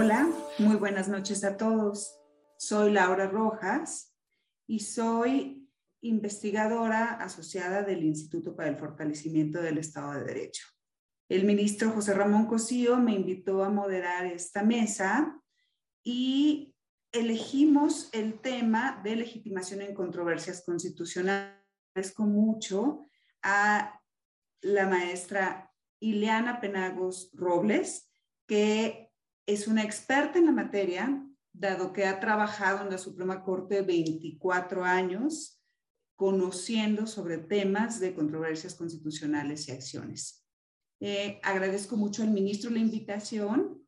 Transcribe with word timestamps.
Hola, 0.00 0.30
muy 0.58 0.76
buenas 0.76 1.08
noches 1.08 1.42
a 1.42 1.56
todos. 1.56 2.20
Soy 2.56 2.92
Laura 2.92 3.26
Rojas 3.26 4.14
y 4.64 4.78
soy 4.78 5.68
investigadora 6.02 7.14
asociada 7.14 7.82
del 7.82 8.04
Instituto 8.04 8.54
para 8.54 8.68
el 8.68 8.76
Fortalecimiento 8.76 9.60
del 9.60 9.78
Estado 9.78 10.12
de 10.12 10.22
Derecho. 10.22 10.68
El 11.28 11.44
ministro 11.44 11.90
José 11.90 12.14
Ramón 12.14 12.46
Cosío 12.46 12.96
me 12.98 13.12
invitó 13.12 13.64
a 13.64 13.70
moderar 13.70 14.26
esta 14.26 14.62
mesa 14.62 15.42
y 16.04 16.76
elegimos 17.10 18.08
el 18.12 18.38
tema 18.40 19.00
de 19.02 19.16
legitimación 19.16 19.82
en 19.82 19.96
controversias 19.96 20.62
constitucionales 20.64 21.56
con 22.14 22.30
mucho 22.30 23.08
a 23.42 24.00
la 24.60 24.86
maestra 24.86 25.72
Ileana 25.98 26.60
Penagos 26.60 27.32
Robles, 27.34 28.08
que 28.46 29.07
es 29.48 29.66
una 29.66 29.82
experta 29.82 30.38
en 30.38 30.44
la 30.44 30.52
materia, 30.52 31.24
dado 31.54 31.94
que 31.94 32.04
ha 32.04 32.20
trabajado 32.20 32.84
en 32.84 32.90
la 32.90 32.98
Suprema 32.98 33.42
Corte 33.42 33.80
24 33.80 34.84
años, 34.84 35.62
conociendo 36.16 37.06
sobre 37.06 37.38
temas 37.38 37.98
de 37.98 38.14
controversias 38.14 38.74
constitucionales 38.74 39.66
y 39.66 39.72
acciones. 39.72 40.44
Eh, 41.00 41.40
agradezco 41.42 41.96
mucho 41.96 42.22
al 42.22 42.30
ministro 42.30 42.70
la 42.70 42.78
invitación 42.78 43.82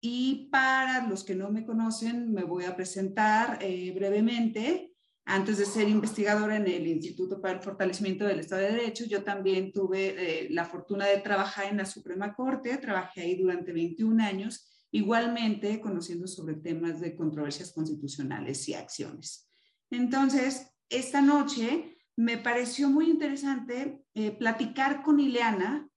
y 0.00 0.48
para 0.52 1.08
los 1.08 1.24
que 1.24 1.34
no 1.34 1.50
me 1.50 1.66
conocen, 1.66 2.32
me 2.32 2.44
voy 2.44 2.64
a 2.64 2.76
presentar 2.76 3.58
eh, 3.60 3.92
brevemente. 3.92 4.94
Antes 5.24 5.58
de 5.58 5.66
ser 5.66 5.88
investigadora 5.88 6.56
en 6.56 6.68
el 6.68 6.86
Instituto 6.86 7.40
para 7.40 7.54
el 7.54 7.62
Fortalecimiento 7.62 8.24
del 8.26 8.40
Estado 8.40 8.62
de 8.62 8.72
Derecho, 8.72 9.06
yo 9.06 9.24
también 9.24 9.72
tuve 9.72 10.44
eh, 10.44 10.48
la 10.50 10.64
fortuna 10.64 11.06
de 11.06 11.18
trabajar 11.18 11.66
en 11.66 11.78
la 11.78 11.84
Suprema 11.84 12.32
Corte, 12.32 12.78
trabajé 12.78 13.22
ahí 13.22 13.34
durante 13.34 13.72
21 13.72 14.22
años 14.22 14.69
igualmente 14.92 15.80
conociendo 15.80 16.26
sobre 16.26 16.54
temas 16.54 17.00
de 17.00 17.14
controversias 17.14 17.72
constitucionales 17.72 18.68
y 18.68 18.74
acciones. 18.74 19.48
Entonces, 19.90 20.72
esta 20.88 21.20
noche 21.20 21.96
me 22.16 22.38
pareció 22.38 22.90
muy 22.90 23.08
interesante 23.08 24.04
eh, 24.14 24.32
platicar 24.32 25.02
con 25.02 25.20
Ileana 25.20 25.88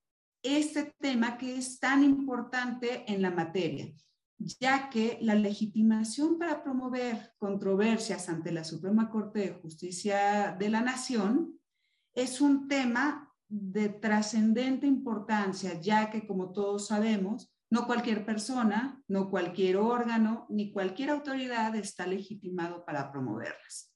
este 0.44 0.94
tema 1.00 1.38
que 1.38 1.58
es 1.58 1.80
tan 1.80 2.04
importante 2.04 3.12
en 3.12 3.22
la 3.22 3.32
materia, 3.32 3.94
ya 4.38 4.90
que 4.90 5.18
la 5.22 5.36
legitimación 5.36 6.38
para 6.38 6.64
promover 6.64 7.34
controversias 7.38 8.30
ante 8.30 8.52
la 8.52 8.64
Suprema 8.64 9.10
Corte 9.10 9.40
de 9.40 9.54
Justicia 9.54 10.56
de 10.60 10.70
la 10.70 10.82
Nación 10.82 11.60
es 12.14 12.42
un 12.42 12.68
tema 12.68 13.34
de 13.48 13.90
trascendente 13.90 14.86
importancia, 14.86 15.80
ya 15.80 16.10
que, 16.10 16.26
como 16.28 16.52
todos 16.52 16.88
sabemos, 16.88 17.53
no 17.74 17.88
cualquier 17.88 18.24
persona, 18.24 19.02
no 19.08 19.32
cualquier 19.32 19.78
órgano, 19.78 20.46
ni 20.48 20.72
cualquier 20.72 21.10
autoridad 21.10 21.76
está 21.76 22.06
legitimado 22.06 22.86
para 22.86 23.12
promoverlas. 23.12 23.92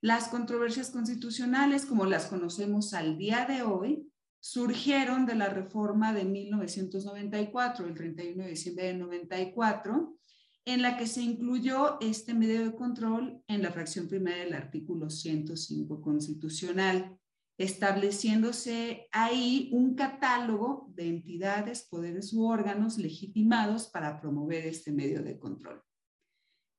Las 0.00 0.28
controversias 0.28 0.90
constitucionales, 0.90 1.84
como 1.84 2.06
las 2.06 2.24
conocemos 2.24 2.94
al 2.94 3.18
día 3.18 3.44
de 3.44 3.60
hoy, 3.64 4.10
surgieron 4.40 5.26
de 5.26 5.34
la 5.34 5.50
reforma 5.50 6.14
de 6.14 6.24
1994, 6.24 7.86
el 7.86 7.92
31 7.92 8.44
de 8.44 8.48
diciembre 8.48 8.86
de 8.86 8.94
94, 8.94 10.16
en 10.64 10.80
la 10.80 10.96
que 10.96 11.06
se 11.06 11.20
incluyó 11.20 12.00
este 12.00 12.32
medio 12.32 12.64
de 12.64 12.74
control 12.74 13.42
en 13.46 13.60
la 13.60 13.72
fracción 13.72 14.08
primera 14.08 14.38
del 14.38 14.54
artículo 14.54 15.10
105 15.10 16.00
constitucional 16.00 17.18
estableciéndose 17.62 19.08
ahí 19.12 19.70
un 19.72 19.94
catálogo 19.94 20.90
de 20.94 21.06
entidades, 21.06 21.86
poderes 21.88 22.32
u 22.32 22.44
órganos 22.44 22.98
legitimados 22.98 23.86
para 23.86 24.20
promover 24.20 24.66
este 24.66 24.90
medio 24.90 25.22
de 25.22 25.38
control. 25.38 25.80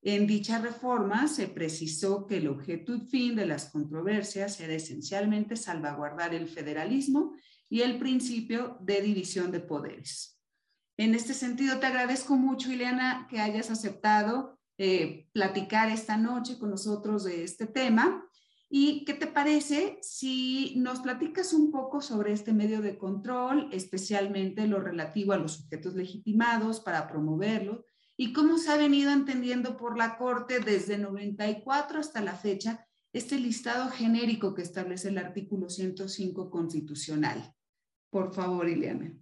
En 0.01 0.27
dicha 0.27 0.59
reforma 0.59 1.29
se 1.29 1.47
precisó 1.47 2.27
que 2.27 2.37
el 2.37 2.49
objeto 2.49 2.93
y 2.93 2.99
fin 2.99 3.37
de 3.37 3.45
las 3.45 3.71
controversias 3.71 4.59
era 4.59 4.73
esencialmente 4.73 5.55
salvaguardar 5.55 6.33
el 6.33 6.49
federalismo 6.49 7.33
y 7.69 7.81
el 7.81 7.97
principio 7.97 8.77
de 8.81 9.01
división 9.01 9.51
de 9.51 9.61
poderes. 9.61 10.37
En 10.97 11.15
este 11.15 11.33
sentido, 11.33 11.79
te 11.79 11.85
agradezco 11.85 12.35
mucho, 12.35 12.69
Ileana, 12.69 13.25
que 13.29 13.39
hayas 13.39 13.71
aceptado 13.71 14.59
eh, 14.77 15.29
platicar 15.31 15.89
esta 15.89 16.17
noche 16.17 16.59
con 16.59 16.71
nosotros 16.71 17.23
de 17.23 17.45
este 17.45 17.67
tema. 17.67 18.27
¿Y 18.75 19.05
qué 19.05 19.13
te 19.13 19.27
parece 19.27 19.99
si 20.01 20.73
nos 20.77 21.01
platicas 21.01 21.53
un 21.53 21.69
poco 21.69 22.01
sobre 22.01 22.33
este 22.33 22.53
medio 22.53 22.81
de 22.81 22.97
control, 22.97 23.69
especialmente 23.71 24.65
lo 24.65 24.79
relativo 24.79 25.31
a 25.31 25.37
los 25.37 25.57
sujetos 25.57 25.93
legitimados 25.93 26.79
para 26.79 27.07
promoverlo 27.07 27.85
y 28.17 28.33
cómo 28.33 28.57
se 28.57 28.71
ha 28.71 28.77
venido 28.77 29.11
entendiendo 29.11 29.77
por 29.77 29.95
la 29.95 30.17
Corte 30.17 30.59
desde 30.59 30.97
94 30.97 31.99
hasta 31.99 32.21
la 32.21 32.33
fecha 32.33 32.87
este 33.13 33.37
listado 33.37 33.91
genérico 33.91 34.55
que 34.55 34.63
establece 34.63 35.09
el 35.09 35.19
artículo 35.19 35.69
105 35.69 36.49
constitucional? 36.49 37.53
Por 38.09 38.33
favor, 38.33 38.67
Ileana. 38.67 39.15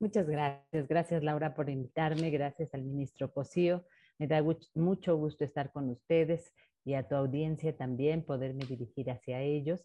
Muchas 0.00 0.26
gracias. 0.26 0.88
Gracias, 0.88 1.22
Laura, 1.22 1.54
por 1.54 1.68
invitarme. 1.68 2.30
Gracias 2.30 2.72
al 2.72 2.84
ministro 2.84 3.30
Cosío. 3.34 3.84
Me 4.18 4.26
da 4.26 4.42
mucho 4.72 5.14
gusto 5.14 5.44
estar 5.44 5.72
con 5.72 5.90
ustedes 5.90 6.54
y 6.86 6.94
a 6.94 7.06
tu 7.06 7.16
audiencia 7.16 7.76
también, 7.76 8.22
poderme 8.24 8.64
dirigir 8.64 9.10
hacia 9.10 9.42
ellos. 9.42 9.84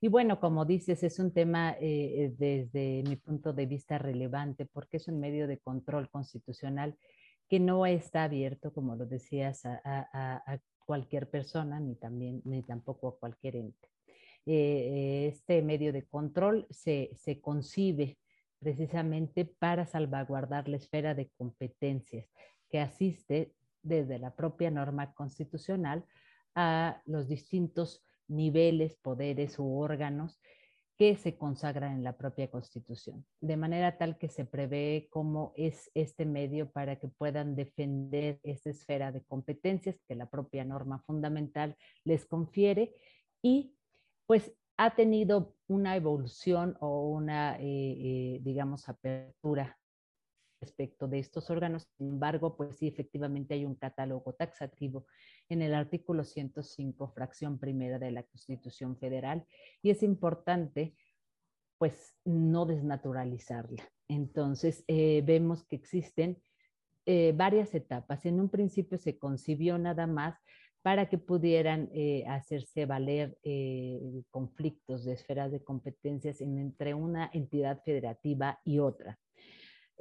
Y 0.00 0.08
bueno, 0.08 0.40
como 0.40 0.64
dices, 0.64 1.02
es 1.02 1.18
un 1.18 1.32
tema 1.32 1.76
eh, 1.78 2.32
desde 2.38 3.02
mi 3.06 3.16
punto 3.16 3.52
de 3.52 3.66
vista 3.66 3.98
relevante 3.98 4.64
porque 4.64 4.96
es 4.96 5.06
un 5.08 5.20
medio 5.20 5.46
de 5.46 5.58
control 5.58 6.08
constitucional 6.08 6.96
que 7.46 7.60
no 7.60 7.84
está 7.84 8.24
abierto, 8.24 8.72
como 8.72 8.96
lo 8.96 9.04
decías, 9.04 9.62
a, 9.66 10.60
cualquier 10.86 11.28
persona, 11.30 11.78
ni, 11.78 11.94
también, 11.94 12.40
ni 12.44 12.62
tampoco 12.62 13.08
a 13.08 13.18
cualquier 13.18 13.56
ente. 13.56 13.88
Eh, 14.46 15.28
este 15.32 15.62
medio 15.62 15.92
de 15.92 16.06
control 16.06 16.66
se, 16.70 17.10
se 17.14 17.40
concibe 17.40 18.18
precisamente 18.58 19.44
para 19.44 19.86
salvaguardar 19.86 20.68
la 20.68 20.78
esfera 20.78 21.14
de 21.14 21.30
competencias 21.36 22.26
que 22.70 22.80
asiste 22.80 23.52
desde 23.82 24.18
la 24.18 24.34
propia 24.34 24.70
norma 24.70 25.12
constitucional 25.12 26.04
a 26.54 27.02
los 27.06 27.28
distintos 27.28 28.04
niveles, 28.28 28.96
poderes 28.96 29.58
u 29.58 29.78
órganos 29.78 30.40
que 31.00 31.16
se 31.16 31.38
consagran 31.38 31.94
en 31.94 32.04
la 32.04 32.18
propia 32.18 32.50
Constitución, 32.50 33.24
de 33.40 33.56
manera 33.56 33.96
tal 33.96 34.18
que 34.18 34.28
se 34.28 34.44
prevé 34.44 35.08
cómo 35.10 35.54
es 35.56 35.90
este 35.94 36.26
medio 36.26 36.70
para 36.70 36.96
que 36.96 37.08
puedan 37.08 37.56
defender 37.56 38.38
esta 38.42 38.68
esfera 38.68 39.10
de 39.10 39.24
competencias 39.24 39.96
que 40.06 40.14
la 40.14 40.28
propia 40.28 40.62
norma 40.62 41.02
fundamental 41.06 41.74
les 42.04 42.26
confiere 42.26 42.94
y 43.40 43.74
pues 44.26 44.52
ha 44.76 44.94
tenido 44.94 45.54
una 45.68 45.96
evolución 45.96 46.76
o 46.80 47.08
una, 47.08 47.56
eh, 47.56 47.62
eh, 47.64 48.40
digamos, 48.42 48.86
apertura 48.88 49.79
respecto 50.60 51.08
de 51.08 51.18
estos 51.18 51.50
órganos. 51.50 51.88
Sin 51.96 52.08
embargo, 52.08 52.56
pues 52.56 52.76
sí, 52.76 52.86
efectivamente 52.86 53.54
hay 53.54 53.64
un 53.64 53.74
catálogo 53.74 54.34
taxativo 54.34 55.06
en 55.48 55.62
el 55.62 55.74
artículo 55.74 56.24
105, 56.24 57.12
fracción 57.12 57.58
primera 57.58 57.98
de 57.98 58.10
la 58.10 58.22
Constitución 58.22 58.96
Federal, 58.98 59.46
y 59.82 59.90
es 59.90 60.02
importante 60.02 60.94
pues 61.78 62.14
no 62.26 62.66
desnaturalizarla. 62.66 63.82
Entonces, 64.06 64.84
eh, 64.86 65.22
vemos 65.24 65.64
que 65.64 65.76
existen 65.76 66.42
eh, 67.06 67.32
varias 67.34 67.74
etapas. 67.74 68.26
En 68.26 68.38
un 68.38 68.50
principio 68.50 68.98
se 68.98 69.18
concibió 69.18 69.78
nada 69.78 70.06
más 70.06 70.38
para 70.82 71.08
que 71.08 71.16
pudieran 71.16 71.88
eh, 71.94 72.24
hacerse 72.26 72.84
valer 72.84 73.38
conflictos 74.30 75.04
de 75.04 75.12
esferas 75.12 75.52
de 75.52 75.62
competencias 75.62 76.40
entre 76.40 76.94
una 76.94 77.30
entidad 77.32 77.82
federativa 77.82 78.60
y 78.64 78.78
otra. 78.78 79.18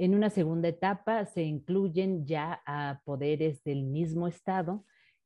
En 0.02 0.16
una 0.16 0.30
segunda 0.30 0.70
etapa 0.70 1.26
se 1.26 1.44
incluyen 1.44 2.26
ya 2.26 2.62
a 2.66 3.02
poderes 3.04 3.66
del 3.66 3.84
mismo 3.84 4.30
Estado 4.30 4.86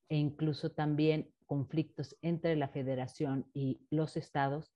e 0.10 0.18
incluso 0.18 0.72
también 0.72 1.32
conflictos 1.46 2.18
entre 2.24 2.56
la 2.56 2.68
federación 2.70 3.46
y 3.54 3.86
los 3.92 4.18
estados. 4.18 4.74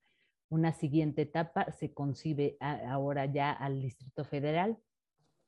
Una 0.50 0.72
siguiente 0.72 1.24
etapa 1.24 1.72
se 1.72 1.96
concibe 1.96 2.58
ahora 2.60 3.26
ya 3.26 3.52
al 3.52 3.82
Distrito 3.82 4.24
Federal 4.24 4.78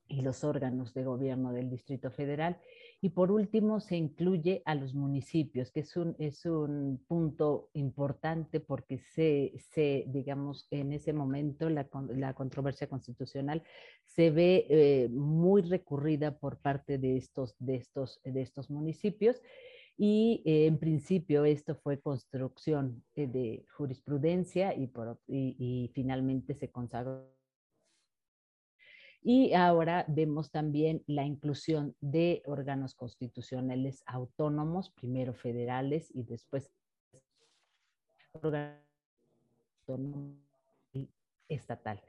y 0.09 0.21
los 0.21 0.43
órganos 0.43 0.93
de 0.93 1.03
gobierno 1.03 1.53
del 1.53 1.69
Distrito 1.69 2.11
Federal. 2.11 2.57
Y 3.01 3.09
por 3.09 3.31
último, 3.31 3.79
se 3.79 3.95
incluye 3.95 4.61
a 4.65 4.75
los 4.75 4.93
municipios, 4.93 5.71
que 5.71 5.81
es 5.81 5.95
un, 5.95 6.15
es 6.19 6.45
un 6.45 7.01
punto 7.07 7.69
importante 7.73 8.59
porque 8.59 8.97
se, 8.97 9.53
se, 9.71 10.03
digamos, 10.07 10.67
en 10.71 10.91
ese 10.91 11.13
momento 11.13 11.69
la, 11.69 11.87
la 12.09 12.33
controversia 12.33 12.87
constitucional 12.87 13.63
se 14.03 14.31
ve 14.31 14.65
eh, 14.69 15.09
muy 15.09 15.61
recurrida 15.61 16.37
por 16.37 16.57
parte 16.57 16.97
de 16.97 17.15
estos, 17.15 17.55
de 17.59 17.75
estos, 17.75 18.19
de 18.23 18.41
estos 18.41 18.69
municipios. 18.69 19.41
Y 19.97 20.41
eh, 20.45 20.65
en 20.65 20.77
principio 20.77 21.45
esto 21.45 21.75
fue 21.75 21.99
construcción 22.01 23.03
eh, 23.15 23.27
de 23.27 23.65
jurisprudencia 23.77 24.73
y, 24.73 24.87
por, 24.87 25.19
y, 25.27 25.55
y 25.57 25.91
finalmente 25.93 26.53
se 26.53 26.69
consagró 26.69 27.38
Y 29.21 29.53
ahora 29.53 30.05
vemos 30.07 30.49
también 30.49 31.03
la 31.05 31.25
inclusión 31.25 31.95
de 31.99 32.41
órganos 32.45 32.95
constitucionales 32.95 34.01
autónomos, 34.05 34.91
primero 34.91 35.33
federales 35.33 36.09
y 36.13 36.23
después 36.23 36.71
órganos 38.41 38.79
estatal. 41.49 42.01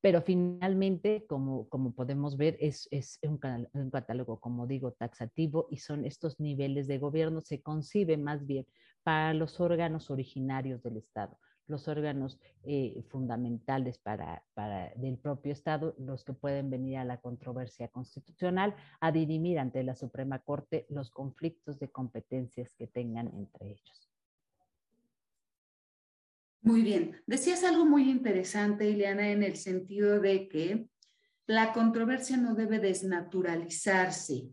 Pero 0.00 0.22
finalmente, 0.22 1.26
como, 1.26 1.68
como 1.68 1.92
podemos 1.92 2.36
ver, 2.36 2.56
es, 2.60 2.88
es 2.90 3.18
un, 3.22 3.38
un, 3.74 3.90
catálogo, 3.90 4.40
como 4.40 4.66
digo, 4.66 4.92
taxativo 4.92 5.66
y 5.70 5.78
son 5.78 6.04
estos 6.04 6.40
niveles 6.40 6.86
de 6.86 6.98
gobierno, 6.98 7.40
se 7.40 7.60
concibe 7.60 8.16
más 8.16 8.46
bien 8.46 8.66
para 9.02 9.34
los 9.34 9.60
órganos 9.60 10.10
originarios 10.10 10.82
del 10.82 10.96
Estado, 10.96 11.38
los 11.66 11.88
órganos 11.88 12.38
eh, 12.64 13.02
fundamentales 13.08 13.98
para, 13.98 14.44
para, 14.54 14.92
del 14.96 15.18
propio 15.18 15.52
Estado, 15.52 15.94
los 15.98 16.24
que 16.24 16.32
pueden 16.32 16.70
venir 16.70 16.98
a 16.98 17.04
la 17.04 17.20
controversia 17.20 17.88
constitucional, 17.88 18.74
a 19.00 19.12
dirimir 19.12 19.58
ante 19.58 19.82
la 19.82 19.94
Suprema 19.94 20.38
Corte 20.40 20.86
los 20.88 21.10
conflictos 21.10 21.78
de 21.78 21.90
competencias 21.90 22.74
que 22.74 22.86
tengan 22.86 23.28
entre 23.28 23.70
ellos. 23.70 24.12
Muy 26.62 26.82
bien. 26.82 27.20
Decías 27.26 27.64
algo 27.64 27.84
muy 27.84 28.08
interesante, 28.08 28.88
Ileana, 28.88 29.30
en 29.30 29.42
el 29.42 29.56
sentido 29.56 30.20
de 30.20 30.48
que 30.48 30.86
la 31.46 31.72
controversia 31.72 32.36
no 32.36 32.54
debe 32.54 32.78
desnaturalizarse 32.78 34.48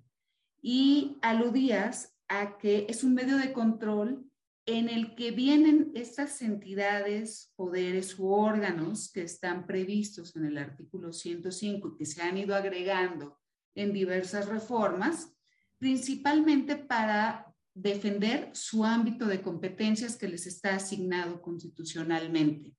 y 0.62 1.18
aludías 1.22 2.16
a 2.28 2.58
que 2.58 2.88
es 2.90 3.04
un 3.04 3.14
medio 3.14 3.38
de 3.38 3.54
control 3.54 4.29
en 4.72 4.88
el 4.88 5.16
que 5.16 5.32
vienen 5.32 5.92
estas 5.96 6.44
entidades, 6.44 7.52
poderes 7.56 8.20
u 8.20 8.28
órganos 8.30 9.12
que 9.12 9.24
están 9.24 9.66
previstos 9.66 10.36
en 10.36 10.46
el 10.46 10.60
artículo 10.60 11.12
105 11.12 11.88
y 11.88 11.98
que 11.98 12.06
se 12.06 12.22
han 12.22 12.38
ido 12.38 12.56
agregando 12.56 13.40
en 13.74 13.94
diversas 13.94 14.48
reformas, 14.48 15.36
principalmente 15.80 16.76
para 16.76 17.52
defender 17.74 18.52
su 18.54 18.86
ámbito 18.86 19.26
de 19.26 19.42
competencias 19.42 20.16
que 20.16 20.28
les 20.28 20.46
está 20.46 20.76
asignado 20.76 21.42
constitucionalmente. 21.42 22.76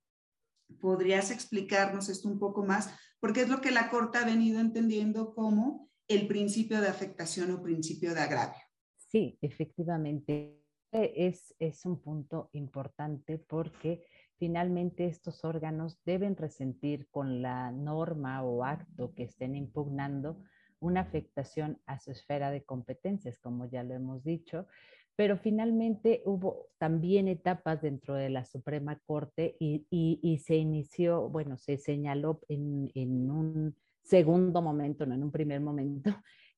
¿Podrías 0.81 1.33
explicarnos 1.33 2.09
esto 2.09 2.29
un 2.29 2.39
poco 2.39 2.65
más? 2.65 2.95
Porque 3.19 3.41
es 3.41 3.49
lo 3.49 3.61
que 3.61 3.73
la 3.73 3.91
Corte 3.91 4.19
ha 4.19 4.25
venido 4.25 4.61
entendiendo 4.61 5.35
como 5.35 5.91
el 6.07 6.29
principio 6.29 6.81
de 6.81 6.87
afectación 6.87 7.51
o 7.51 7.61
principio 7.61 8.15
de 8.15 8.21
agravio. 8.21 8.63
Sí, 8.97 9.37
efectivamente. 9.43 10.60
Es, 10.93 11.55
es 11.59 11.87
un 11.87 12.01
punto 12.01 12.51
importante 12.53 13.39
porque 13.39 14.05
finalmente 14.39 15.07
estos 15.07 15.45
órganos 15.45 16.01
deben 16.05 16.37
resentir 16.37 17.09
con 17.11 17.43
la 17.43 17.71
norma 17.71 18.43
o 18.43 18.65
acto 18.65 19.15
que 19.15 19.25
estén 19.25 19.55
impugnando 19.55 20.43
una 20.81 21.01
afectación 21.01 21.79
a 21.87 22.01
su 22.01 22.11
esfera 22.11 22.51
de 22.51 22.65
competencias, 22.65 23.39
como 23.39 23.67
ya 23.67 23.85
lo 23.85 23.95
hemos 23.95 24.25
dicho, 24.25 24.67
pero 25.15 25.37
finalmente 25.37 26.23
hubo 26.25 26.71
también 26.79 27.29
etapas 27.29 27.83
dentro 27.83 28.15
de 28.15 28.31
la 28.31 28.45
Suprema 28.45 28.99
Corte 29.05 29.57
y, 29.61 29.87
y, 29.91 30.39
se 30.39 30.57
inició, 30.57 31.29
bueno, 31.29 31.59
se 31.59 31.77
señaló 31.77 32.41
en, 32.49 32.91
en, 32.95 33.31
un 33.31 33.77
segundo 34.03 34.63
momento, 34.63 35.05
no 35.05 35.15
en 35.15 35.23
un 35.23 35.31
primer 35.31 35.61
momento, 35.61 36.11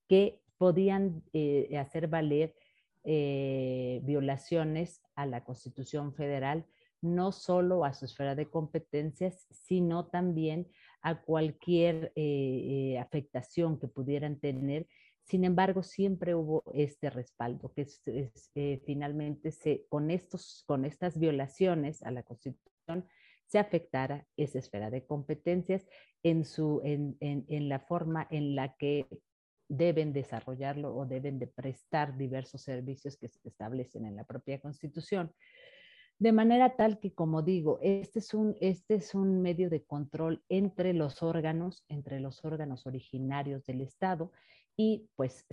que 0.09 0.41
podían 0.59 1.25
eh, 1.33 1.77
hacer 1.77 2.07
valer 2.07 2.55
eh, 3.05 4.01
violaciones 4.05 5.03
a 5.15 5.27
la 5.27 5.45
Constitución 5.45 6.15
Federal, 6.15 6.67
no 7.01 7.33
solo 7.33 7.85
a 7.85 7.95
su 7.95 8.05
esfera 8.05 8.35
de 8.35 8.49
competencias, 8.49 9.47
sino 9.51 10.07
también 10.07 10.69
a 11.03 11.21
cualquier 11.21 12.13
eh, 12.15 12.97
afectación 13.01 13.81
que 13.81 13.89
pudieran 13.89 14.39
tener. 14.39 14.87
Sin 15.25 15.45
embargo, 15.45 15.83
siempre 15.83 16.35
hubo 16.35 16.63
este 16.75 17.11
respaldo, 17.11 17.73
que 17.75 17.87
eh, 18.55 18.83
finalmente 18.85 19.51
se, 19.51 19.85
con, 19.89 20.11
estos, 20.11 20.63
con 20.67 20.85
estas 20.85 21.19
violaciones 21.19 22.03
a 22.03 22.11
la 22.11 22.23
Constitución 22.23 23.07
se 23.47 23.59
afectara 23.59 24.27
esa 24.37 24.59
esfera 24.59 24.91
de 24.91 25.05
competencias 25.05 25.87
en, 26.23 26.45
su, 26.45 26.81
en, 26.85 27.17
en 27.21 27.69
la 27.69 27.81
forma 27.81 28.27
en 28.31 28.55
la 28.55 28.77
que 28.77 29.07
deben 29.73 30.13
desarrollarlo 30.13 30.95
o 30.95 31.07
deben 31.07 31.39
de 31.39 31.47
prestar 31.47 32.17
diversos 32.17 32.63
servicios 32.63 33.17
que 33.17 33.29
se 33.29 33.49
establecen 33.49 34.05
en 34.05 34.17
la 34.17 34.25
propia 34.25 34.61
Constitución. 34.61 35.33
De 36.19 36.31
manera 36.31 36.77
tal 36.77 37.01
que, 37.01 37.15
como 37.15 37.43
digo, 37.43 37.79
este 37.83 38.19
es, 38.19 38.35
un, 38.35 38.55
este 38.61 38.97
es 38.97 39.15
un 39.15 39.41
medio 39.41 39.71
de 39.71 39.83
control 39.83 40.45
entre 40.49 40.93
los 40.93 41.23
órganos, 41.23 41.85
entre 41.89 42.21
los 42.21 42.45
órganos 42.45 42.87
originarios 42.87 43.65
del 43.65 43.81
Estado 43.81 44.31
y 44.77 45.09
pues 45.17 45.47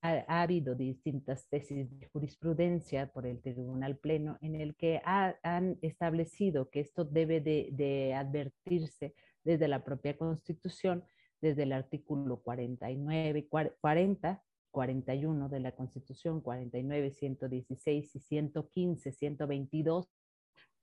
ha, 0.00 0.42
habido 0.42 0.76
distintas 0.76 1.48
tesis 1.48 1.90
de 1.98 2.06
jurisprudencia 2.06 3.08
por 3.08 3.26
el 3.26 3.40
Tribunal 3.40 3.98
Pleno 3.98 4.38
en 4.40 4.54
el 4.54 4.76
que 4.76 5.02
han 5.04 5.76
establecido 5.82 6.70
que 6.70 6.80
esto 6.80 7.04
debe 7.04 7.40
de, 7.40 8.14
advertirse 8.14 9.12
desde 9.42 9.68
la 9.68 9.82
propia 9.84 10.16
Constitución, 10.16 11.04
desde 11.40 11.64
el 11.64 11.72
artículo 11.72 12.42
49, 12.42 13.48
40, 13.80 14.42
41 14.70 15.48
de 15.48 15.60
la 15.60 15.72
Constitución, 15.72 16.40
49, 16.40 17.10
116 17.10 18.16
y 18.16 18.20
115, 18.20 19.12
122, 19.12 20.08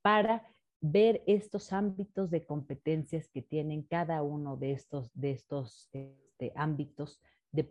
para 0.02 0.48
ver 0.82 1.24
estos 1.28 1.72
ámbitos 1.72 2.30
de 2.30 2.46
competencias 2.46 3.30
que 3.30 3.42
tienen 3.42 3.84
cada 3.84 4.22
uno 4.22 4.58
de 4.58 4.74
estos, 4.74 5.12
de 5.14 5.32
estos 5.32 5.90
este, 5.94 6.52
ámbitos 6.56 7.22
de 7.52 7.70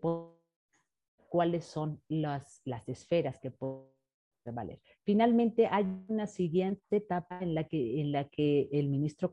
cuáles 1.29 1.65
son 1.65 2.01
las, 2.09 2.63
las 2.65 2.89
esferas 2.89 3.39
que 3.39 3.51
pueden 3.51 3.93
valer. 4.51 4.81
Finalmente, 5.05 5.67
hay 5.67 5.85
una 6.09 6.27
siguiente 6.27 6.97
etapa 6.97 7.41
en 7.41 7.55
la 7.55 7.65
que, 7.65 8.01
en 8.01 8.13
la 8.13 8.29
que 8.29 8.69
el 8.73 8.89
ministro 8.89 9.33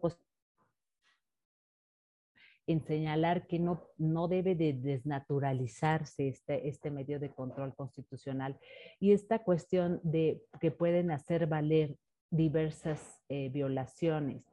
en 2.69 2.85
señalar 2.85 3.47
que 3.47 3.57
no, 3.57 3.89
no 3.97 4.27
debe 4.27 4.53
de 4.53 4.73
desnaturalizarse 4.73 6.27
este, 6.27 6.67
este 6.69 6.91
medio 6.91 7.19
de 7.19 7.33
control 7.33 7.73
constitucional 7.73 8.59
y 8.99 9.11
esta 9.11 9.39
cuestión 9.43 9.99
de 10.03 10.43
que 10.61 10.69
pueden 10.69 11.09
hacer 11.09 11.47
valer 11.47 11.97
diversas 12.29 13.23
eh, 13.27 13.49
violaciones, 13.49 14.43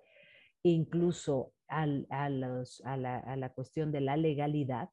incluso 0.63 1.53
al, 1.69 2.07
a, 2.09 2.31
los, 2.31 2.81
a, 2.87 2.97
la, 2.97 3.19
a 3.19 3.37
la 3.37 3.53
cuestión 3.53 3.93
de 3.93 4.01
la 4.01 4.17
legalidad, 4.17 4.89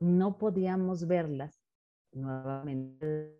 no 0.00 0.36
podíamos 0.36 1.06
verlas 1.06 1.62
nuevamente 2.10 3.38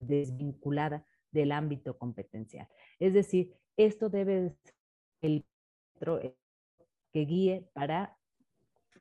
desvinculada 0.00 1.04
del 1.32 1.52
ámbito 1.52 1.98
competencial. 1.98 2.66
Es 2.98 3.12
decir, 3.12 3.52
esto 3.76 4.08
debe 4.08 4.56
ser 4.62 4.74
el 5.20 5.44
que 7.12 7.20
guíe 7.20 7.68
para 7.74 8.17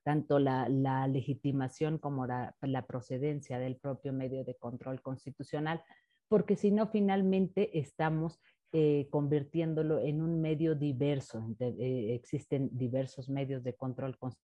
tanto 0.07 0.39
la, 0.39 1.05
legitimación 1.09 1.97
como 1.97 2.25
la, 2.25 2.85
procedencia 2.87 3.59
del 3.59 3.75
propio 3.75 4.13
medio 4.13 4.45
de 4.45 4.55
control 4.55 5.01
constitucional, 5.01 5.83
porque 6.29 6.55
si 6.55 6.71
no, 6.71 6.87
finalmente 6.87 7.77
estamos 7.77 8.39
eh, 8.71 9.09
convirtiéndolo 9.09 9.99
en 9.99 10.21
un 10.21 10.39
medio 10.39 10.75
diverso. 10.75 11.53
Eh, 11.59 12.13
existen 12.15 12.69
diversos 12.71 13.27
medios 13.27 13.65
de 13.65 13.73
control 13.73 14.17
constitucional 14.17 14.47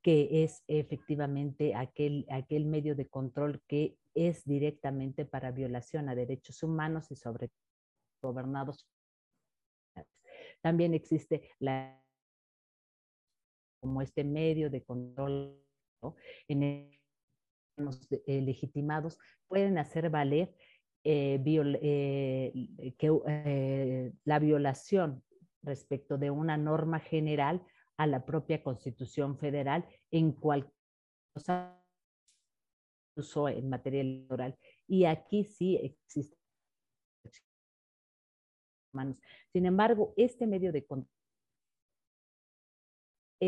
que 0.00 0.42
es 0.42 0.64
efectivamente 0.66 1.74
aquel, 1.74 2.24
aquel 2.30 2.64
medio 2.64 2.96
de 2.96 3.06
control 3.06 3.62
que 3.68 3.98
es 4.14 4.46
directamente 4.46 5.26
para 5.26 5.50
violación 5.52 6.08
a 6.08 6.14
derechos 6.14 6.62
humanos 6.62 7.10
y 7.10 7.16
sobre 7.16 7.50
gobernados. 8.22 8.88
También 10.62 10.94
existe 10.94 11.50
la 11.58 12.01
como 13.82 14.00
este 14.00 14.22
medio 14.22 14.70
de 14.70 14.84
control 14.84 15.60
en 16.46 16.88
los 17.76 18.06
eh, 18.12 18.40
legitimados 18.40 19.18
pueden 19.48 19.76
hacer 19.76 20.08
valer 20.08 20.54
eh, 21.04 21.42
eh, 21.44 22.94
que, 22.96 24.12
la 24.24 24.38
violación 24.38 25.24
respecto 25.62 26.16
de 26.16 26.30
una 26.30 26.56
norma 26.56 27.00
general 27.00 27.60
a 27.96 28.06
la 28.06 28.24
propia 28.24 28.62
Constitución 28.62 29.36
Federal 29.36 29.84
en 30.12 30.30
cualquier 30.30 30.72
cosa 31.34 31.76
en 33.16 33.68
materia 33.68 34.00
electoral. 34.00 34.56
Y 34.86 35.04
aquí 35.04 35.44
sí 35.44 35.76
existe. 35.76 36.36
Sin 39.52 39.66
embargo, 39.66 40.14
este 40.16 40.46
medio 40.46 40.72
de 40.72 40.84
control 40.84 41.21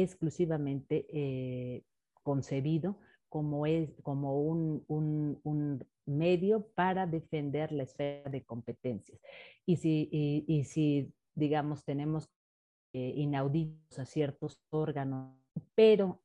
exclusivamente 0.02 1.06
eh, 1.12 1.84
concebido 2.22 2.98
como, 3.28 3.66
es, 3.66 3.90
como 4.02 4.40
un, 4.42 4.84
un, 4.88 5.84
medio 6.06 6.66
para 6.74 7.06
defender 7.06 7.72
la 7.72 7.84
esfera 7.84 8.30
de 8.30 8.44
competencias. 8.44 9.18
Y 9.64 9.76
si, 9.76 10.08
y, 10.12 10.64
si 10.64 11.12
digamos, 11.34 11.82
tenemos 11.84 12.30
inauditos 12.92 13.98
a 13.98 14.04
ciertos 14.04 14.60
órganos, 14.70 15.34
pero 15.74 16.20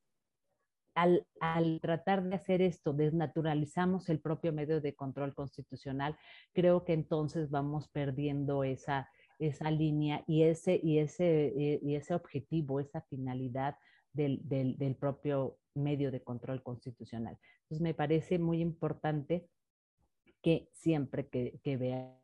al, 1.39 1.79
tratar 1.81 2.23
de 2.23 2.35
hacer 2.35 2.61
esto, 2.61 2.93
desnaturalizamos 2.93 4.09
el 4.09 4.19
propio 4.19 4.51
medio 4.53 4.81
de 4.81 4.95
control 4.95 5.33
constitucional, 5.33 6.17
creo 6.53 6.83
que 6.83 6.93
entonces 6.93 7.49
vamos 7.49 7.87
perdiendo 7.87 8.63
esa, 8.63 9.09
esa 9.39 9.71
línea 9.71 10.23
y 10.27 10.43
ese, 10.43 10.79
y, 10.83 10.99
ese, 10.99 11.79
y 11.81 11.95
ese 11.95 12.13
objetivo, 12.13 12.79
esa 12.79 13.01
finalidad 13.01 13.77
del, 14.13 14.41
del, 14.43 14.95
propio 14.95 15.57
medio 15.73 16.11
de 16.11 16.21
control 16.21 16.61
constitucional. 16.61 17.37
Entonces 17.63 17.81
me 17.81 17.93
parece 17.93 18.37
muy 18.37 18.61
importante 18.61 19.47
que 20.41 20.69
siempre 20.73 21.27
que, 21.27 21.59
que 21.63 21.77
vea 21.77 22.19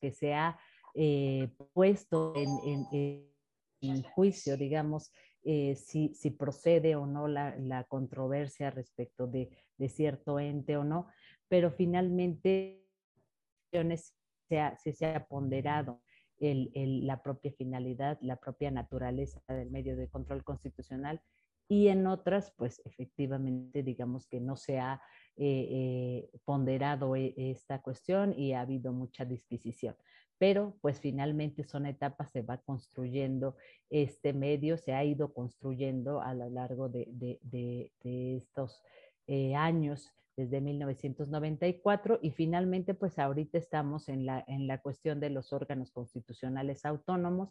que 0.00 0.10
sea 0.10 0.58
eh, 0.94 1.48
puesto 1.72 2.34
en, 2.36 3.28
en, 3.80 4.02
juicio, 4.02 4.56
digamos, 4.56 5.12
eh, 5.44 5.76
si, 5.76 6.14
si, 6.14 6.30
procede 6.30 6.96
o 6.96 7.06
no 7.06 7.28
la, 7.28 7.56
la 7.56 7.84
controversia 7.84 8.70
respecto 8.70 9.26
de, 9.26 9.50
de, 9.78 9.88
cierto 9.88 10.38
ente 10.38 10.76
o 10.76 10.84
no, 10.84 11.06
pero 11.48 11.70
finalmente 11.70 12.84
si 14.78 14.92
se 14.92 15.06
ha 15.06 15.26
ponderado 15.26 16.00
la 16.38 17.22
propia 17.22 17.52
finalidad, 17.52 18.18
la 18.20 18.36
propia 18.36 18.70
naturaleza 18.70 19.40
del 19.48 19.70
medio 19.70 19.96
de 19.96 20.08
control 20.08 20.42
constitucional 20.42 21.20
y 21.68 21.88
en 21.88 22.06
otras, 22.06 22.52
pues 22.56 22.82
efectivamente, 22.84 23.82
digamos 23.82 24.26
que 24.26 24.40
no 24.40 24.56
se 24.56 24.78
ha 24.78 25.00
eh, 25.36 25.68
eh, 25.70 26.30
ponderado 26.44 27.16
e, 27.16 27.32
esta 27.36 27.80
cuestión 27.80 28.38
y 28.38 28.52
ha 28.52 28.60
habido 28.60 28.92
mucha 28.92 29.24
disquisición. 29.24 29.96
Pero 30.36 30.76
pues 30.82 31.00
finalmente 31.00 31.64
son 31.64 31.86
etapas, 31.86 32.30
se 32.30 32.42
va 32.42 32.58
construyendo 32.58 33.56
este 33.88 34.32
medio, 34.32 34.76
se 34.76 34.92
ha 34.92 35.02
ido 35.02 35.32
construyendo 35.32 36.20
a 36.20 36.34
lo 36.34 36.50
largo 36.50 36.90
de, 36.90 37.90
estos 38.02 38.82
eh, 39.26 39.54
años 39.54 40.12
desde 40.36 40.60
1994 40.60 42.18
y 42.22 42.30
finalmente 42.30 42.94
pues 42.94 43.18
ahorita 43.18 43.58
estamos 43.58 44.08
en 44.08 44.26
la, 44.26 44.44
en 44.46 44.66
la 44.66 44.80
cuestión 44.80 45.20
de 45.20 45.30
los 45.30 45.52
órganos 45.52 45.90
constitucionales 45.90 46.84
autónomos. 46.84 47.50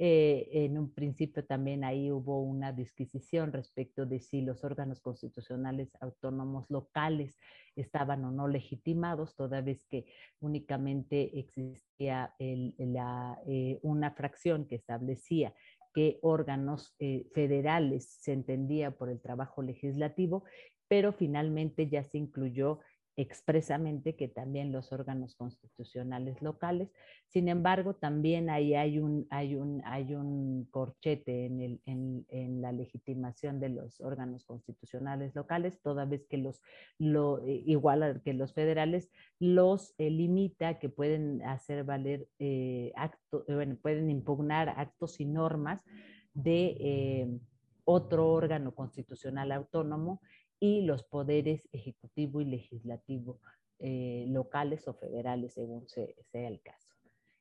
Eh, 0.00 0.48
en 0.52 0.78
un 0.78 0.92
principio 0.94 1.44
también 1.44 1.82
ahí 1.82 2.12
hubo 2.12 2.40
una 2.40 2.72
disquisición 2.72 3.52
respecto 3.52 4.06
de 4.06 4.20
si 4.20 4.42
los 4.42 4.62
órganos 4.62 5.00
constitucionales 5.00 5.96
autónomos 6.00 6.70
locales 6.70 7.34
estaban 7.74 8.24
o 8.24 8.30
no 8.30 8.46
legitimados, 8.46 9.34
toda 9.34 9.60
vez 9.60 9.84
que 9.86 10.06
únicamente 10.38 11.40
existía 11.40 12.32
la, 12.38 13.40
eh, 13.46 13.80
una 13.82 14.12
fracción 14.12 14.66
que 14.66 14.76
establecía 14.76 15.52
que 15.94 16.18
órganos 16.22 16.94
eh, 17.00 17.26
federales 17.34 18.04
se 18.20 18.32
entendía 18.32 18.92
por 18.92 19.08
el 19.08 19.20
trabajo 19.20 19.62
legislativo 19.62 20.44
pero 20.88 21.12
finalmente 21.12 21.88
ya 21.88 22.02
se 22.02 22.18
incluyó 22.18 22.80
expresamente 23.18 24.14
que 24.14 24.28
también 24.28 24.70
los 24.70 24.92
órganos 24.92 25.34
constitucionales 25.34 26.40
locales. 26.40 26.88
Sin 27.26 27.48
embargo, 27.48 27.94
también 27.94 28.48
ahí 28.48 28.76
hay 28.76 29.00
un, 29.00 29.26
hay 29.30 29.56
un, 29.56 29.82
hay 29.84 30.14
un 30.14 30.68
corchete 30.70 31.46
en, 31.46 31.60
el, 31.60 31.80
en, 31.84 32.24
en 32.28 32.62
la 32.62 32.70
legitimación 32.70 33.58
de 33.58 33.70
los 33.70 34.00
órganos 34.00 34.44
constitucionales 34.44 35.34
locales, 35.34 35.80
toda 35.82 36.04
vez 36.04 36.26
que 36.28 36.38
los, 36.38 36.62
lo, 36.96 37.44
eh, 37.44 37.60
igual 37.66 38.22
que 38.24 38.34
los 38.34 38.54
federales, 38.54 39.10
los 39.40 39.96
eh, 39.98 40.10
limita 40.10 40.78
que 40.78 40.88
pueden 40.88 41.42
hacer 41.42 41.82
valer 41.82 42.28
eh, 42.38 42.92
actos, 42.94 43.44
bueno, 43.48 43.76
pueden 43.82 44.10
impugnar 44.10 44.68
actos 44.68 45.18
y 45.18 45.24
normas 45.24 45.82
de 46.34 47.40
otro 47.84 48.28
órgano 48.28 48.74
constitucional 48.76 49.50
autónomo 49.50 50.20
y 50.60 50.82
los 50.82 51.04
poderes 51.04 51.68
ejecutivo 51.72 52.40
y 52.40 52.46
legislativo 52.46 53.40
eh, 53.80 54.26
locales 54.28 54.88
o 54.88 54.94
federales, 54.94 55.54
según 55.54 55.86
sea 55.88 56.48
el 56.48 56.60
caso. 56.62 56.88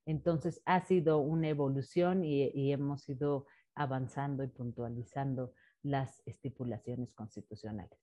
Entonces, 0.05 0.61
ha 0.65 0.85
sido 0.85 1.17
una 1.17 1.49
evolución 1.49 2.23
y, 2.23 2.71
hemos 2.71 3.09
ido 3.09 3.45
avanzando 3.75 4.43
y 4.43 4.47
puntualizando 4.47 5.53
las 5.83 6.21
estipulaciones 6.25 7.11
constitucionales. 7.13 7.99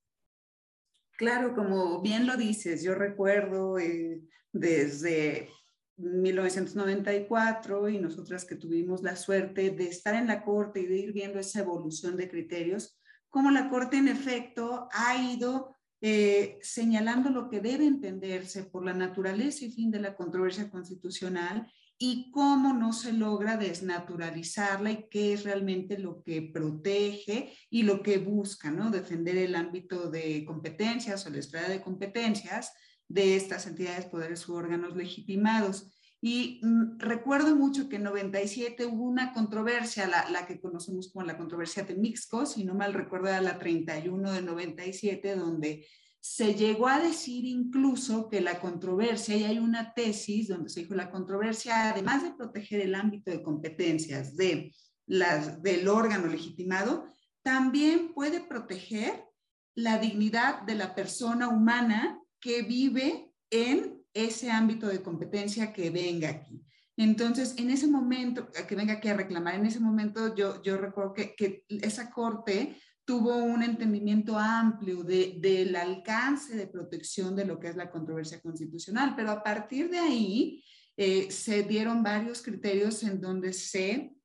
Claro, 1.17 1.55
como 1.55 2.03
bien 2.03 2.27
lo 2.27 2.37
dices, 2.37 2.83
yo 2.83 2.95
recuerdo 2.95 3.79
eh, 3.79 4.21
desde 4.53 5.49
1994 5.97 7.89
y 7.89 7.99
nosotras 7.99 8.45
que 8.45 8.57
tuvimos 8.57 9.03
la 9.03 9.17
suerte 9.17 9.71
de 9.71 9.85
estar 9.85 10.15
en 10.15 10.27
la 10.27 10.43
Corte 10.45 10.81
y 10.81 10.87
de 10.87 10.97
ir 10.97 11.13
viendo 11.13 11.39
esa 11.39 11.61
evolución 11.61 12.17
de 12.17 12.29
criterios, 12.29 13.01
cómo 13.35 13.51
la 13.51 13.69
Corte 13.69 13.97
en 13.97 14.07
efecto 14.07 14.89
ha 14.93 15.21
ido 15.21 15.75
eh, 16.01 16.57
señalando 16.63 17.31
lo 17.31 17.49
que 17.49 17.59
debe 17.59 17.85
entenderse 17.85 18.63
por 18.63 18.85
la 18.85 18.93
naturaleza 18.93 19.65
y 19.65 19.73
fin 19.73 19.91
de 19.91 19.99
la 19.99 20.15
controversia 20.15 20.71
constitucional 20.71 21.69
y 21.99 22.31
cómo 22.31 22.73
no 22.75 22.93
se 22.93 23.13
logra 23.13 23.57
desnaturalizarla 23.57 24.93
y 24.93 25.09
qué 25.11 25.33
es 25.33 25.43
realmente 25.43 25.99
lo 25.99 26.23
que 26.23 26.43
protege 26.43 27.53
y 27.71 27.83
lo 27.83 28.05
que 28.05 28.19
busca, 28.19 28.71
¿no? 28.71 28.93
Defender 28.93 29.37
el 29.37 29.57
ámbito 29.57 30.13
de 30.13 30.45
competencias 30.45 31.27
o 31.27 31.31
la 31.31 31.39
esfera 31.41 31.69
de 31.69 31.83
competencias 31.83 32.73
de 33.09 33.35
estas 33.35 33.67
entidades, 33.67 34.07
poderes 34.07 34.49
u 34.49 34.55
órganos 34.55 34.95
legitimados. 34.95 35.91
Y 36.27 36.59
mm, 36.63 37.01
recuerdo 37.01 37.55
mucho 37.55 37.87
que 37.87 37.97
en 37.97 38.05
97 38.05 38.87
hubo 38.87 39.05
una 39.05 39.35
controversia, 39.35 40.07
la, 40.07 40.27
la, 40.31 40.47
que 40.47 40.59
conocemos 40.59 41.13
como 41.13 41.27
la 41.27 41.37
controversia 41.37 41.83
de 41.83 41.97
Mixco, 41.97 42.47
si 42.47 42.65
no 42.65 42.75
mal 42.75 42.95
recuerdo 42.95 43.29
era 43.29 43.43
la 43.43 43.59
31 43.59 44.33
de 44.33 44.41
97, 44.41 45.37
donde 45.37 45.87
se 46.21 46.55
llegó 46.55 46.89
a 46.89 46.99
decir 46.99 47.45
incluso 47.45 48.31
que 48.31 48.41
la 48.41 48.59
controversia, 48.59 49.37
y 49.37 49.45
hay 49.45 49.59
una 49.59 49.93
tesis 49.93 50.49
donde 50.49 50.71
se 50.71 50.81
dijo 50.81 50.95
la 50.95 51.11
controversia, 51.11 51.91
además 51.91 52.23
de 52.23 52.33
proteger 52.33 52.81
el 52.81 52.95
ámbito 52.95 53.31
de 53.31 53.43
competencias 53.43 54.35
de 54.35 54.73
las, 55.05 55.63
del 55.63 55.87
órgano 55.89 56.29
legitimado, 56.29 57.05
también 57.43 58.15
puede 58.15 58.41
proteger 58.41 59.27
la 59.75 59.99
dignidad 59.99 60.63
de 60.63 60.77
la 60.77 60.95
persona 60.95 61.51
humana 61.51 62.19
que 62.41 62.63
vive 62.63 63.31
en 63.51 63.94
ese 64.15 64.51
ámbito 64.51 64.87
de 64.87 65.03
competencia 65.03 65.73
que 65.73 65.91
venga 65.91 66.31
aquí. 66.31 66.65
Entonces, 66.97 67.55
en 67.59 67.71
ese 67.71 67.89
momento, 67.89 68.49
que 68.69 68.77
venga 68.77 68.95
aquí 68.95 69.09
a 69.09 69.17
reclamar, 69.17 69.57
en 69.57 69.67
ese 69.67 69.81
momento 69.81 70.35
yo, 70.35 70.63
yo 70.63 70.77
recuerdo 70.77 71.13
que, 71.13 71.35
que 71.35 71.65
esa 71.69 72.11
corte 72.11 72.77
tuvo 73.05 73.35
un 73.37 73.63
entendimiento 73.63 74.39
amplio 74.39 75.03
de, 75.03 75.37
del 75.39 75.77
alcance 75.77 76.57
de 76.57 76.67
protección 76.67 77.37
de 77.37 77.45
lo 77.45 77.59
que 77.59 77.69
es 77.69 77.77
la 77.77 77.91
controversia 77.91 78.41
constitucional, 78.41 79.15
pero 79.17 79.31
a 79.31 79.43
partir 79.43 79.91
de 79.91 79.99
ahí 79.99 80.65
eh, 80.97 81.31
se 81.31 81.65
dieron 81.65 82.03
varios 82.03 82.41
criterios 82.41 83.03
en 83.03 83.21
donde 83.21 83.53
se, 83.53 84.17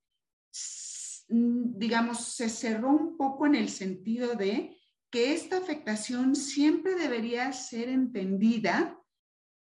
digamos, 1.27 2.23
se 2.35 2.47
cerró 2.47 2.91
un 2.91 3.17
poco 3.17 3.47
en 3.47 3.55
el 3.55 3.69
sentido 3.69 4.35
de 4.35 4.77
que 5.09 5.33
esta 5.33 5.57
afectación 5.57 6.35
siempre 6.35 6.95
debería 6.95 7.51
ser 7.51 7.89
entendida 7.89 8.98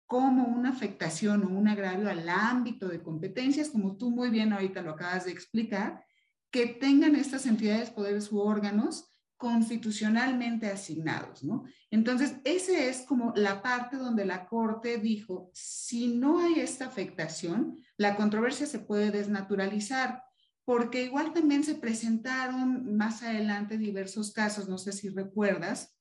como 0.08 0.46
una 0.46 0.70
afectación 0.70 1.44
o 1.44 1.48
un 1.50 1.68
agravio 1.68 2.08
al 2.08 2.26
ámbito 2.30 2.88
de 2.88 3.02
competencias, 3.02 3.68
como 3.68 3.98
tú 3.98 4.10
muy 4.10 4.30
bien 4.30 4.54
ahorita 4.54 4.80
lo 4.80 4.92
acabas 4.92 5.26
de 5.26 5.32
explicar, 5.32 6.02
que 6.50 6.66
tengan 6.66 7.14
estas 7.14 7.44
entidades, 7.44 7.90
poderes 7.90 8.32
u 8.32 8.40
órganos 8.40 9.04
constitucionalmente 9.36 10.66
asignados, 10.66 11.44
¿no? 11.44 11.64
Entonces, 11.90 12.36
esa 12.44 12.78
es 12.78 13.02
como 13.02 13.34
la 13.36 13.62
parte 13.62 13.98
donde 13.98 14.24
la 14.24 14.46
Corte 14.46 14.96
dijo, 14.96 15.50
si 15.52 16.08
no 16.08 16.40
hay 16.40 16.54
esta 16.58 16.86
afectación, 16.86 17.76
la 17.98 18.16
controversia 18.16 18.66
se 18.66 18.78
puede 18.78 19.10
desnaturalizar, 19.10 20.24
porque 20.64 21.04
igual 21.04 21.34
también 21.34 21.64
se 21.64 21.74
presentaron 21.74 22.96
más 22.96 23.22
adelante 23.22 23.76
diversos 23.76 24.32
casos, 24.32 24.70
no 24.70 24.78
sé 24.78 24.92
si 24.92 25.10
recuerdas, 25.10 25.94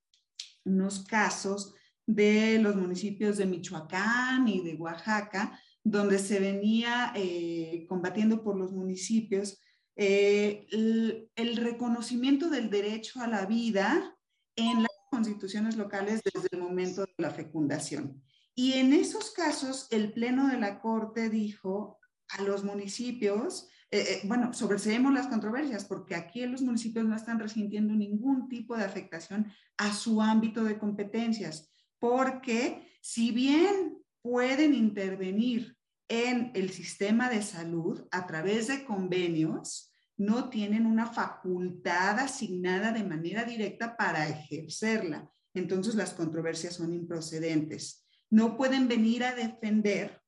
unos 0.63 1.03
casos 1.03 1.73
de 2.07 2.57
los 2.59 2.75
municipios 2.75 3.37
de 3.37 3.45
Michoacán 3.45 4.47
y 4.47 4.61
de 4.61 4.75
Oaxaca, 4.75 5.59
donde 5.83 6.17
se 6.19 6.39
venía 6.39 7.11
eh, 7.15 7.85
combatiendo 7.87 8.43
por 8.43 8.57
los 8.57 8.71
municipios 8.71 9.61
eh, 9.95 10.65
el, 10.71 11.57
reconocimiento 11.57 12.49
del 12.49 12.69
derecho 12.69 13.19
a 13.19 13.27
la 13.27 13.45
vida 13.45 14.17
en 14.55 14.83
las 14.83 14.91
constituciones 15.11 15.75
locales 15.75 16.21
desde 16.23 16.47
el 16.51 16.59
momento 16.59 17.01
de 17.01 17.13
la 17.17 17.31
fecundación. 17.31 18.23
Y 18.55 18.73
en 18.73 18.93
esos 18.93 19.31
casos, 19.31 19.87
el 19.91 20.13
Pleno 20.13 20.47
de 20.47 20.59
la 20.59 20.79
Corte 20.79 21.29
dijo 21.29 21.99
a 22.29 22.41
los 22.41 22.63
municipios, 22.63 23.69
eh, 23.91 24.21
bueno, 24.25 24.53
sobreseemos 24.53 25.13
las 25.13 25.27
controversias, 25.27 25.85
porque 25.85 26.15
aquí 26.15 26.45
los 26.45 26.61
municipios 26.61 27.05
no 27.05 27.15
están 27.15 27.39
resintiendo 27.39 27.93
ningún 27.93 28.47
tipo 28.47 28.77
de 28.77 28.85
afectación 28.85 29.51
a 29.77 29.93
su 29.93 30.21
ámbito 30.21 30.63
de 30.63 30.77
competencias 30.77 31.69
porque 31.99 32.91
si 33.01 33.31
bien 33.31 33.97
pueden 34.21 34.73
intervenir 34.73 35.77
en 36.07 36.51
el 36.53 36.69
sistema 36.71 37.29
de 37.29 37.41
salud 37.41 38.07
a 38.11 38.27
través 38.27 38.67
de 38.67 38.85
convenios 38.85 39.91
no 40.17 40.49
tienen 40.49 40.85
una 40.85 41.05
facultad 41.05 42.19
asignada 42.19 42.91
de 42.91 43.03
manera 43.03 43.43
directa 43.43 43.95
para 43.95 44.27
ejercerla. 44.27 45.29
Entonces 45.53 45.95
las 45.95 46.13
controversias 46.13 46.75
son 46.75 46.93
improcedentes. 46.93 48.07
No 48.29 48.57
pueden 48.57 48.87
venir 48.87 49.23
a 49.23 49.35
defender 49.35 50.21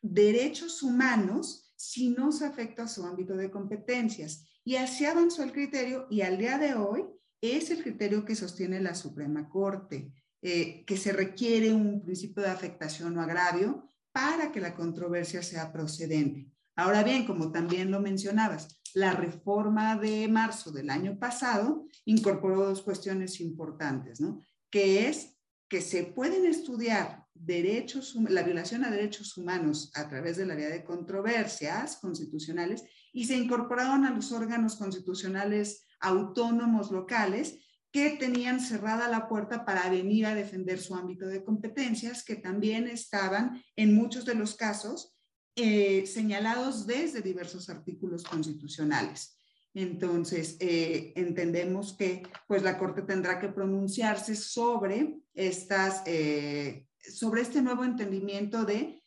derechos 0.00 0.82
humanos 0.82 1.72
si 1.76 2.10
no 2.10 2.32
se 2.32 2.46
afecta 2.46 2.84
a 2.84 2.88
su 2.88 3.04
ámbito 3.04 3.36
de 3.36 3.50
competencias. 3.50 4.48
Y 4.64 4.76
así 4.76 5.04
avanzó 5.04 5.42
el 5.42 5.52
criterio 5.52 6.06
y 6.10 6.22
al 6.22 6.38
día 6.38 6.58
de 6.58 6.74
hoy 6.74 7.04
es 7.42 7.70
el 7.70 7.82
criterio 7.82 8.24
que 8.24 8.34
sostiene 8.34 8.80
la 8.80 8.94
Suprema 8.94 9.48
Corte, 9.50 10.10
eh, 10.46 10.84
que 10.84 10.98
se 10.98 11.10
requiere 11.10 11.72
un 11.72 12.02
principio 12.02 12.42
de 12.42 12.50
afectación 12.50 13.16
o 13.16 13.22
agravio 13.22 13.88
para 14.12 14.52
que 14.52 14.60
la 14.60 14.74
controversia 14.74 15.42
sea 15.42 15.72
procedente. 15.72 16.52
Ahora 16.76 17.02
bien, 17.02 17.24
como 17.24 17.50
también 17.50 17.90
lo 17.90 17.98
mencionabas, 17.98 18.78
la 18.92 19.12
reforma 19.12 19.96
de 19.96 20.28
marzo 20.28 20.70
del 20.70 20.90
año 20.90 21.18
pasado 21.18 21.86
incorporó 22.04 22.66
dos 22.66 22.82
cuestiones 22.82 23.40
importantes, 23.40 24.20
¿no? 24.20 24.42
Que 24.70 25.08
es 25.08 25.38
que 25.66 25.80
se 25.80 26.04
pueden 26.04 26.44
estudiar 26.44 27.24
derechos, 27.32 28.14
la 28.28 28.42
violación 28.42 28.84
a 28.84 28.90
derechos 28.90 29.38
humanos 29.38 29.92
a 29.94 30.10
través 30.10 30.36
de 30.36 30.44
la 30.44 30.56
vía 30.56 30.68
de 30.68 30.84
controversias 30.84 31.96
constitucionales 31.96 32.84
y 33.14 33.24
se 33.24 33.38
incorporaron 33.38 34.04
a 34.04 34.10
los 34.10 34.30
órganos 34.30 34.76
constitucionales 34.76 35.86
autónomos 36.00 36.90
locales 36.90 37.58
que 37.94 38.10
tenían 38.10 38.58
cerrada 38.58 39.06
la 39.06 39.28
puerta 39.28 39.64
para 39.64 39.88
venir 39.88 40.26
a 40.26 40.34
defender 40.34 40.80
su 40.80 40.96
ámbito 40.96 41.28
de 41.28 41.44
competencias, 41.44 42.24
que 42.24 42.34
también 42.34 42.88
estaban 42.88 43.62
en 43.76 43.94
muchos 43.94 44.24
de 44.24 44.34
los 44.34 44.56
casos 44.56 45.14
eh, 45.54 46.04
señalados 46.04 46.88
desde 46.88 47.22
diversos 47.22 47.70
artículos 47.70 48.24
constitucionales. 48.24 49.38
Entonces, 49.74 50.56
eh, 50.58 51.12
entendemos 51.14 51.96
que 51.96 52.24
pues, 52.48 52.64
la 52.64 52.78
Corte 52.78 53.02
tendrá 53.02 53.38
que 53.38 53.50
pronunciarse 53.50 54.34
sobre, 54.34 55.20
estas, 55.32 56.02
eh, 56.04 56.88
sobre 56.98 57.42
este 57.42 57.62
nuevo 57.62 57.84
entendimiento 57.84 58.64
de 58.64 59.04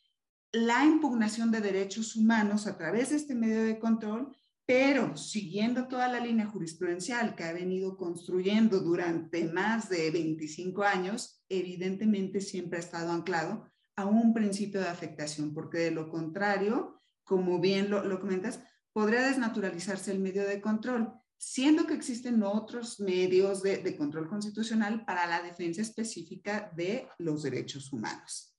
la 0.50 0.86
impugnación 0.86 1.50
de 1.50 1.60
derechos 1.60 2.16
humanos 2.16 2.66
a 2.66 2.78
través 2.78 3.10
de 3.10 3.16
este 3.16 3.34
medio 3.34 3.64
de 3.64 3.78
control, 3.78 4.34
pero 4.68 5.16
siguiendo 5.16 5.88
toda 5.88 6.08
la 6.08 6.20
línea 6.20 6.46
jurisprudencial 6.46 7.34
que 7.34 7.44
ha 7.44 7.54
venido 7.54 7.96
construyendo 7.96 8.80
durante 8.80 9.50
más 9.50 9.88
de 9.88 10.10
25 10.10 10.82
años, 10.82 11.42
evidentemente 11.48 12.42
siempre 12.42 12.76
ha 12.76 12.82
estado 12.82 13.10
anclado 13.12 13.66
a 13.96 14.04
un 14.04 14.34
principio 14.34 14.82
de 14.82 14.88
afectación, 14.88 15.54
porque 15.54 15.78
de 15.78 15.90
lo 15.90 16.10
contrario, 16.10 17.00
como 17.24 17.60
bien 17.60 17.88
lo, 17.88 18.20
comentas, 18.20 18.60
podría 18.92 19.22
desnaturalizarse 19.22 20.12
el 20.12 20.18
medio 20.18 20.46
de 20.46 20.60
control, 20.60 21.14
siendo 21.38 21.86
que 21.86 21.94
existen 21.94 22.42
otros 22.42 23.00
medios 23.00 23.62
de, 23.62 23.78
de 23.78 23.96
control 23.96 24.28
constitucional 24.28 25.02
para 25.06 25.26
la 25.26 25.40
defensa 25.40 25.80
específica 25.80 26.70
de 26.76 27.08
los 27.16 27.42
derechos 27.42 27.90
humanos. 27.90 28.54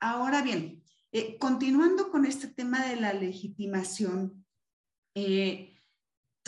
Ahora 0.00 0.40
bien, 0.40 0.82
eh, 1.14 1.36
continuando 1.36 2.10
con 2.10 2.24
este 2.24 2.48
tema 2.48 2.86
de 2.86 2.96
la 2.96 3.12
legitimación, 3.12 4.41
eh, 5.14 5.72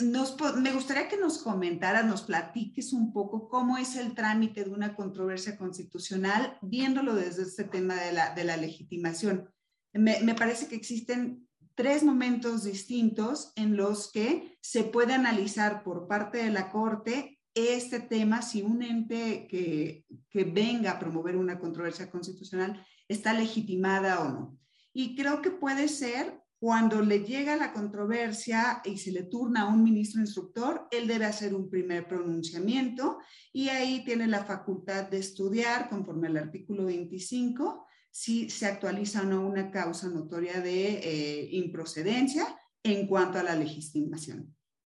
me 0.03 0.73
gustaría 0.73 1.07
que 1.07 1.17
nos 1.17 1.37
comentaras, 1.37 2.05
nos 2.05 2.23
platiques 2.23 2.91
un 2.91 3.13
poco 3.13 3.47
cómo 3.47 3.77
es 3.77 3.95
el 3.95 4.13
trámite 4.13 4.65
de 4.65 4.71
una 4.71 4.95
controversia 4.95 5.57
constitucional, 5.57 6.57
viéndolo 6.61 7.15
desde 7.15 7.43
este 7.43 7.63
tema 7.63 7.95
de 7.95 8.11
la, 8.11 8.57
legitimación. 8.57 9.49
Me, 9.93 10.19
me, 10.21 10.35
parece 10.35 10.67
que 10.67 10.75
existen 10.75 11.47
tres 11.75 12.03
momentos 12.03 12.65
distintos 12.65 13.53
en 13.55 13.77
los 13.77 14.11
que 14.11 14.57
se 14.61 14.83
puede 14.83 15.13
analizar 15.13 15.83
por 15.83 16.07
parte 16.07 16.39
de 16.39 16.51
la 16.51 16.71
Corte 16.71 17.39
este 17.53 18.01
tema 18.01 18.41
si 18.41 18.61
un 18.61 18.83
ente 18.83 19.47
que, 19.47 20.05
que 20.29 20.43
venga 20.43 20.91
a 20.91 20.99
promover 20.99 21.37
una 21.37 21.57
controversia 21.57 22.11
constitucional 22.11 22.85
está 23.07 23.33
legitimada 23.33 24.19
o 24.19 24.29
no. 24.29 24.59
Y 24.91 25.15
creo 25.15 25.41
que 25.41 25.51
puede 25.51 25.87
ser 25.87 26.41
cuando 26.65 26.99
le 26.99 27.19
llega 27.19 27.55
la 27.55 27.71
controversia 27.71 28.81
y 28.83 28.97
se 28.97 29.11
le 29.11 29.21
turna 29.21 29.61
a 29.61 29.67
un 29.67 29.83
ministro 29.83 30.19
instructor, 30.19 30.87
él 30.89 31.07
debe 31.07 31.25
hacer 31.25 31.53
un 31.53 31.69
primer 31.69 32.07
pronunciamiento 32.07 33.19
y 33.53 33.69
ahí 33.69 34.03
tiene 34.03 34.25
la 34.25 34.43
facultad 34.45 35.07
de 35.07 35.19
estudiar, 35.19 35.89
conforme 35.89 36.27
al 36.27 36.37
artículo 36.37 36.85
25, 36.85 37.85
si 38.09 38.49
se 38.49 38.65
actualiza 38.65 39.21
o 39.21 39.25
no 39.25 39.45
una 39.45 39.69
causa 39.69 40.09
notoria 40.09 40.59
de 40.59 41.01
eh, 41.03 41.49
improcedencia 41.51 42.47
en 42.81 43.05
cuanto 43.05 43.37
a 43.37 43.43
la 43.43 43.55
legitimación. 43.55 44.51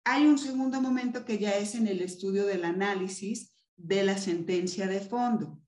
Hay 0.06 0.26
un 0.26 0.38
segundo 0.38 0.80
momento 0.80 1.26
que 1.26 1.38
ya 1.38 1.58
es 1.58 1.76
en 1.76 1.88
el 1.88 2.00
estudio 2.00 2.46
del 2.46 2.64
análisis 2.64 3.54
de 3.76 4.06
la 4.06 4.18
sentencia 4.18 4.88
de 4.88 5.02
fondo. 5.02 5.60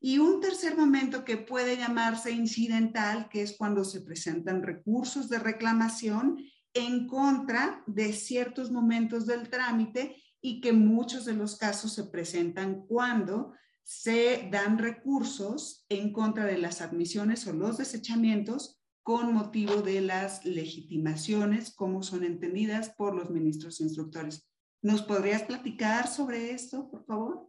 Y 0.00 0.18
un 0.18 0.40
tercer 0.40 0.76
momento 0.76 1.24
que 1.24 1.36
puede 1.36 1.76
llamarse 1.76 2.30
incidental, 2.30 3.28
que 3.28 3.42
es 3.42 3.56
cuando 3.56 3.84
se 3.84 4.02
presentan 4.02 4.62
recursos 4.62 5.28
de 5.28 5.38
reclamación 5.38 6.38
en 6.74 7.06
contra 7.06 7.82
de 7.86 8.12
ciertos 8.12 8.70
momentos 8.70 9.26
del 9.26 9.48
trámite 9.48 10.22
y 10.40 10.60
que 10.60 10.72
muchos 10.72 11.24
de 11.24 11.34
los 11.34 11.56
casos 11.56 11.94
se 11.94 12.04
presentan 12.04 12.86
cuando 12.86 13.54
se 13.82 14.48
dan 14.50 14.78
recursos 14.78 15.86
en 15.88 16.12
contra 16.12 16.44
de 16.44 16.58
las 16.58 16.82
admisiones 16.82 17.46
o 17.46 17.52
los 17.52 17.78
desechamientos 17.78 18.82
con 19.02 19.32
motivo 19.32 19.82
de 19.82 20.00
las 20.00 20.44
legitimaciones, 20.44 21.72
como 21.74 22.02
son 22.02 22.24
entendidas 22.24 22.90
por 22.90 23.14
los 23.14 23.30
ministros 23.30 23.80
instructores. 23.80 24.50
¿Nos 24.82 25.02
podrías 25.02 25.44
platicar 25.44 26.08
sobre 26.08 26.50
esto, 26.50 26.90
por 26.90 27.06
favor? 27.06 27.48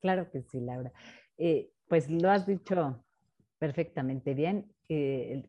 Claro 0.00 0.30
que 0.30 0.42
sí, 0.42 0.60
Laura. 0.60 0.92
Eh, 1.38 1.70
pues 1.88 2.10
lo 2.10 2.30
has 2.30 2.46
dicho 2.46 3.04
perfectamente 3.58 4.34
bien. 4.34 4.70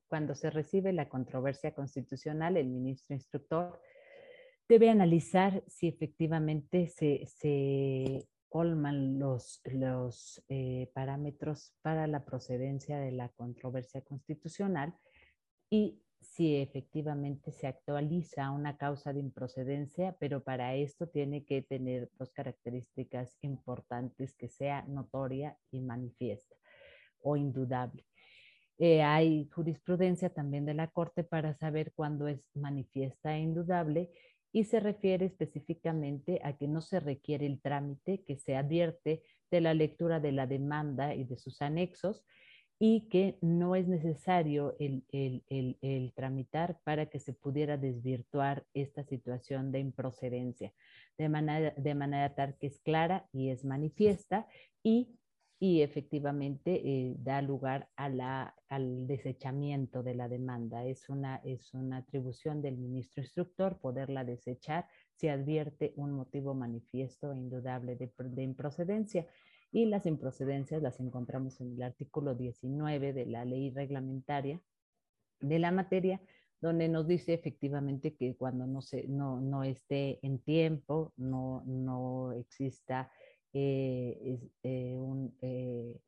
cuando 0.07 0.33
se 0.33 0.49
recibe 0.49 0.93
la 0.93 1.09
controversia 1.09 1.73
constitucional, 1.73 2.55
el 2.55 2.67
ministro 2.67 3.15
instructor 3.15 3.81
debe 4.67 4.89
analizar 4.89 5.63
si 5.67 5.87
efectivamente 5.87 6.87
se, 6.87 8.27
colman 8.47 9.19
los, 9.19 9.59
los 9.65 10.41
eh, 10.47 10.89
parámetros 10.93 11.73
para 11.81 12.07
la 12.07 12.23
procedencia 12.23 12.97
de 12.99 13.11
la 13.11 13.27
controversia 13.29 14.01
constitucional 14.01 14.95
y 15.69 16.01
si 16.21 16.57
efectivamente 16.57 17.51
se 17.51 17.67
actualiza 17.67 18.51
una 18.51 18.77
causa 18.77 19.13
de 19.13 19.19
improcedencia, 19.19 20.15
pero 20.19 20.43
para 20.43 20.75
esto 20.75 21.07
tiene 21.07 21.45
que 21.45 21.61
tener 21.61 22.09
dos 22.17 22.31
características 22.31 23.37
importantes, 23.41 24.33
que 24.33 24.49
sea 24.49 24.83
notoria 24.87 25.57
y 25.71 25.81
manifiesta 25.81 26.55
o 27.21 27.37
indudable. 27.37 28.05
Eh, 28.77 29.01
hay 29.01 29.47
jurisprudencia 29.53 30.29
también 30.29 30.65
de 30.65 30.73
la 30.73 30.89
Corte 30.89 31.23
para 31.23 31.53
saber 31.53 31.93
cuándo 31.93 32.27
es 32.27 32.49
manifiesta 32.55 33.35
e 33.37 33.39
indudable 33.39 34.11
y 34.51 34.65
se 34.65 34.79
refiere 34.79 35.25
específicamente 35.25 36.39
a 36.43 36.57
que 36.57 36.67
no 36.67 36.81
se 36.81 36.99
requiere 36.99 37.45
el 37.45 37.61
trámite 37.61 38.23
que 38.23 38.37
se 38.37 38.55
advierte 38.55 39.23
de 39.51 39.61
la 39.61 39.73
lectura 39.73 40.19
de 40.19 40.31
la 40.31 40.47
demanda 40.47 41.13
y 41.15 41.23
de 41.23 41.37
sus 41.37 41.61
anexos, 41.61 42.25
y 42.77 43.07
que 43.07 43.37
no 43.41 43.75
es 43.75 43.87
necesario 43.87 44.75
el, 44.79 46.13
tramitar 46.15 46.79
para 46.83 47.05
que 47.07 47.19
se 47.19 47.33
pudiera 47.33 47.77
desvirtuar 47.77 48.65
esta 48.73 49.03
situación 49.03 49.71
de 49.71 49.79
improcedencia, 49.79 50.73
de 51.17 51.29
manera, 51.29 51.73
de 51.77 51.95
manera 51.95 52.35
tal 52.35 52.57
que 52.57 52.67
es 52.67 52.79
clara 52.79 53.27
y 53.31 53.49
es 53.49 53.63
manifiesta 53.63 54.47
y, 54.83 55.17
y 55.57 55.81
efectivamente 55.83 56.81
eh, 56.83 57.15
da 57.17 57.41
lugar 57.41 57.87
a 57.95 58.09
la, 58.09 58.53
al 58.67 59.07
desechamiento 59.07 60.03
de 60.03 60.15
la 60.15 60.27
demanda. 60.27 60.85
Es 60.85 61.07
una, 61.07 61.37
es 61.45 61.73
una 61.73 61.97
atribución 61.97 62.61
del 62.61 62.77
ministro 62.77 63.23
instructor 63.23 63.79
poderla 63.79 64.25
desechar 64.25 64.85
si 65.13 65.29
advierte 65.29 65.93
un 65.95 66.11
motivo 66.11 66.53
manifiesto 66.53 67.31
e 67.31 67.37
indudable 67.37 67.95
de, 67.95 68.11
de 68.17 68.43
improcedencia 68.43 69.25
y 69.75 69.85
las 69.85 70.05
improcedencias 70.05 70.81
las 70.81 71.01
encontramos 71.01 71.59
en 71.59 71.73
el 71.73 71.83
artículo 71.83 72.33
19 72.33 73.11
de 73.11 73.25
la 73.25 73.43
ley 73.43 73.71
reglamentaria 73.71 74.61
de 75.41 75.59
la 75.59 75.69
materia, 75.71 76.21
donde 76.61 76.87
nos 76.87 77.07
dice 77.07 77.33
efectivamente 77.33 78.15
que 78.15 78.37
cuando 78.37 78.67
no, 78.67 78.81
se, 78.81 79.05
no, 79.09 79.41
no 79.41 79.65
esté 79.65 80.25
en 80.25 80.39
tiempo, 80.39 81.11
no, 81.17 81.61
no 81.65 82.31
exista 82.31 83.11
eh, 83.51 84.39
eh, 84.63 84.95
un, 84.97 85.37
eh, 85.41 85.99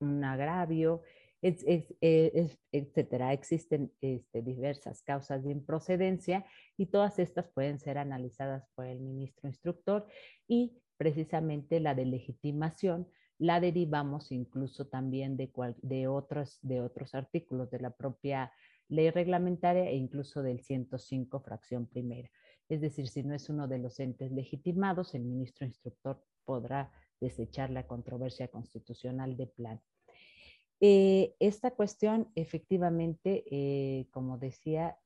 un, 0.00 0.24
agravio, 0.24 1.02
etcétera. 1.42 3.34
Existen 3.34 3.92
este, 4.00 4.40
diversas 4.40 5.02
causas 5.02 5.44
de 5.44 5.50
improcedencia 5.50 6.46
y 6.78 6.86
todas 6.86 7.18
estas 7.18 7.46
pueden 7.50 7.78
ser 7.78 7.98
analizadas 7.98 8.66
por 8.74 8.86
el 8.86 9.00
ministro 9.00 9.48
instructor 9.50 10.06
y 10.48 10.80
precisamente 10.96 11.80
la 11.80 11.94
de 11.94 12.06
legitimación 12.06 13.08
la 13.38 13.60
derivamos 13.60 14.32
incluso 14.32 14.86
también 14.86 15.36
de, 15.36 15.50
de, 15.82 16.08
otros, 16.08 16.58
de 16.62 16.80
otros 16.80 17.14
artículos 17.14 17.70
de 17.70 17.80
la 17.80 17.90
propia 17.90 18.52
ley 18.88 19.10
reglamentaria 19.10 19.90
e 19.90 19.96
incluso 19.96 20.42
del 20.42 20.60
105 20.60 21.40
fracción 21.40 21.86
primera. 21.86 22.30
Es 22.68 22.80
decir, 22.80 23.08
si 23.08 23.22
no 23.22 23.34
es 23.34 23.48
uno 23.48 23.68
de 23.68 23.78
los 23.78 24.00
entes 24.00 24.32
legitimados, 24.32 25.14
el 25.14 25.24
ministro 25.24 25.66
instructor 25.66 26.22
podrá 26.44 26.92
desechar 27.20 27.70
la 27.70 27.86
controversia 27.86 28.48
constitucional 28.48 29.36
de 29.36 29.46
plan. 29.46 29.80
Eh, 30.80 31.34
esta 31.38 31.70
cuestión 31.70 32.30
efectivamente, 32.34 33.44
eh, 33.50 34.08
como 34.10 34.38
decía, 34.38 34.98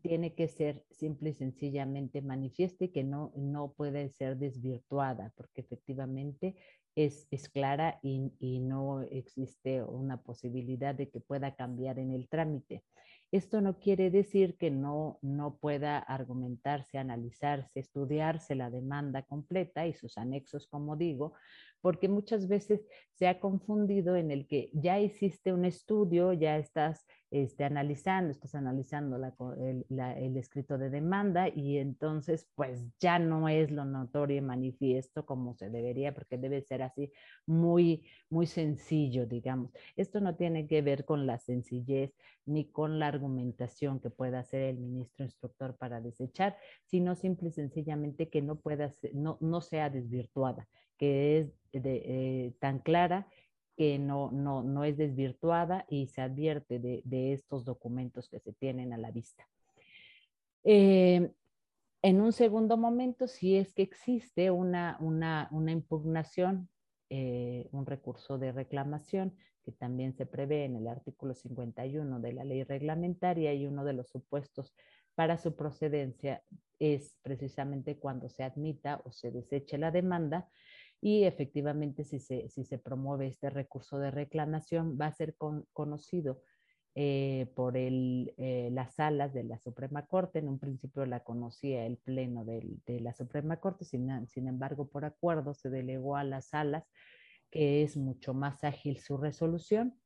tiene 0.00 0.34
que 0.34 0.48
ser 0.48 0.84
simple 0.90 1.30
y 1.30 1.34
sencillamente 1.34 2.22
manifiesta 2.22 2.84
y 2.84 2.88
que 2.88 3.04
no, 3.04 3.32
no 3.36 3.72
puede 3.72 4.10
ser 4.10 4.36
desvirtuada, 4.36 5.32
porque 5.36 5.60
efectivamente 5.60 6.56
es, 6.94 7.26
es 7.30 7.48
clara 7.48 7.98
y, 8.02 8.60
no 8.60 9.02
existe 9.02 9.82
una 9.82 10.22
posibilidad 10.22 10.94
de 10.94 11.08
que 11.08 11.20
pueda 11.20 11.54
cambiar 11.54 11.98
en 11.98 12.10
el 12.12 12.28
trámite. 12.28 12.84
Esto 13.32 13.60
no 13.60 13.78
quiere 13.78 14.10
decir 14.10 14.56
que 14.56 14.72
no, 14.72 15.18
no 15.22 15.56
pueda 15.56 15.98
argumentarse, 15.98 16.98
analizarse, 16.98 17.78
estudiarse 17.78 18.56
la 18.56 18.70
demanda 18.70 19.22
completa 19.22 19.86
y 19.86 19.94
sus 19.94 20.18
anexos, 20.18 20.66
como 20.66 20.96
digo, 20.96 21.34
porque 21.80 22.08
muchas 22.08 22.48
veces 22.48 22.86
se 23.14 23.28
ha 23.28 23.38
confundido 23.38 24.16
en 24.16 24.30
el 24.30 24.46
que 24.46 24.70
ya 24.72 24.98
hiciste 24.98 25.52
un 25.52 25.64
estudio, 25.64 26.32
ya 26.32 26.56
estás 26.56 27.06
este, 27.30 27.64
analizando, 27.64 28.30
estás 28.30 28.54
analizando 28.54 29.16
el, 29.58 30.36
escrito 30.36 30.78
de 30.78 30.90
demanda 30.90 31.48
y 31.48 31.78
entonces 31.78 32.48
pues 32.54 32.84
ya 32.98 33.18
no 33.18 33.48
es 33.48 33.70
lo 33.70 33.84
notorio 33.84 34.38
y 34.38 34.40
manifiesto 34.40 35.26
como 35.26 35.54
se 35.54 35.70
debería, 35.70 36.14
porque 36.14 36.38
debe 36.38 36.62
ser 36.62 36.82
así 36.82 37.12
muy, 37.46 38.06
muy 38.30 38.46
sencillo, 38.46 39.26
digamos. 39.26 39.70
Esto 39.96 40.20
no 40.20 40.34
tiene 40.34 40.66
que 40.66 40.82
ver 40.82 41.04
con 41.04 41.26
la 41.26 41.38
sencillez 41.38 42.12
ni 42.46 42.70
con 42.70 42.98
la 42.98 43.08
argumentación 43.08 44.00
que 44.00 44.10
pueda 44.10 44.40
hacer 44.40 44.62
el 44.62 44.78
ministro 44.78 45.24
instructor 45.24 45.76
para 45.76 46.00
desechar, 46.00 46.56
sino 46.86 47.14
simple 47.14 47.50
y 47.50 47.52
sencillamente 47.52 48.28
que 48.28 48.42
no 48.42 48.56
pueda 48.58 48.90
no, 49.12 49.38
no 49.40 49.60
sea 49.60 49.90
desvirtuada 49.90 50.66
que 51.00 51.38
es 51.38 51.48
eh, 51.72 52.52
tan 52.60 52.78
clara 52.80 53.26
que 53.74 53.98
no, 53.98 54.30
no, 54.30 54.62
no, 54.62 54.84
es 54.84 54.98
desvirtuada 54.98 55.86
y 55.88 56.08
se 56.08 56.20
advierte 56.20 56.78
de, 56.78 57.32
estos 57.32 57.64
documentos 57.64 58.28
que 58.28 58.38
se 58.38 58.52
tienen 58.52 58.92
a 58.92 58.98
la 58.98 59.10
vista. 59.10 59.48
Eh, 60.62 61.32
en 62.02 62.20
un 62.20 62.32
segundo 62.34 62.76
momento, 62.76 63.26
si 63.26 63.56
es 63.56 63.72
que 63.72 63.80
existe 63.80 64.50
una, 64.50 64.98
una, 65.00 65.48
una 65.52 65.72
impugnación, 65.72 66.68
eh, 67.08 67.66
un 67.72 67.86
recurso 67.86 68.36
de 68.36 68.52
reclamación, 68.52 69.34
que 69.64 69.72
también 69.72 70.12
se 70.12 70.26
prevé 70.26 70.66
en 70.66 70.76
el 70.76 70.86
artículo 70.86 71.34
51 71.34 72.20
de 72.20 72.32
la 72.34 72.44
ley 72.44 72.62
reglamentaria 72.64 73.54
y 73.54 73.66
uno 73.66 73.84
de 73.84 73.94
los 73.94 74.10
supuestos 74.10 74.74
para 75.14 75.38
su 75.38 75.56
procedencia 75.56 76.42
es 76.78 77.16
precisamente 77.22 77.98
cuando 77.98 78.28
se 78.28 78.42
admita 78.42 79.00
o 79.04 79.12
se 79.12 79.30
deseche 79.30 79.78
la 79.78 79.90
demanda, 79.90 80.50
y 81.00 81.24
efectivamente 81.24 82.04
si 82.04 82.18
se, 82.18 82.48
si 82.48 82.64
se 82.64 82.78
promueve 82.78 83.26
este 83.26 83.50
recurso 83.50 83.98
de 83.98 84.10
reclamación 84.10 84.98
va 85.00 85.06
a 85.06 85.14
ser 85.14 85.34
conocido 85.72 86.42
eh, 86.94 87.46
por 87.54 87.76
el, 87.76 88.34
eh, 88.36 88.68
las 88.72 88.96
salas 88.96 89.32
de 89.32 89.44
la 89.44 89.58
Suprema 89.58 90.06
Corte. 90.06 90.40
En 90.40 90.48
un 90.48 90.58
principio 90.58 91.06
la 91.06 91.20
conocía 91.20 91.86
el 91.86 91.96
Pleno 91.98 92.44
de 92.44 93.00
la 93.00 93.14
Suprema 93.14 93.58
Corte, 93.58 93.84
sin, 93.84 94.26
sin 94.28 94.48
embargo 94.48 94.88
por 94.88 95.04
acuerdo 95.04 95.54
se 95.54 95.70
delegó 95.70 96.16
a 96.16 96.24
las 96.24 96.48
salas 96.48 96.84
que 97.50 97.82
es 97.82 97.96
mucho 97.96 98.34
más 98.34 98.62
ágil 98.64 98.98
su 98.98 99.16
resolución 99.16 99.98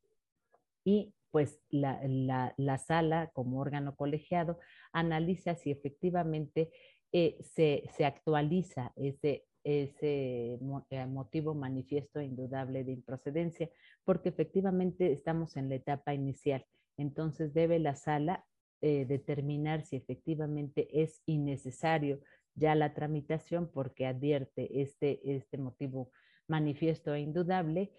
y 0.84 1.14
pues 1.30 1.60
la, 1.68 2.00
la, 2.04 2.54
la 2.56 2.78
sala 2.78 3.30
como 3.34 3.60
órgano 3.60 3.96
colegiado 3.96 4.58
analiza 4.92 5.56
si 5.56 5.70
efectivamente 5.70 6.70
eh, 7.12 7.38
se, 7.42 7.84
se, 7.96 8.04
actualiza 8.04 8.92
ese 8.96 9.44
ese 9.64 10.58
eh, 10.90 11.06
motivo 11.06 11.54
manifiesto 11.54 12.20
e 12.20 12.24
indudable 12.24 12.84
de 12.84 12.92
improcedencia, 12.92 13.70
porque 14.04 14.28
efectivamente 14.28 15.10
estamos 15.10 15.56
en 15.56 15.70
la 15.70 15.76
etapa 15.76 16.14
inicial. 16.14 16.64
Entonces 16.96 17.54
debe 17.54 17.78
la 17.78 17.96
sala 17.96 18.44
eh, 18.82 19.06
determinar 19.06 19.82
si 19.82 19.96
efectivamente 19.96 21.02
es 21.02 21.22
innecesario 21.26 22.20
ya 22.54 22.74
la 22.74 22.94
tramitación 22.94 23.68
porque 23.72 24.06
advierte 24.06 24.82
este, 24.82 25.34
este 25.34 25.58
motivo 25.58 26.12
manifiesto 26.46 27.14
e 27.14 27.20
indudable 27.20 27.92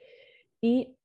y, 0.62 0.96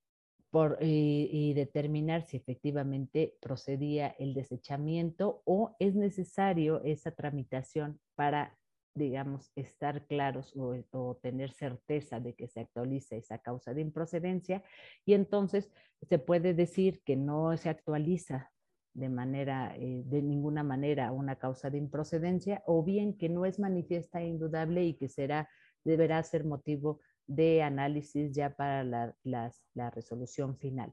por, 0.51 0.79
y 0.81 1.55
determinar 1.55 2.23
si 2.23 2.37
efectivamente 2.37 3.37
procedía 3.41 4.15
el 4.19 4.35
desechamiento 4.35 5.43
o 5.45 5.75
es 5.79 5.95
necesario 5.95 6.83
esa 6.85 7.13
tramitación 7.13 7.99
para 8.15 8.60
digamos, 8.95 9.53
estar 9.55 10.07
claros 10.07 10.55
o, 10.57 11.17
tener 11.23 11.53
certeza 11.53 12.21
de 12.21 12.35
que 12.35 12.49
se 12.49 12.61
actualiza 12.61 13.17
esa 13.17 13.39
causa 13.39 13.73
de 13.75 13.81
improcedencia 13.83 14.63
y 15.05 15.15
entonces 15.15 15.71
se 16.09 16.19
puede 16.19 16.55
decir 16.55 17.03
que 17.05 17.17
no 17.17 17.57
se 17.57 17.69
actualiza 17.69 18.51
de 18.93 19.09
manera, 19.09 19.75
eh, 19.77 20.03
de 20.05 20.23
ninguna 20.23 20.65
manera 20.65 21.13
una 21.13 21.37
causa 21.37 21.71
de 21.71 21.79
improcedencia 21.79 22.63
o 22.67 22.83
bien 22.83 23.17
que 23.17 23.29
no 23.29 23.47
es 23.47 23.61
manifiesta 23.61 24.21
e 24.21 24.27
indudable 24.27 24.85
y 24.85 24.95
que 24.95 25.09
será, 25.09 25.49
deberá 25.85 26.23
ser 26.23 26.45
motivo 26.45 27.01
de 27.27 27.63
análisis 27.63 28.33
ya 28.33 28.51
para 28.57 28.83
la, 28.83 29.91
resolución 29.95 30.59
final. 30.59 30.93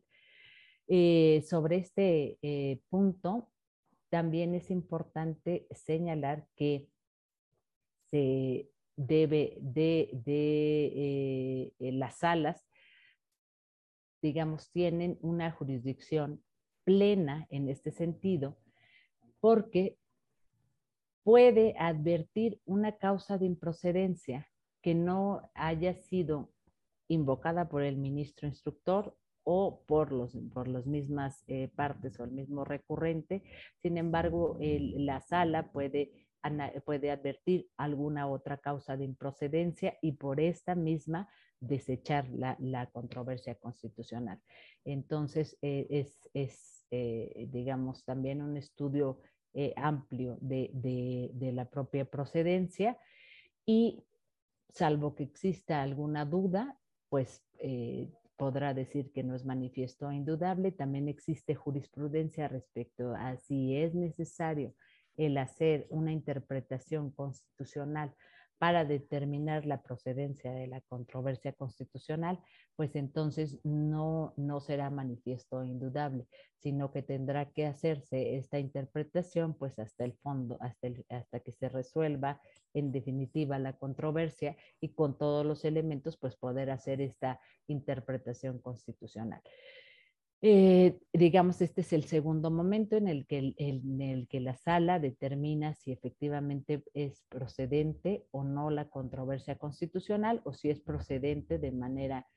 Eh, 0.87 1.43
sobre 1.45 1.77
este 1.77 2.37
eh, 2.41 2.79
punto, 2.89 3.49
también 4.09 4.53
es 4.53 4.69
importante 4.69 5.67
señalar 5.71 6.47
que 6.55 6.87
se 8.09 8.69
debe 8.95 9.57
de, 9.61 10.09
de 10.25 11.73
eh, 11.79 11.91
las 11.91 12.17
salas, 12.19 12.67
digamos, 14.21 14.71
tienen 14.71 15.17
una 15.21 15.51
jurisdicción 15.51 16.43
plena 16.83 17.47
en 17.49 17.69
este 17.69 17.91
sentido, 17.91 18.57
porque 19.39 19.97
puede 21.23 21.75
advertir 21.77 22.59
una 22.65 22.97
causa 22.97 23.37
de 23.37 23.45
improcedencia 23.45 24.49
que 24.81 24.95
no 24.95 25.51
haya 25.53 25.93
sido 25.93 26.51
invocada 27.09 27.69
por 27.69 27.83
el 27.83 27.97
ministro 27.97 28.47
instructor 28.47 29.15
o 29.43 29.83
por, 29.85 30.11
los, 30.11 30.37
por 30.53 30.67
las 30.67 30.85
mismas 30.87 31.43
eh, 31.47 31.69
partes 31.75 32.19
o 32.19 32.23
el 32.23 32.31
mismo 32.31 32.65
recurrente. 32.65 33.43
Sin 33.81 33.97
embargo, 33.97 34.57
la 34.59 35.21
sala 35.21 35.71
puede 35.71 36.26
puede 36.85 37.11
advertir 37.11 37.67
alguna 37.77 38.27
otra 38.27 38.57
causa 38.57 38.95
de 38.95 39.05
improcedencia 39.05 39.97
y 40.01 40.13
por 40.13 40.39
esta 40.39 40.75
misma 40.75 41.29
desechar 41.59 42.27
la, 42.29 42.89
controversia 42.91 43.55
constitucional. 43.55 44.39
Entonces, 44.85 45.57
eh, 45.61 46.05
es, 46.33 46.85
eh, 46.91 47.47
digamos, 47.51 48.03
también 48.05 48.41
un 48.41 48.57
estudio 48.57 49.19
eh, 49.53 49.73
amplio 49.75 50.37
de, 50.41 51.51
la 51.53 51.65
propia 51.65 52.05
procedencia 52.05 52.97
y 53.65 54.03
salvo 54.69 55.15
que 55.15 55.23
exista 55.23 55.81
alguna 55.81 56.25
duda, 56.25 56.79
pues 57.09 57.43
podrá 58.35 58.75
decir 58.75 59.11
que 59.11 59.23
no 59.23 59.33
es 59.33 59.43
manifiesto 59.45 60.11
indudable. 60.11 60.71
También 60.71 61.07
existe 61.07 61.55
jurisprudencia 61.55 62.47
respecto 62.47 63.15
a 63.15 63.35
si 63.37 63.75
es 63.75 63.95
necesario 63.95 64.75
el 65.17 65.37
hacer 65.37 65.87
una 65.89 66.11
interpretación 66.11 67.11
constitucional 67.11 68.13
para 68.57 68.85
determinar 68.85 69.65
la 69.65 69.81
procedencia 69.83 70.51
de 70.51 70.67
la 70.67 70.81
controversia 70.81 71.53
constitucional, 71.53 72.39
pues 72.75 72.95
entonces 72.95 73.59
no, 73.63 74.33
no 74.35 74.59
será 74.61 74.89
manifiesto 74.89 75.63
indudable, 75.63 76.27
sino 76.55 76.91
que 76.91 77.03
tendrá 77.03 77.51
que 77.51 77.67
hacerse 77.67 78.35
esta 78.35 78.57
interpretación 78.57 79.53
pues 79.53 79.77
hasta 79.77 80.05
el 80.05 80.13
fondo, 80.13 80.57
hasta, 80.59 80.87
hasta 81.09 81.39
que 81.39 81.51
se 81.51 81.69
resuelva 81.69 82.41
en 82.73 82.91
definitiva 82.91 83.59
la 83.59 83.73
controversia 83.73 84.57
y 84.81 84.89
con 84.89 85.17
todos 85.17 85.45
los 85.45 85.63
elementos 85.63 86.17
pues 86.17 86.35
poder 86.35 86.71
hacer 86.71 86.99
esta 87.01 87.39
interpretación 87.67 88.59
constitucional. 88.59 89.41
Eh, 90.41 90.99
digamos, 91.13 91.61
este 91.61 91.81
es 91.81 91.93
el 91.93 92.03
segundo 92.03 92.51
momento 92.51 92.95
en 92.95 93.07
el, 93.07 93.25
que, 93.25 93.55
en 93.57 94.01
el 94.01 94.27
que 94.27 94.39
la 94.39 94.55
sala 94.55 94.99
determina 94.99 95.73
si 95.73 95.91
efectivamente 95.91 96.83
es 96.93 97.23
procedente 97.29 98.27
o 98.29 98.43
no 98.43 98.69
la 98.69 98.87
controversia 98.87 99.57
constitucional 99.57 100.41
o 100.43 100.53
si 100.53 100.69
es 100.69 100.79
procedente 100.79 101.57
de 101.57 101.71
manera 101.71 102.27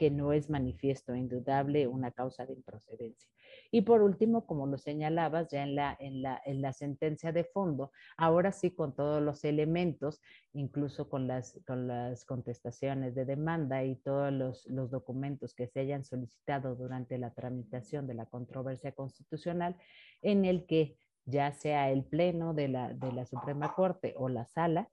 que 0.00 0.10
no 0.10 0.32
es 0.32 0.48
manifiesto, 0.48 1.14
indudable, 1.14 1.86
una 1.86 2.10
causa 2.10 2.46
de 2.46 2.54
improcedencia. 2.54 3.30
Y 3.70 3.82
por 3.82 4.00
último, 4.00 4.46
como 4.46 4.66
lo 4.66 4.78
señalabas 4.78 5.48
ya 5.50 5.62
en 5.62 5.74
la, 5.74 5.94
en 6.00 6.22
la, 6.22 6.40
en 6.46 6.62
la 6.62 6.72
sentencia 6.72 7.32
de 7.32 7.44
fondo, 7.44 7.92
ahora 8.16 8.50
sí 8.50 8.70
con 8.70 8.94
todos 8.94 9.22
los 9.22 9.44
elementos, 9.44 10.22
incluso 10.54 11.10
con 11.10 11.28
las, 11.28 11.60
con 11.66 11.86
las 11.86 12.24
contestaciones 12.24 13.14
de 13.14 13.26
demanda 13.26 13.84
y 13.84 13.96
todos 13.96 14.32
los, 14.32 14.64
los 14.68 14.90
documentos 14.90 15.52
que 15.52 15.66
se 15.66 15.80
hayan 15.80 16.02
solicitado 16.02 16.76
durante 16.76 17.18
la 17.18 17.34
tramitación 17.34 18.06
de 18.06 18.14
la 18.14 18.24
controversia 18.24 18.92
constitucional, 18.92 19.76
en 20.22 20.46
el 20.46 20.64
que 20.64 20.96
ya 21.26 21.52
sea 21.52 21.90
el 21.90 22.04
pleno 22.04 22.54
de 22.54 22.68
la, 22.68 22.94
de 22.94 23.12
la 23.12 23.26
Suprema 23.26 23.74
Corte 23.74 24.14
o 24.16 24.30
la 24.30 24.46
sala, 24.46 24.88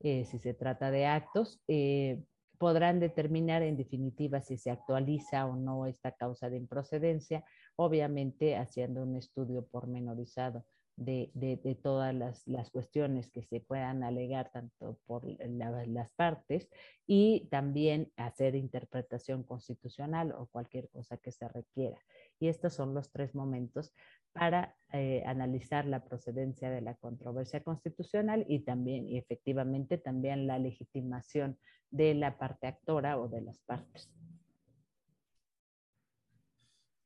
eh, 0.00 0.26
si 0.26 0.38
se 0.38 0.52
trata 0.52 0.90
de 0.90 1.06
actos, 1.06 1.62
eh, 1.66 2.22
podrán 2.58 3.00
determinar 3.00 3.62
en 3.62 3.76
definitiva 3.76 4.40
si 4.40 4.56
se 4.56 4.70
actualiza 4.70 5.46
o 5.46 5.56
no 5.56 5.86
esta 5.86 6.12
causa 6.12 6.50
de 6.50 6.56
improcedencia, 6.56 7.44
obviamente 7.76 8.56
haciendo 8.56 9.02
un 9.02 9.16
estudio 9.16 9.66
pormenorizado 9.66 10.64
de, 10.96 11.30
de, 11.34 11.74
todas 11.74 12.14
las, 12.14 12.46
las, 12.46 12.70
cuestiones 12.70 13.28
que 13.28 13.42
se 13.42 13.60
puedan 13.60 14.04
alegar 14.04 14.50
tanto 14.52 14.98
por 15.06 15.24
las 15.26 16.12
partes 16.12 16.68
y 17.06 17.48
también 17.50 18.12
hacer 18.16 18.54
interpretación 18.54 19.42
constitucional 19.42 20.32
o 20.32 20.46
cualquier 20.46 20.88
cosa 20.90 21.16
que 21.16 21.32
se 21.32 21.48
requiera. 21.48 21.98
Y 22.38 22.48
estos 22.48 22.74
son 22.74 22.94
los 22.94 23.10
tres 23.10 23.34
momentos 23.34 23.92
para 24.34 24.76
eh, 24.92 25.22
analizar 25.26 25.86
la 25.86 26.04
procedencia 26.04 26.68
de 26.68 26.80
la 26.80 26.94
controversia 26.94 27.62
constitucional 27.62 28.44
y 28.48 28.60
también, 28.60 29.08
y 29.08 29.16
efectivamente, 29.16 29.96
también 29.96 30.46
la 30.46 30.58
legitimación 30.58 31.58
de 31.90 32.14
la 32.14 32.36
parte 32.36 32.66
actora 32.66 33.18
o 33.18 33.28
de 33.28 33.40
las 33.40 33.60
partes. 33.60 34.10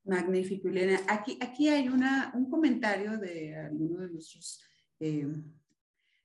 Magnífico, 0.04 0.68
Elena. 0.68 1.00
Aquí, 1.06 1.38
aquí 1.40 1.68
hay 1.68 1.88
una, 1.88 2.32
un 2.34 2.48
comentario 2.48 3.18
de 3.18 3.54
alguno 3.54 4.00
de 4.00 4.10
nuestros 4.10 4.62
eh, 5.00 5.26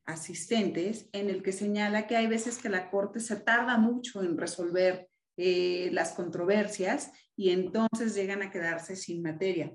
asistentes 0.06 1.10
en 1.12 1.30
el 1.30 1.44
que 1.44 1.52
señala 1.52 2.08
que 2.08 2.16
hay 2.16 2.28
veces 2.28 2.58
que 2.58 2.70
la 2.70 2.90
Corte 2.90 3.20
se 3.20 3.36
tarda 3.36 3.78
mucho 3.78 4.24
en 4.24 4.38
resolver 4.38 5.10
eh, 5.36 5.90
las 5.92 6.14
controversias 6.14 7.12
y 7.36 7.50
entonces 7.50 8.16
llegan 8.16 8.42
a 8.42 8.52
quedarse 8.52 8.96
sin 8.96 9.22
materia. 9.22 9.74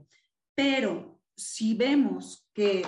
Pero 0.54 1.17
si 1.38 1.74
vemos 1.74 2.48
que 2.52 2.84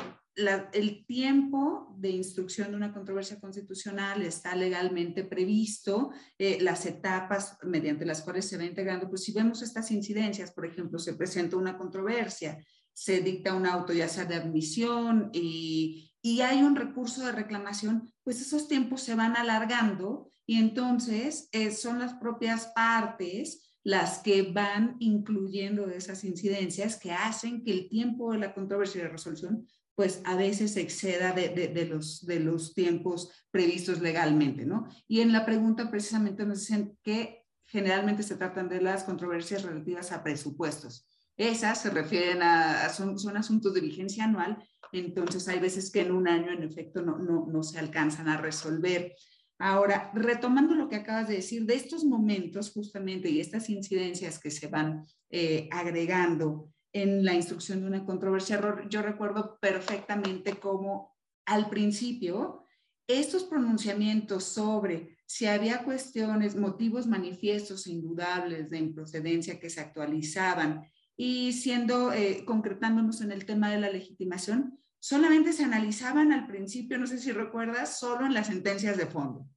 el 0.72 1.06
tiempo 1.06 1.94
de 1.98 2.10
instrucción 2.10 2.70
de 2.70 2.76
una 2.76 2.92
controversia 2.92 3.38
constitucional 3.38 4.22
está 4.22 4.54
legalmente 4.56 5.24
previsto, 5.24 6.10
eh, 6.38 6.58
las 6.60 6.86
etapas 6.86 7.58
mediante 7.62 8.04
las 8.04 8.22
cuales 8.22 8.46
se 8.46 8.56
va 8.56 8.64
integrando, 8.64 9.08
pues 9.08 9.22
si 9.22 9.32
vemos 9.32 9.62
estas 9.62 9.90
incidencias, 9.90 10.52
por 10.52 10.66
ejemplo, 10.66 10.98
se 10.98 11.14
presenta 11.14 11.56
una 11.56 11.76
controversia, 11.78 12.58
se 12.92 13.20
dicta 13.20 13.54
un 13.54 13.66
auto 13.66 13.92
ya 13.92 14.08
sea 14.08 14.24
de 14.24 14.34
admisión 14.34 15.30
y, 15.32 16.06
hay 16.42 16.62
un 16.62 16.76
recurso 16.76 17.24
de 17.24 17.32
reclamación, 17.32 18.12
pues 18.22 18.42
esos 18.42 18.68
tiempos 18.68 19.00
se 19.00 19.14
van 19.14 19.36
alargando 19.36 20.30
y 20.44 20.58
entonces 20.58 21.48
eh, 21.52 21.70
son 21.70 21.98
las 21.98 22.12
propias 22.14 22.66
partes 22.74 23.69
las 23.82 24.18
que 24.18 24.42
van 24.42 24.96
incluyendo 24.98 25.88
esas 25.88 26.24
incidencias 26.24 26.98
que 26.98 27.12
hacen 27.12 27.64
que 27.64 27.72
el 27.72 27.88
tiempo 27.88 28.32
de 28.32 28.38
la 28.38 28.54
controversia 28.54 29.02
de 29.02 29.08
resolución 29.08 29.66
pues 29.94 30.22
a 30.24 30.34
veces 30.34 30.78
exceda 30.78 31.32
de, 31.32 31.50
de, 31.50 31.84
los, 31.84 32.24
de 32.24 32.40
los 32.40 32.72
tiempos 32.72 33.30
previstos 33.50 34.00
legalmente, 34.00 34.64
¿no? 34.64 34.88
Y 35.06 35.20
en 35.20 35.30
la 35.30 35.44
pregunta 35.44 35.90
precisamente 35.90 36.46
nos 36.46 36.60
dicen 36.60 36.96
que 37.02 37.44
generalmente 37.66 38.22
se 38.22 38.36
tratan 38.36 38.70
de 38.70 38.80
las 38.80 39.04
controversias 39.04 39.62
relativas 39.62 40.10
a 40.10 40.22
presupuestos. 40.22 41.06
Esas 41.36 41.82
se 41.82 41.90
refieren 41.90 42.42
a, 42.42 42.88
son, 42.88 43.18
son 43.18 43.36
asuntos 43.36 43.74
de 43.74 43.82
vigencia 43.82 44.24
anual, 44.24 44.62
entonces 44.92 45.46
hay 45.48 45.58
veces 45.58 45.90
que 45.90 46.00
en 46.00 46.12
un 46.12 46.28
año 46.28 46.50
en 46.50 46.62
efecto 46.62 47.02
no, 47.02 47.18
no, 47.18 47.46
no 47.46 47.62
se 47.62 47.78
alcanzan 47.78 48.28
a 48.28 48.38
resolver. 48.38 49.14
Ahora, 49.60 50.10
retomando 50.14 50.74
lo 50.74 50.88
que 50.88 50.96
acabas 50.96 51.28
de 51.28 51.36
decir, 51.36 51.66
de 51.66 51.74
estos 51.74 52.02
momentos 52.04 52.72
justamente 52.72 53.28
y 53.28 53.40
estas 53.40 53.68
incidencias 53.68 54.38
que 54.38 54.50
se 54.50 54.68
van 54.68 55.04
eh, 55.28 55.68
agregando 55.70 56.72
en 56.92 57.24
la 57.24 57.34
instrucción 57.34 57.80
de 57.80 57.86
una 57.86 58.04
controversia. 58.04 58.60
Yo 58.88 59.02
recuerdo 59.02 59.58
perfectamente 59.60 60.54
cómo 60.54 61.14
al 61.44 61.68
principio 61.68 62.64
estos 63.06 63.44
pronunciamientos 63.44 64.44
sobre 64.44 65.18
si 65.26 65.46
había 65.46 65.84
cuestiones, 65.84 66.56
motivos 66.56 67.06
manifiestos 67.06 67.86
e 67.86 67.92
indudables 67.92 68.70
de 68.70 68.78
improcedencia 68.78 69.60
que 69.60 69.70
se 69.70 69.80
actualizaban 69.80 70.86
y 71.16 71.52
siendo, 71.52 72.12
eh, 72.12 72.44
concretándonos 72.44 73.20
en 73.20 73.30
el 73.30 73.44
tema 73.44 73.70
de 73.70 73.78
la 73.78 73.90
legitimación, 73.90 74.80
solamente 75.00 75.52
se 75.52 75.64
analizaban 75.64 76.32
al 76.32 76.46
principio, 76.46 76.98
no 76.98 77.06
sé 77.06 77.18
si 77.18 77.32
recuerdas, 77.32 77.98
solo 77.98 78.26
en 78.26 78.34
las 78.34 78.46
sentencias 78.46 78.96
de 78.96 79.06
fondo. 79.06 79.48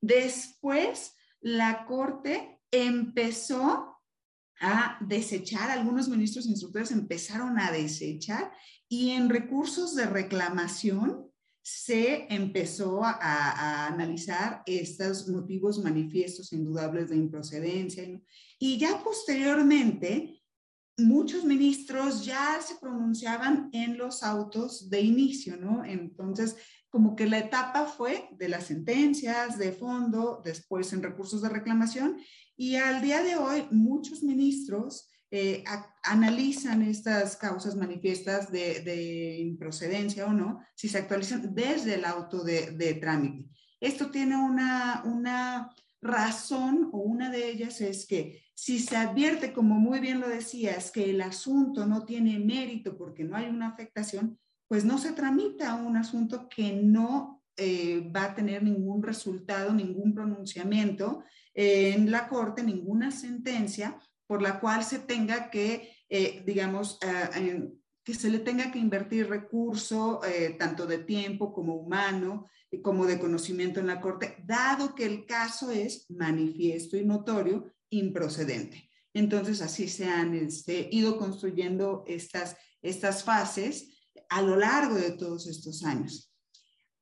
Después, 0.00 1.14
la 1.40 1.84
Corte 1.84 2.60
empezó 2.70 4.00
a 4.60 4.98
desechar, 5.00 5.70
algunos 5.70 6.08
ministros 6.08 6.46
instructores 6.46 6.92
empezaron 6.92 7.58
a 7.58 7.72
desechar 7.72 8.52
y 8.88 9.10
en 9.10 9.28
recursos 9.28 9.94
de 9.94 10.06
reclamación 10.06 11.30
se 11.62 12.26
empezó 12.32 13.02
a, 13.02 13.86
analizar 13.86 14.62
estos 14.66 15.28
motivos 15.28 15.82
manifiestos 15.82 16.52
indudables 16.52 17.08
de 17.08 17.16
improcedencia. 17.16 18.04
Y 18.58 18.78
ya 18.78 19.02
posteriormente, 19.02 20.43
muchos 20.96 21.44
ministros 21.44 22.24
ya 22.24 22.60
se 22.60 22.76
pronunciaban 22.76 23.68
en 23.72 23.98
los 23.98 24.22
autos 24.22 24.88
de 24.90 25.00
inicio, 25.00 25.56
¿no? 25.56 25.84
Entonces, 25.84 26.56
como 26.88 27.16
que 27.16 27.26
la 27.26 27.38
etapa 27.38 27.86
fue 27.86 28.28
de 28.32 28.48
las 28.48 28.66
sentencias, 28.66 29.58
de 29.58 29.72
fondo, 29.72 30.40
después 30.44 30.92
en 30.92 31.02
recursos 31.02 31.42
de 31.42 31.48
reclamación 31.48 32.18
y 32.56 32.76
al 32.76 33.02
día 33.02 33.22
de 33.22 33.36
hoy, 33.36 33.66
muchos 33.70 34.22
ministros 34.22 35.10
eh, 35.30 35.64
analizan 36.04 36.82
estas 36.82 37.36
causas 37.36 37.74
manifiestas 37.74 38.52
de, 38.52 39.38
improcedencia 39.40 40.26
o 40.26 40.32
no, 40.32 40.60
si 40.76 40.88
se 40.88 40.98
actualizan 40.98 41.52
desde 41.54 41.94
el 41.94 42.04
auto 42.04 42.44
de, 42.44 42.98
trámite. 43.00 43.50
Esto 43.80 44.10
tiene 44.10 44.36
una, 44.36 45.02
una 45.04 45.74
razón 46.04 46.90
o 46.92 46.98
una 46.98 47.30
de 47.30 47.48
ellas 47.48 47.80
es 47.80 48.06
que 48.06 48.42
si 48.54 48.78
se 48.78 48.96
advierte, 48.96 49.52
como 49.52 49.76
muy 49.76 49.98
bien 49.98 50.20
lo 50.20 50.28
decías, 50.28 50.92
que 50.92 51.10
el 51.10 51.20
asunto 51.22 51.86
no 51.86 52.04
tiene 52.04 52.38
mérito 52.38 52.96
porque 52.96 53.24
no 53.24 53.36
hay 53.36 53.46
una 53.46 53.68
afectación, 53.68 54.38
pues 54.68 54.84
no 54.84 54.98
se 54.98 55.12
tramita 55.12 55.74
un 55.74 55.96
asunto 55.96 56.48
que 56.48 56.72
no 56.74 57.42
eh, 57.56 58.10
va 58.14 58.24
a 58.24 58.34
tener 58.34 58.62
ningún 58.62 59.02
resultado, 59.02 59.72
ningún 59.72 60.14
pronunciamiento 60.14 61.24
en 61.54 62.10
la 62.10 62.28
Corte 62.28 62.62
ninguna 62.62 63.10
sentencia 63.10 63.98
por 64.26 64.42
la 64.42 64.60
cual 64.60 64.84
se 64.84 64.98
tenga 64.98 65.50
que, 65.50 65.96
eh, 66.08 66.42
digamos, 66.44 66.98
eh, 67.36 67.72
que 68.04 68.14
se 68.14 68.28
le 68.28 68.38
tenga 68.38 68.70
que 68.70 68.78
invertir 68.78 69.28
recurso, 69.28 70.20
eh, 70.24 70.56
tanto 70.58 70.86
de 70.86 70.98
tiempo 70.98 71.52
como 71.52 71.74
humano, 71.74 72.46
como 72.82 73.06
de 73.06 73.18
conocimiento 73.18 73.80
en 73.80 73.86
la 73.86 74.00
Corte, 74.00 74.36
dado 74.44 74.94
que 74.94 75.06
el 75.06 75.26
caso 75.26 75.70
es 75.70 76.10
manifiesto 76.10 76.96
y 76.96 77.04
notorio, 77.04 77.72
improcedente. 77.90 78.90
Entonces, 79.14 79.62
así 79.62 79.88
se 79.88 80.06
han 80.06 80.34
este, 80.34 80.88
ido 80.90 81.16
construyendo 81.16 82.04
estas, 82.06 82.56
estas 82.82 83.22
fases 83.22 84.10
a 84.28 84.42
lo 84.42 84.56
largo 84.56 84.96
de 84.96 85.12
todos 85.12 85.46
estos 85.46 85.84
años. 85.84 86.32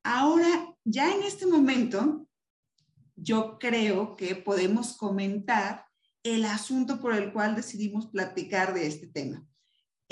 Ahora, 0.05 0.77
ya 0.85 1.15
en 1.15 1.23
este 1.23 1.47
momento, 1.47 2.29
yo 3.17 3.59
creo 3.59 4.15
que 4.17 4.37
podemos 4.37 4.97
comentar 4.97 5.87
el 6.23 6.45
asunto 6.45 7.01
por 7.01 7.15
el 7.15 7.33
cual 7.33 7.57
decidimos 7.57 8.09
platicar 8.09 8.75
de 8.75 8.87
este 8.87 9.07
tema. 9.07 9.47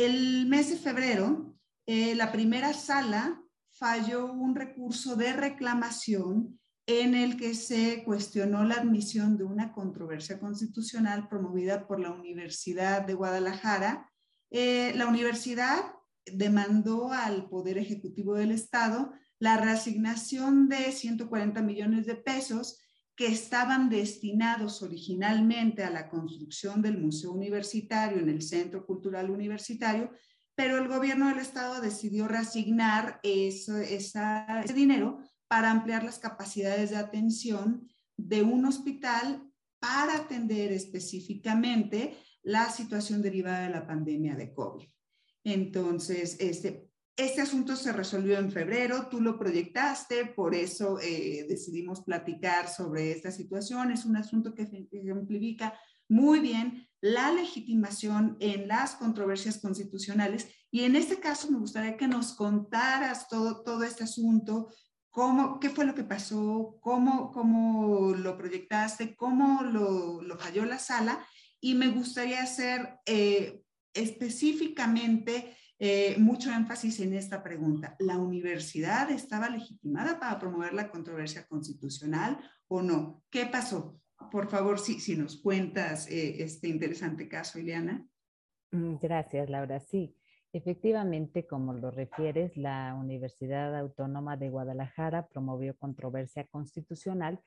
El 0.03 0.47
mes 0.47 0.71
de 0.71 0.77
febrero, 0.79 1.55
eh, 1.85 2.15
la 2.15 2.33
primera 2.33 2.73
sala 2.73 3.45
falló 3.69 4.33
un 4.33 4.55
recurso 4.55 5.15
de 5.15 5.35
reclamación 5.35 6.59
en 6.87 7.15
el 7.15 7.37
que 7.37 7.55
se 7.55 8.03
cuestionó 8.03 8.65
la 8.65 8.77
admisión 8.77 9.37
de 9.37 9.45
una 9.45 9.75
controversia 9.75 10.41
constitucional 10.41 11.29
promovida 11.29 11.87
por 11.87 12.01
la 12.01 12.13
Universidad 12.13 13.03
de 13.03 13.13
Guadalajara. 13.13 14.11
Eh, 14.51 14.95
la 14.97 15.07
universidad 15.07 15.93
demandó 16.25 17.13
al 17.13 17.51
Poder 17.51 17.77
Ejecutivo 17.77 18.37
del 18.37 18.53
Estado 18.53 19.13
la 19.39 19.59
reasignación 19.59 20.71
de 20.71 20.93
140 20.93 21.61
millones 21.61 22.07
de 22.07 22.15
pesos 22.15 22.80
que 23.21 23.27
estaban 23.27 23.91
destinados 23.91 24.81
originalmente 24.81 25.85
a 25.85 25.91
la 25.91 26.09
construcción 26.09 26.81
del 26.81 26.97
Museo 26.97 27.33
Universitario 27.33 28.19
en 28.19 28.31
el 28.31 28.41
Centro 28.41 28.87
Cultural 28.87 29.29
Universitario, 29.29 30.11
pero 30.55 30.79
el 30.79 30.89
gobierno 30.89 31.29
del 31.29 31.41
estado 31.41 31.83
decidió 31.83 32.27
reasignar 32.29 33.21
ese 33.23 34.73
dinero 34.73 35.19
para 35.49 35.71
ampliar 35.71 36.03
las 36.03 36.19
capacidades 36.19 36.89
de 36.89 36.97
atención 36.97 37.87
de 38.17 38.43
un 38.43 38.65
hospital 38.65 39.47
para 39.81 40.17
atender 40.17 40.73
específicamente 40.73 42.17
la 42.43 42.71
situación 42.71 43.21
derivada 43.21 43.67
de 43.67 43.71
la 43.75 43.87
pandemia 43.87 44.35
de 44.35 44.55
COVID. 44.55 44.89
Entonces, 45.45 46.39
este, 46.41 46.90
este 47.25 47.43
asunto 47.43 47.77
se 47.77 47.93
resolvió 47.93 48.39
en 48.39 48.51
febrero, 48.51 49.09
tú 49.11 49.21
lo 49.21 49.39
proyectaste, 49.39 50.27
por 50.27 50.55
eso 50.55 50.99
eh, 51.01 51.45
decidimos 51.49 52.03
platicar 52.03 52.69
sobre 52.69 53.13
esta 53.13 53.31
situación. 53.31 53.91
Es 53.91 54.05
un 54.07 54.17
asunto 54.17 54.55
que 54.55 54.63
ejemplifica 54.91 55.79
muy 56.09 56.41
bien 56.41 56.89
la 57.01 57.31
legitimación 57.33 58.37
en 58.41 58.69
las 58.69 58.97
controversias 58.97 59.59
constitucionales 59.59 60.49
y 60.71 60.85
en 60.85 60.97
este 60.97 61.21
caso 61.21 61.51
me 61.51 61.59
gustaría 61.59 61.97
que 61.97 62.09
nos 62.09 62.35
contaras 62.35 63.29
todo, 63.29 63.63
todo 63.63 63.85
este 63.85 64.05
asunto, 64.05 64.69
cómo, 65.11 65.61
qué 65.61 65.71
fue 65.71 65.85
lo 65.85 65.95
que 65.95 66.05
pasó, 66.05 66.79
cómo, 66.81 67.33
cómo 67.33 68.15
lo 68.15 68.37
proyectaste, 68.37 69.15
cómo 69.15 69.63
lo, 69.63 70.23
lo 70.23 70.39
falló 70.39 70.65
la 70.65 70.79
sala 70.79 71.25
y 71.61 71.75
me 71.75 71.89
gustaría 71.89 72.43
hacer 72.43 72.99
eh, 73.07 73.63
específicamente 73.93 75.57
eh, 75.83 76.17
mucho 76.19 76.53
énfasis 76.53 77.01
en 77.01 77.15
esta 77.15 77.43
pregunta. 77.43 77.97
¿La 78.01 78.19
universidad 78.19 79.11
estaba 79.11 79.49
legitimada 79.49 80.21
para 80.21 80.39
promover 80.39 80.75
la 80.75 80.91
controversia 80.91 81.47
constitucional 81.47 82.39
o 82.69 82.83
no? 82.83 83.23
¿Qué 83.31 83.47
pasó? 83.47 83.99
Por 84.31 84.51
favor, 84.51 84.79
si, 84.79 85.17
nos 85.17 85.41
cuentas 85.41 86.07
eh, 86.11 86.43
este 86.43 86.69
interesante 86.69 87.29
caso, 87.29 87.59
Ileana. 87.59 88.07
Mm, 88.73 88.97
gracias, 89.01 89.49
Laura. 89.49 89.81
Sí, 89.81 90.15
efectivamente, 90.53 91.47
como 91.47 91.73
lo 91.73 91.91
refieres, 91.91 92.59
la 92.59 92.95
Universidad 92.95 93.75
Autónoma 93.75 94.37
de 94.37 94.51
Guadalajara 94.51 95.29
promovió 95.29 95.75
controversia 95.79 96.45
constitucional 96.45 97.41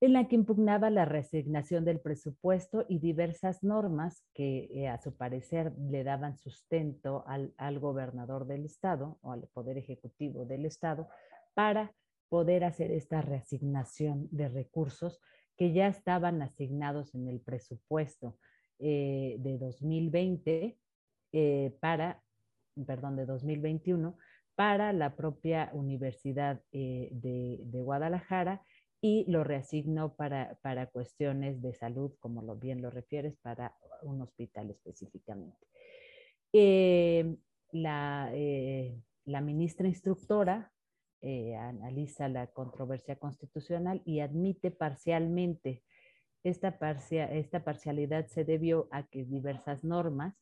en 0.00 0.12
la 0.12 0.28
que 0.28 0.36
impugnaba 0.36 0.90
la 0.90 1.04
resignación 1.04 1.84
del 1.84 2.00
presupuesto 2.00 2.84
y 2.88 3.00
diversas 3.00 3.64
normas 3.64 4.24
que 4.32 4.68
eh, 4.70 4.88
a 4.88 4.98
su 4.98 5.16
parecer 5.16 5.72
le 5.76 6.04
daban 6.04 6.36
sustento 6.36 7.24
al, 7.26 7.52
al, 7.56 7.80
gobernador 7.80 8.46
del 8.46 8.64
estado 8.64 9.18
o 9.22 9.32
al 9.32 9.48
poder 9.52 9.76
ejecutivo 9.76 10.44
del 10.44 10.66
estado 10.66 11.08
para 11.54 11.92
poder 12.28 12.62
hacer 12.62 12.92
esta 12.92 13.22
reasignación 13.22 14.28
de 14.30 14.48
recursos 14.48 15.20
que 15.56 15.72
ya 15.72 15.88
estaban 15.88 16.42
asignados 16.42 17.14
en 17.16 17.26
el 17.26 17.40
presupuesto 17.40 18.38
eh, 18.78 19.36
de 19.40 19.58
2020 19.58 20.78
eh, 21.32 21.76
para, 21.80 22.22
perdón, 22.86 23.16
de 23.16 23.26
2021 23.26 24.16
para 24.54 24.92
la 24.92 25.16
propia 25.16 25.70
Universidad 25.72 26.60
de, 26.70 27.10
de 27.64 27.82
Guadalajara 27.82 28.62
y 29.00 29.24
lo 29.30 29.44
reasignó 29.44 30.14
para, 30.14 30.58
para 30.62 30.86
cuestiones 30.86 31.62
de 31.62 31.72
salud, 31.74 32.12
como 32.18 32.42
lo, 32.42 32.56
bien 32.56 32.82
lo 32.82 32.90
refieres, 32.90 33.36
para 33.42 33.76
un 34.02 34.20
hospital 34.22 34.70
específicamente. 34.70 35.66
Eh, 36.52 37.36
la, 37.72 38.30
eh, 38.32 39.00
la, 39.24 39.40
ministra 39.40 39.86
instructora 39.86 40.72
eh, 41.20 41.54
analiza 41.54 42.28
la 42.28 42.48
controversia 42.48 43.16
constitucional 43.16 44.02
y 44.04 44.20
admite 44.20 44.70
parcialmente. 44.70 45.84
Esta, 46.42 46.78
parcia, 46.78 47.30
esta 47.32 47.64
parcialidad 47.64 48.26
se 48.26 48.44
debió 48.44 48.88
a 48.90 49.06
que 49.06 49.24
diversas 49.24 49.84
normas 49.84 50.34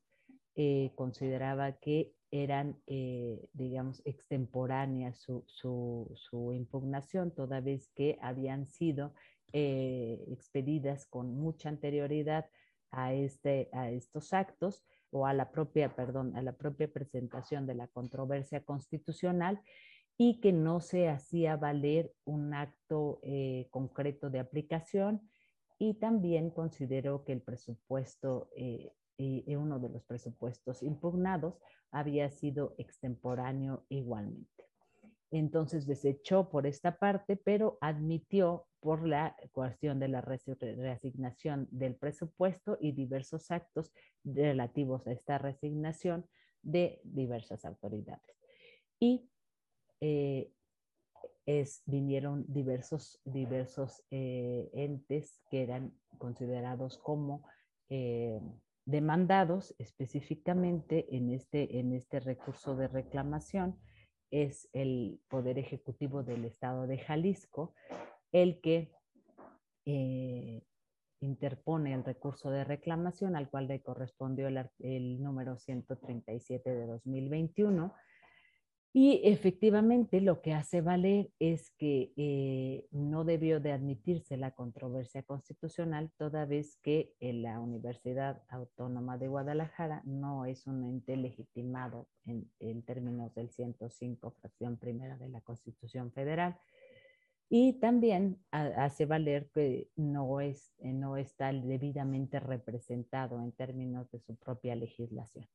consideraba 0.95 1.73
que 1.73 2.16
eran, 2.31 2.77
eh, 2.87 3.49
digamos, 3.53 4.03
extemporáneas 4.05 5.19
su, 5.19 5.45
su, 5.47 6.13
su, 6.15 6.53
impugnación, 6.53 7.31
toda 7.31 7.61
vez 7.61 7.89
que 7.95 8.19
habían 8.21 8.67
sido 8.67 9.15
eh, 9.53 10.25
expedidas 10.29 11.07
con 11.07 11.37
mucha 11.37 11.69
anterioridad 11.69 12.47
a, 12.91 13.15
este, 13.15 13.69
a 13.73 13.91
estos 13.91 14.33
actos 14.33 14.85
o 15.11 15.27
a 15.27 15.35
la 15.35 15.51
propia, 15.51 15.95
perdón, 15.95 16.37
a 16.37 16.43
la 16.43 16.53
propia 16.53 16.93
presentación 16.93 17.67
de 17.67 17.75
la 17.75 17.87
controversia 17.89 18.65
constitucional 18.65 19.61
y 20.19 20.41
que 20.41 20.53
no 20.53 20.81
se 20.81 21.09
hacía 21.09 21.57
valer 21.57 22.13
un 22.25 22.55
acto 22.55 23.21
eh, 23.23 23.69
concreto 23.71 24.31
de 24.31 24.41
aplicación 24.41 25.29
y 25.79 25.95
también 25.95 26.51
consideró 26.51 27.25
que 27.25 27.33
el 27.33 27.43
presupuesto 27.43 28.49
y 29.19 29.55
uno 29.57 29.79
de 29.79 29.89
los 29.89 30.05
presupuestos 30.05 30.83
impugnados 30.83 31.59
había 31.91 32.31
sido 32.31 32.75
extemporáneo 32.79 33.85
igualmente. 33.89 34.57
Entonces 35.31 35.87
desechó 35.87 36.49
por 36.49 36.67
esta 36.67 36.99
parte, 36.99 37.37
pero 37.37 37.79
admitió 37.81 38.67
por 38.81 39.07
la 39.07 39.37
cuestión 39.53 39.99
de 39.99 40.09
la 40.09 40.21
reasignación 40.21 41.67
del 41.71 41.97
presupuesto 41.97 42.79
y 42.81 42.93
diversos 42.93 43.51
actos 43.51 43.93
relativos 44.25 45.07
a 45.07 45.13
esta 45.13 45.39
reasignación 45.39 46.27
de 46.63 47.01
diversas 47.03 47.65
autoridades. 47.65 48.37
Y 49.01 49.29
eh, 50.01 50.53
es, 51.45 51.83
vinieron 51.87 52.45
diversos, 52.49 53.21
diversos 53.25 54.05
eh, 54.11 54.71
entes 54.73 55.43
que 55.51 55.63
eran 55.63 55.93
considerados 56.19 56.99
como 56.99 57.45
eh, 57.89 58.41
demandados 58.87 59.75
específicamente 59.79 61.15
en 61.15 61.31
este, 61.31 61.79
en 61.79 61.93
este 61.93 62.21
recurso 62.21 62.77
de 62.77 62.89
reclamación 62.89 63.79
es 64.31 64.69
el 64.73 65.21
Poder 65.29 65.59
Ejecutivo 65.59 66.23
del 66.23 66.45
Estado 66.45 66.87
de 66.87 66.99
Jalisco, 66.99 67.75
el 68.33 68.61
que 68.61 68.93
eh, 69.85 70.63
interpone 71.21 71.95
el 71.95 72.05
recurso 72.05 72.51
de 72.51 72.65
reclamación 72.65 73.37
al 73.37 73.51
cual 73.51 73.67
le 73.67 73.83
correspondió 73.83 74.49
el, 74.49 74.71
el 74.79 75.23
número 75.23 75.59
137 75.59 76.71
de 76.71 76.87
2021 76.87 77.93
y 78.99 79.21
efectivamente 79.25 80.23
lo 80.23 80.41
que 80.41 80.55
hace 80.55 80.81
valer 80.81 81.31
es 81.39 81.71
que 81.73 82.15
eh, 82.17 82.87
no 82.93 83.25
debió 83.25 83.61
de 83.61 83.73
admitirse 83.73 84.39
la 84.39 84.53
controversia 84.53 85.23
constitucional 85.23 86.11
toda 86.17 86.47
vez 86.47 86.79
que 86.83 87.15
la 87.21 87.61
Universidad 87.61 88.43
Autónoma 88.49 89.19
de 89.19 89.29
Guadalajara 89.29 90.01
no 90.07 90.47
es 90.47 90.67
un 90.67 90.83
ente 90.83 91.15
legitimado 91.19 92.09
en, 92.25 92.51
en 92.59 92.83
términos 92.85 93.35
del 93.35 93.51
105, 93.51 94.31
fracción 94.31 94.79
primera 94.79 95.19
de 95.19 95.29
la 95.29 95.43
Constitución 95.43 96.11
Federal. 96.11 96.57
Y 97.51 97.75
también 97.75 98.39
hace 98.51 99.05
valer 99.05 99.51
que 99.53 99.91
no, 99.97 100.41
es, 100.41 100.73
no 100.79 101.19
está 101.19 101.53
debidamente 101.53 102.41
representado 102.41 103.43
en 103.43 103.53
términos 103.53 104.11
de 104.11 104.21
su 104.21 104.37
propia 104.37 104.75
legislación. 104.75 105.47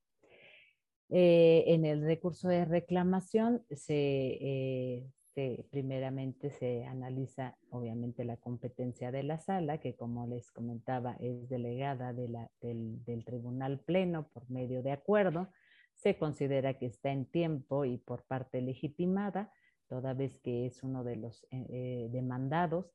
Eh, 1.14 1.66
en 1.68 1.84
el 1.84 2.02
recurso 2.06 2.48
de 2.48 2.64
reclamación 2.64 3.66
eh, 3.90 5.06
se, 5.34 5.66
primeramente 5.70 6.52
se 6.52 6.86
analiza 6.86 7.58
obviamente 7.70 8.24
la 8.24 8.38
competencia 8.38 9.12
de 9.12 9.24
la 9.24 9.38
sala, 9.38 9.80
que 9.80 9.94
como 9.94 10.26
les 10.26 10.50
comentaba 10.52 11.18
es 11.20 11.50
delegada 11.50 12.14
del, 12.14 12.38
del, 12.62 13.26
Tribunal 13.26 13.80
Pleno 13.80 14.30
por 14.30 14.50
medio 14.50 14.82
de 14.84 14.94
acuerdo. 14.94 15.50
Se 15.96 16.16
considera 16.16 16.80
que 16.80 16.86
está 16.86 17.12
en 17.12 17.26
tiempo 17.26 17.84
y 17.84 17.98
por 17.98 18.24
parte 18.24 18.62
legitimada, 18.62 19.52
toda 19.90 20.14
vez 20.14 20.40
que 20.40 20.66
es 20.66 20.82
uno 20.82 21.04
de 21.04 21.18
los 21.18 21.46
eh, 21.52 22.08
demandados. 22.10 22.90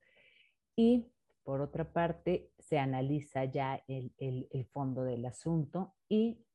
Y 0.74 1.12
por 1.44 1.60
otra 1.60 1.92
parte, 1.92 2.50
se 2.58 2.78
analiza 2.78 3.44
ya 3.44 3.84
el, 3.88 4.14
el, 4.16 4.48
el 4.50 4.64
fondo 4.64 5.04
del 5.04 5.26
asunto 5.26 5.94
y 6.08 6.45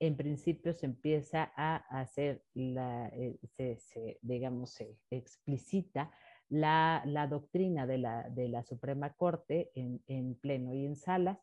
en 0.00 0.16
principio 0.16 0.72
se 0.72 0.86
empieza 0.86 1.52
a 1.56 1.76
hacer, 2.00 2.42
la, 2.54 3.08
eh, 3.08 3.38
se, 3.78 4.18
digamos, 4.22 4.70
se 4.70 4.96
explicita 5.10 6.10
la, 6.48 7.02
la 7.06 7.26
doctrina 7.26 7.86
de 7.86 7.98
la, 7.98 8.28
de 8.30 8.48
la, 8.48 8.64
Suprema 8.64 9.12
Corte 9.12 9.70
en, 9.74 10.02
en, 10.08 10.34
pleno 10.34 10.74
y 10.74 10.86
en 10.86 10.96
salas 10.96 11.38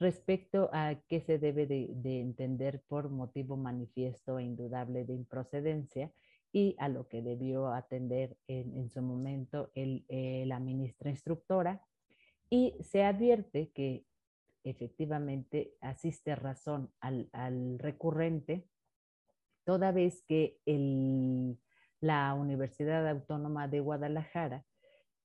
respecto 0.00 0.70
a 0.72 0.96
qué 1.08 1.20
se 1.20 1.38
debe 1.38 1.66
de, 1.66 1.90
de, 1.94 2.20
entender 2.20 2.82
por 2.88 3.10
motivo 3.10 3.56
manifiesto 3.56 4.38
e 4.38 4.44
indudable 4.44 5.04
de 5.04 5.14
improcedencia 5.14 6.10
y 6.52 6.76
a 6.78 6.88
lo 6.88 7.08
que 7.08 7.20
debió 7.20 7.68
atender 7.68 8.36
en, 8.46 8.88
su 8.88 9.02
momento 9.02 9.70
eh, 9.74 10.44
la 10.46 10.60
ministra 10.60 11.10
instructora. 11.10 11.82
Y 12.48 12.74
se 12.80 13.02
advierte 13.02 13.70
que 13.74 14.04
efectivamente 14.64 15.74
asiste 15.80 16.34
razón 16.34 16.90
al, 17.00 17.78
recurrente, 17.78 18.66
toda 19.64 19.92
vez 19.92 20.22
que 20.26 20.58
la 22.00 22.34
Universidad 22.34 23.08
Autónoma 23.08 23.68
de 23.68 23.80
Guadalajara, 23.80 24.64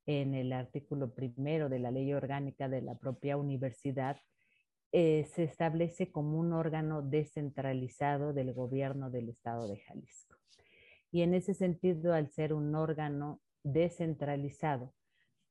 en 0.06 0.34
el 0.34 0.54
artículo 0.54 1.14
primero 1.14 1.70
de 1.70 1.80
la 1.80 1.92
ley 1.92 2.14
orgánica 2.14 2.68
de 2.68 2.82
la 2.82 2.96
propia 2.96 3.38
universidad, 3.38 4.18
eh, 4.92 5.26
se 5.26 5.44
establece 5.44 6.12
como 6.12 6.40
un 6.40 6.52
órgano 6.52 7.02
descentralizado 7.04 8.34
del 8.34 8.54
gobierno 8.54 9.12
del 9.12 9.30
estado 9.30 9.68
de 9.68 9.78
Jalisco. 9.78 10.36
Y 11.12 11.22
en 11.22 11.34
ese 11.34 11.54
sentido, 11.54 12.14
al 12.14 12.32
ser 12.32 12.54
un 12.54 12.74
órgano 12.76 13.40
descentralizado, 13.64 14.94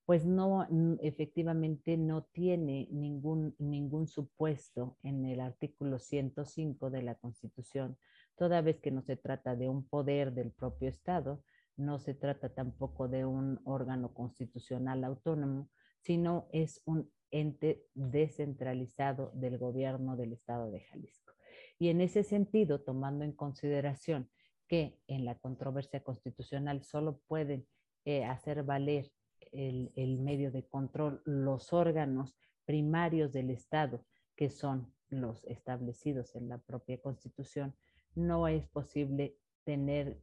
pues 0.09 0.25
no, 0.25 0.67
efectivamente 1.03 1.99
no 1.99 2.23
tiene 2.33 2.89
ningún, 2.91 3.55
ningún 3.59 4.09
supuesto 4.09 4.97
en 5.03 5.27
el 5.27 5.39
artículo 5.39 5.99
105 5.99 6.89
de 6.89 7.03
la 7.03 7.17
Constitución, 7.17 7.99
toda 8.35 8.63
vez 8.63 8.81
que 8.81 8.91
no 8.91 9.03
se 9.03 9.19
trata 9.19 9.55
de 9.55 9.69
un 9.69 9.87
poder 9.87 10.33
del 10.33 10.51
propio 10.51 10.89
Estado, 10.89 11.45
no 11.77 11.99
se 11.99 12.15
trata 12.15 12.49
tampoco 12.55 13.07
de 13.07 13.27
un 13.27 13.61
órgano 13.65 14.15
constitucional 14.15 15.05
autónomo, 15.05 15.69
sino 16.01 16.49
es 16.53 16.81
un 16.87 17.13
ente 17.31 17.85
descentralizado 17.93 19.31
del 19.35 19.59
gobierno 19.59 20.17
del 20.17 20.33
Estado 20.33 20.71
de 20.71 20.81
Jalisco. 20.81 21.35
Y 21.79 21.91
en 21.91 22.01
ese 22.01 22.23
sentido, 22.23 22.81
tomando 22.81 23.27
en 23.27 23.33
consideración 23.33 24.31
que 24.69 24.99
en 25.07 25.27
la 25.27 25.35
controversia 25.35 26.03
constitucional 26.03 26.83
solo 26.83 27.21
pueden 27.29 27.67
eh, 28.07 28.25
hacer 28.25 28.63
valer 28.63 29.13
el, 29.53 30.19
medio 30.21 30.51
de 30.51 30.67
control, 30.67 31.23
los 31.25 31.73
órganos 31.73 32.37
primarios 32.65 33.33
del 33.33 33.51
Estado, 33.51 34.05
que 34.37 34.51
son 34.51 34.93
los 35.09 35.45
establecidos 35.45 36.35
en 36.37 36.49
la 36.49 36.59
propia 36.59 37.01
Constitución, 37.01 37.75
no 38.15 38.49
es 38.49 38.67
posible 38.69 39.37
tener, 39.65 40.21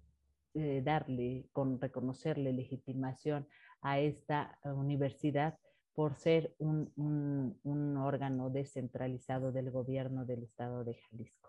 eh, 0.53 0.82
darle, 0.84 1.47
con 1.51 1.80
reconocerle 1.80 2.53
legitimación 2.53 3.47
a 3.82 3.99
esta 3.99 4.59
universidad 4.63 5.57
por 5.93 6.15
ser 6.15 6.53
un, 6.57 6.91
un 6.95 7.97
órgano 7.97 8.49
descentralizado 8.49 9.51
del 9.51 9.71
gobierno 9.71 10.26
del 10.26 10.43
Estado 10.43 10.84
de 10.84 10.95
Jalisco 10.95 11.45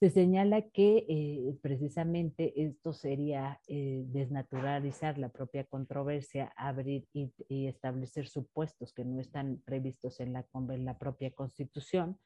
se 0.00 0.10
señala 0.10 0.62
que 0.62 1.04
eh, 1.08 1.58
precisamente 1.60 2.62
esto 2.62 2.92
sería 2.92 3.60
eh, 3.66 4.04
desnaturalizar 4.06 5.18
la 5.18 5.28
propia 5.28 5.64
controversia, 5.64 6.52
abrir 6.56 7.08
y, 7.12 7.32
establecer 7.66 8.28
supuestos 8.28 8.92
que 8.92 9.04
no 9.04 9.20
están 9.20 9.60
previstos 9.64 10.20
en 10.20 10.32
la, 10.32 10.46
la 10.78 10.98
propia 10.98 11.32
constitución 11.32 12.18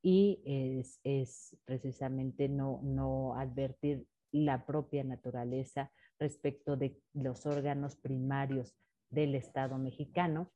y 0.00 0.40
es, 0.46 1.00
es, 1.04 1.56
precisamente 1.64 2.48
no, 2.48 2.80
no 2.82 3.34
advertir 3.34 4.06
la 4.32 4.64
propia 4.64 5.04
naturaleza 5.04 5.92
respecto 6.18 6.76
de 6.76 6.98
los 7.12 7.44
órganos 7.46 7.96
primarios 7.96 8.74
del 9.10 9.34
Estado 9.34 9.76
mexicano 9.76 10.50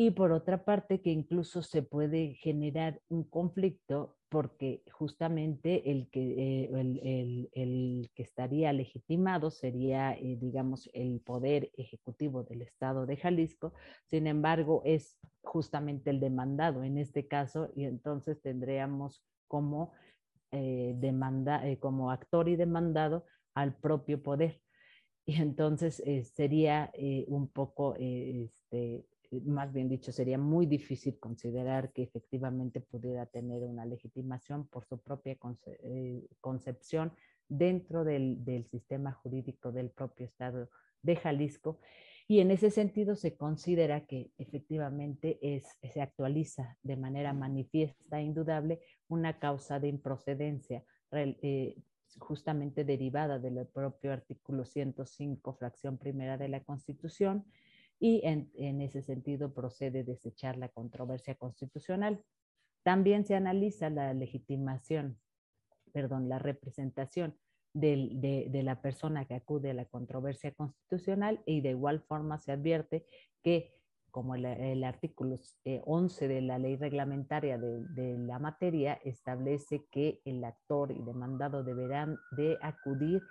y 0.00 0.12
por 0.12 0.30
otra 0.30 0.64
parte 0.64 1.00
que 1.00 1.10
incluso 1.10 1.60
se 1.60 1.82
puede 1.82 2.34
generar 2.34 3.02
un 3.08 3.24
conflicto 3.24 4.16
porque 4.28 4.84
justamente 4.92 5.90
el 5.90 6.08
que, 6.08 6.20
eh, 6.62 7.48
el, 7.52 8.08
que 8.14 8.22
estaría 8.22 8.72
legitimado 8.72 9.50
sería, 9.50 10.12
eh, 10.12 10.36
digamos, 10.40 10.88
el 10.92 11.20
poder 11.20 11.72
ejecutivo 11.76 12.44
del 12.44 12.62
Estado 12.62 13.06
de 13.06 13.16
Jalisco, 13.16 13.74
sin 14.08 14.28
embargo, 14.28 14.82
es 14.84 15.18
justamente 15.42 16.10
el 16.10 16.20
demandado 16.20 16.84
en 16.84 16.96
este 16.96 17.26
caso, 17.26 17.72
y 17.74 17.82
entonces 17.82 18.40
tendríamos 18.40 19.24
como, 19.48 19.94
eh, 20.52 20.94
demanda, 20.96 21.60
como 21.80 22.12
actor 22.12 22.48
y 22.48 22.54
demandado 22.54 23.24
al 23.52 23.74
propio 23.74 24.22
poder. 24.22 24.60
Y 25.26 25.42
entonces 25.42 26.02
sería 26.34 26.92
un 27.26 27.48
poco 27.48 27.94
este, 27.98 29.04
más 29.30 29.72
bien 29.72 29.88
dicho, 29.88 30.12
sería 30.12 30.38
muy 30.38 30.66
difícil 30.66 31.18
considerar 31.18 31.92
que 31.92 32.02
efectivamente 32.02 32.80
pudiera 32.80 33.26
tener 33.26 33.62
una 33.64 33.84
legitimación 33.84 34.66
por 34.66 34.86
su 34.86 34.98
propia 34.98 35.36
eh, 35.82 36.26
concepción 36.40 37.12
dentro 37.48 38.04
del, 38.04 38.66
sistema 38.70 39.12
jurídico 39.12 39.72
del 39.72 39.90
propio 39.90 40.26
Estado 40.26 40.68
de 41.02 41.16
Jalisco. 41.16 41.80
Y 42.26 42.40
en 42.40 42.50
ese 42.50 42.70
sentido 42.70 43.16
se 43.16 43.36
considera 43.36 44.04
que 44.06 44.30
efectivamente 44.36 45.38
es, 45.40 45.64
se 45.82 46.02
actualiza 46.02 46.76
de 46.82 46.96
manera 46.96 47.32
manifiesta 47.32 48.20
e 48.20 48.24
indudable 48.24 48.80
una 49.08 49.38
causa 49.38 49.80
de 49.80 49.88
improcedencia 49.88 50.84
eh, 51.12 51.74
justamente 52.18 52.84
derivada 52.84 53.38
del 53.38 53.66
propio 53.66 54.12
artículo 54.12 54.64
105, 54.64 55.54
fracción 55.54 55.96
primera 55.96 56.36
de 56.36 56.48
la 56.48 56.62
Constitución, 56.64 57.46
y 58.00 58.20
en, 58.24 58.80
ese 58.80 59.02
sentido 59.02 59.52
procede 59.52 60.04
desechar 60.04 60.56
la 60.56 60.68
controversia 60.68 61.34
constitucional. 61.34 62.22
También 62.84 63.24
se 63.24 63.34
analiza 63.34 63.90
la 63.90 64.14
legitimación, 64.14 65.18
perdón, 65.92 66.28
la 66.28 66.38
representación 66.38 67.36
de, 67.74 68.48
la 68.62 68.80
persona 68.80 69.24
que 69.24 69.34
acude 69.34 69.70
a 69.70 69.74
la 69.74 69.84
controversia 69.84 70.52
constitucional 70.52 71.42
y 71.44 71.60
de 71.60 71.70
igual 71.70 72.00
forma 72.00 72.38
se 72.38 72.52
advierte 72.52 73.04
que 73.42 73.74
como 74.10 74.34
el, 74.34 74.84
artículo 74.84 75.38
11 75.64 76.24
eh, 76.24 76.28
de 76.28 76.40
la 76.40 76.58
ley 76.58 76.76
reglamentaria 76.76 77.58
de, 77.58 77.84
de, 77.90 78.18
la 78.18 78.38
materia 78.38 78.94
establece 79.04 79.84
que 79.90 80.22
el 80.24 80.42
actor 80.44 80.92
y 80.92 81.02
demandado 81.02 81.62
deberán 81.62 82.16
de 82.36 82.56
acudir 82.62 83.22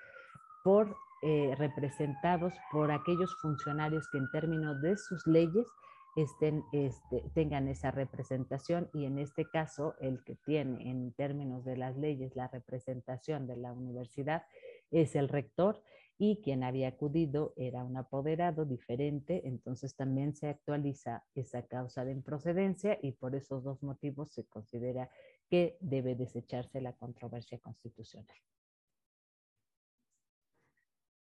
por 0.64 0.96
eh, 1.22 1.56
representados 1.58 2.54
por 2.72 2.92
aquellos 2.92 3.36
funcionarios 3.42 4.08
que 4.12 4.18
en 4.20 4.30
términos 4.32 4.82
de 4.82 4.98
sus 4.98 5.26
leyes 5.26 5.68
estén, 6.16 6.64
este, 6.72 7.24
tengan 7.34 7.68
esa 7.68 7.92
representación 7.92 8.90
y 8.94 9.06
en 9.06 9.20
este 9.20 9.46
caso 9.46 9.96
el 10.00 10.24
que 10.24 10.36
tiene 10.36 10.90
en 10.90 11.14
términos 11.14 11.64
de 11.66 11.78
las 11.78 11.98
leyes 11.98 12.36
la 12.36 12.48
representación 12.48 13.48
de 13.48 13.58
la 13.58 13.74
universidad 13.74 14.44
es 14.92 15.16
el 15.16 15.30
rector 15.30 15.82
y 16.20 16.42
quien 16.42 16.64
había 16.64 16.90
acudido 16.90 17.54
era 17.58 17.84
un 17.84 17.96
apoderado 17.96 18.66
diferente, 18.66 19.48
entonces 19.48 19.96
también 19.96 20.36
se 20.36 20.50
actualiza 20.50 21.24
esa 21.36 21.62
causa 21.68 22.06
de 22.06 22.12
improcedencia 22.12 22.98
y 23.02 23.12
por 23.12 23.36
esos 23.36 23.64
dos 23.64 23.84
motivos 23.84 24.32
se 24.32 24.46
considera 24.46 25.10
que 25.50 25.78
debe 25.80 26.16
desecharse 26.16 26.82
la 26.82 26.94
controversia 26.94 27.60
constitucional. 27.60 28.38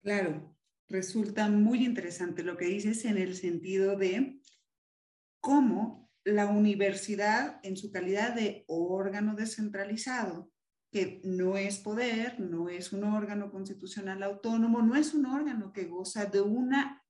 Claro, 0.03 0.57
resulta 0.89 1.49
muy 1.49 1.85
interesante 1.85 2.43
lo 2.43 2.57
que 2.57 2.67
dices 2.67 3.05
en 3.05 3.19
el 3.19 3.35
sentido 3.35 3.97
de 3.97 4.41
cómo 5.41 6.11
la 6.25 6.47
universidad, 6.47 7.61
en 7.63 7.77
su 7.77 7.91
calidad 7.91 8.35
de 8.35 8.65
órgano 8.69 9.35
descentralizado, 9.35 10.51
que 10.91 11.21
no 11.25 11.57
es 11.57 11.79
poder, 11.79 12.41
no 12.41 12.69
es 12.69 12.93
un 12.93 13.05
órgano 13.05 13.51
constitucional 13.51 14.23
autónomo, 14.23 14.83
no 14.83 14.97
es 14.97 15.15
un 15.15 15.27
órgano 15.27 15.73
que 15.73 15.85
goza 15.85 16.27
de 16.27 16.41
una, 16.41 17.05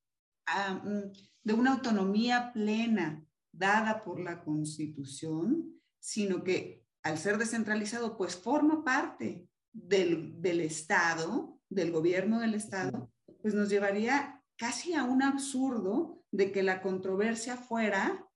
de 1.43 1.53
una 1.53 1.73
autonomía 1.73 2.53
plena 2.53 3.25
dada 3.53 4.03
por 4.03 4.21
la 4.21 4.43
Constitución, 4.43 5.81
sino 6.01 6.43
que 6.43 6.85
al 7.03 7.19
ser 7.19 7.39
descentralizado, 7.39 8.17
pues 8.17 8.37
forma 8.37 8.85
parte 8.85 9.49
del, 9.73 10.41
del 10.41 10.61
Estado 10.61 11.58
del 11.69 11.93
gobierno 11.93 12.41
del 12.41 12.55
Estado, 12.55 13.11
pues 13.43 13.55
nos 13.55 13.69
llevaría 13.69 14.43
casi 14.57 14.95
a 14.95 15.05
un 15.05 15.23
absurdo 15.23 16.23
de 16.31 16.53
que 16.53 16.63
la 16.63 16.83
controversia 16.83 17.57
fuera 17.57 18.27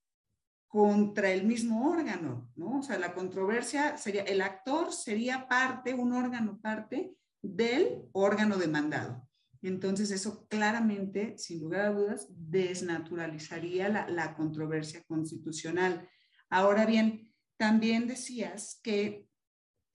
contra 0.68 1.30
el 1.30 1.44
mismo 1.44 1.90
órgano, 1.90 2.50
¿no? 2.56 2.78
O 2.78 2.82
sea, 2.82 2.98
la 2.98 3.12
controversia 3.12 3.98
sería, 3.98 4.22
el 4.22 4.40
actor 4.40 4.92
sería 4.92 5.46
parte, 5.46 5.92
un 5.92 6.14
órgano 6.14 6.58
parte 6.62 7.14
del 7.42 8.04
órgano 8.12 8.56
demandado. 8.56 9.28
Entonces, 9.60 10.10
eso 10.10 10.46
claramente, 10.48 11.36
sin 11.36 11.60
lugar 11.60 11.82
a 11.82 11.92
dudas, 11.92 12.26
desnaturalizaría 12.30 13.88
la, 14.08 14.34
controversia 14.34 15.02
constitucional. 15.04 16.08
Ahora 16.48 16.86
bien, 16.86 17.32
también 17.58 18.08
decías 18.08 18.80
que 18.82 19.28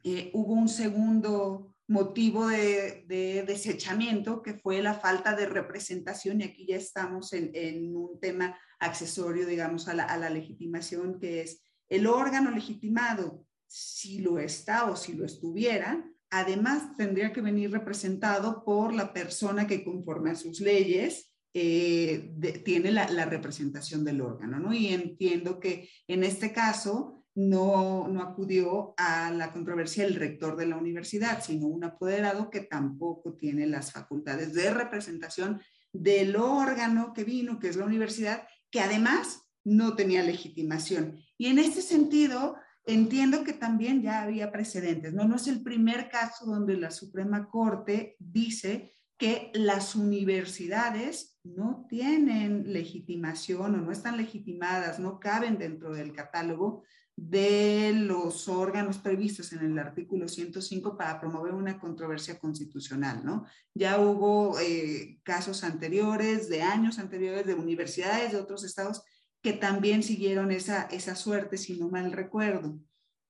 eh, 0.03 0.31
hubo 0.33 0.53
un 0.53 0.69
segundo 0.69 1.75
motivo 1.87 2.47
de, 2.47 3.43
desechamiento, 3.47 4.41
que 4.41 4.55
fue 4.55 4.81
la 4.81 4.93
falta 4.93 5.35
de 5.35 5.45
representación, 5.47 6.41
y 6.41 6.45
aquí 6.45 6.65
ya 6.67 6.75
estamos 6.75 7.33
en, 7.33 7.95
un 7.95 8.19
tema 8.19 8.57
accesorio, 8.79 9.45
digamos, 9.45 9.87
a 9.87 9.93
la, 9.93 10.29
legitimación, 10.29 11.19
que 11.19 11.41
es 11.41 11.63
el 11.89 12.07
órgano 12.07 12.51
legitimado, 12.51 13.45
si 13.65 14.19
lo 14.19 14.39
está 14.39 14.85
o 14.85 14.95
si 14.95 15.13
lo 15.13 15.25
estuviera, 15.25 16.05
además 16.29 16.95
tendría 16.97 17.31
que 17.31 17.41
venir 17.41 17.71
representado 17.71 18.63
por 18.65 18.93
la 18.93 19.13
persona 19.13 19.65
que 19.65 19.83
conforme 19.83 20.31
a 20.31 20.35
sus 20.35 20.59
leyes 20.59 21.33
eh, 21.53 22.33
tiene 22.63 22.91
la, 22.91 23.09
la, 23.09 23.25
representación 23.25 24.03
del 24.03 24.21
órgano, 24.21 24.59
¿no? 24.59 24.73
Y 24.73 24.89
entiendo 24.89 25.59
que 25.59 25.89
en 26.07 26.23
este 26.23 26.51
caso 26.51 27.16
no, 27.37 28.07
no 28.07 28.23
acudió 28.23 28.95
a 28.97 29.29
la 29.29 29.53
controversia 29.53 30.03
el 30.03 30.15
rector 30.15 30.55
de 30.55 30.65
la 30.65 30.75
universidad, 30.75 31.43
sino 31.43 31.67
un 31.67 31.83
apoderado 31.83 32.49
que 32.49 32.61
tampoco 32.61 33.35
tiene 33.35 33.67
las 33.67 33.91
facultades 33.91 34.55
de 34.55 34.73
representación 34.73 35.61
del 35.93 36.35
órgano 36.35 37.13
que 37.13 37.23
vino, 37.23 37.59
que 37.59 37.69
es 37.69 37.75
la 37.75 37.85
universidad, 37.85 38.47
que 38.71 38.79
además 38.79 39.43
no 39.63 39.95
tenía 39.95 40.23
legitimación. 40.23 41.19
Y 41.37 41.45
en 41.47 41.59
este 41.59 41.83
sentido, 41.83 42.55
entiendo 42.87 43.43
que 43.43 43.53
también 43.53 44.01
ya 44.01 44.23
había 44.23 44.51
precedentes, 44.51 45.13
¿no? 45.13 45.27
No 45.27 45.35
es 45.35 45.45
el 45.45 45.61
primer 45.61 46.09
caso 46.09 46.47
donde 46.47 46.75
la 46.75 46.89
Suprema 46.89 47.49
Corte 47.49 48.15
dice 48.17 48.95
que 49.15 49.51
las 49.53 49.95
universidades 49.95 51.37
no 51.43 51.85
tienen 51.87 52.73
legitimación 52.73 53.75
o 53.75 53.77
no 53.77 53.91
están 53.91 54.17
legitimadas, 54.17 54.97
no 54.97 55.19
caben 55.19 55.59
dentro 55.59 55.93
del 55.93 56.13
catálogo 56.13 56.83
de 57.17 57.93
los 57.95 58.47
órganos 58.47 58.99
previstos 58.99 59.51
en 59.51 59.65
el 59.65 59.79
artículo 59.79 60.27
105 60.27 60.95
para 60.95 61.19
promover 61.19 61.55
una 61.55 61.79
controversia 61.79 62.37
constitucional, 62.37 63.25
¿no? 63.25 63.45
Ya 63.73 63.99
hubo 63.99 64.59
eh, 64.59 65.19
casos 65.23 65.63
anteriores, 65.63 66.47
de 66.47 66.61
años 66.61 66.99
anteriores, 66.99 67.47
de 67.47 67.55
universidades 67.55 68.31
de 68.31 68.37
otros 68.37 68.63
estados 68.63 69.01
que 69.41 69.53
también 69.53 70.03
siguieron 70.03 70.51
esa, 70.51 70.83
esa 70.83 71.15
suerte, 71.15 71.57
si 71.57 71.79
no 71.79 71.89
mal 71.89 72.11
recuerdo. 72.11 72.79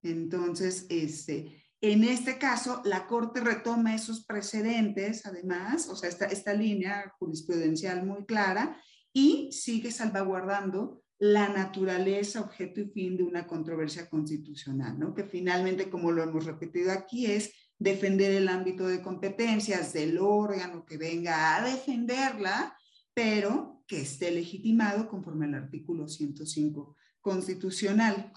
Entonces, 0.04 0.86
este, 0.90 1.64
en 1.80 2.04
este 2.04 2.38
caso, 2.38 2.82
la 2.84 3.08
Corte 3.08 3.40
retoma 3.40 3.96
esos 3.96 4.26
precedentes, 4.26 5.26
además, 5.26 5.88
o 5.88 5.96
sea, 5.96 6.10
esta, 6.10 6.26
esta 6.26 6.54
línea 6.54 7.14
jurisprudencial 7.20 8.06
muy 8.06 8.26
clara, 8.26 8.82
y 9.14 9.52
sigue 9.54 9.92
salvaguardando 9.92 11.04
la 11.20 11.50
naturaleza, 11.50 12.42
objeto 12.42 12.82
y 12.82 12.90
fin 12.90 13.18
de 13.18 13.24
una 13.24 13.48
controversia 13.48 14.10
constitucional, 14.10 15.00
¿no? 15.00 15.14
Que 15.14 15.24
finalmente, 15.24 15.90
como 15.90 16.12
lo 16.12 16.24
hemos 16.24 16.46
repetido 16.46 16.92
aquí, 16.92 17.26
es 17.26 17.54
defender 17.80 18.32
el 18.32 18.48
ámbito 18.48 18.88
de 18.88 19.02
competencias 19.02 19.94
del 19.94 20.20
órgano 20.20 20.86
que 20.86 20.98
venga 20.98 21.56
a 21.56 21.64
defenderla, 21.64 22.78
pero 23.14 23.84
que 23.88 24.02
esté 24.02 24.32
legitimado 24.32 25.08
conforme 25.08 25.46
al 25.46 25.56
artículo 25.56 26.08
105 26.08 26.96
constitucional. 27.22 28.32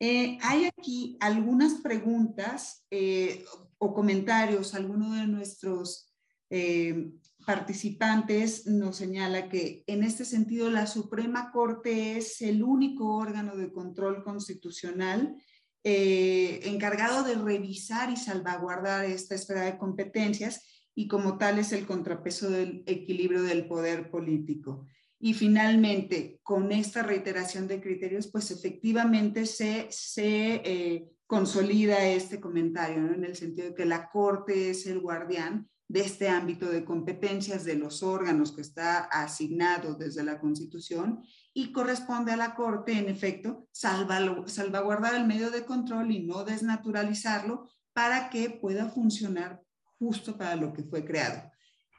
Eh, 0.00 0.38
hay 0.42 0.64
aquí 0.64 1.18
algunas 1.20 1.74
preguntas 1.74 2.86
eh, 2.90 3.44
o 3.78 3.94
comentarios. 3.94 4.74
Alguno 4.74 5.14
de 5.14 5.26
nuestros 5.26 6.12
eh, 6.48 7.12
participantes 7.46 8.66
nos 8.66 8.96
señala 8.96 9.48
que 9.48 9.84
en 9.86 10.02
este 10.02 10.24
sentido 10.24 10.70
la 10.70 10.86
Suprema 10.86 11.50
Corte 11.52 12.16
es 12.16 12.40
el 12.42 12.62
único 12.62 13.16
órgano 13.16 13.56
de 13.56 13.72
control 13.72 14.22
constitucional 14.22 15.36
eh, 15.82 16.60
encargado 16.64 17.24
de 17.24 17.36
revisar 17.36 18.10
y 18.10 18.16
salvaguardar 18.16 19.06
esta 19.06 19.34
esfera 19.34 19.62
de 19.62 19.78
competencias 19.78 20.86
y 20.94 21.08
como 21.08 21.38
tal 21.38 21.58
es 21.58 21.72
el 21.72 21.86
contrapeso 21.86 22.50
del 22.50 22.82
equilibrio 22.86 23.42
del 23.42 23.66
poder 23.66 24.10
político. 24.10 24.86
Y 25.18 25.34
finalmente, 25.34 26.40
con 26.42 26.72
esta 26.72 27.02
reiteración 27.02 27.66
de 27.66 27.80
criterios, 27.80 28.30
pues 28.30 28.50
efectivamente 28.50 29.46
se, 29.46 29.86
se 29.90 30.62
eh, 30.64 31.08
consolida 31.26 32.06
este 32.06 32.40
comentario, 32.40 33.12
en 33.12 33.24
el 33.24 33.36
sentido 33.36 33.68
de 33.68 33.74
que 33.74 33.84
la 33.84 34.10
Corte 34.10 34.70
es 34.70 34.86
el 34.86 35.00
guardián 35.00 35.68
de 35.90 36.02
este 36.02 36.28
ámbito 36.28 36.70
de 36.70 36.84
competencias 36.84 37.64
de 37.64 37.74
los 37.74 38.04
órganos 38.04 38.52
que 38.52 38.60
está 38.60 39.00
asignado 39.06 39.96
desde 39.96 40.22
la 40.22 40.38
Constitución 40.38 41.24
y 41.52 41.72
corresponde 41.72 42.30
a 42.30 42.36
la 42.36 42.54
Corte, 42.54 42.92
en 42.92 43.08
efecto, 43.08 43.68
salvaguardar 43.72 45.16
el 45.16 45.26
medio 45.26 45.50
de 45.50 45.64
control 45.64 46.12
y 46.12 46.20
no 46.20 46.44
desnaturalizarlo 46.44 47.68
para 47.92 48.30
que 48.30 48.50
pueda 48.50 48.88
funcionar 48.88 49.60
justo 49.98 50.38
para 50.38 50.54
lo 50.54 50.72
que 50.72 50.84
fue 50.84 51.04
creado. 51.04 51.50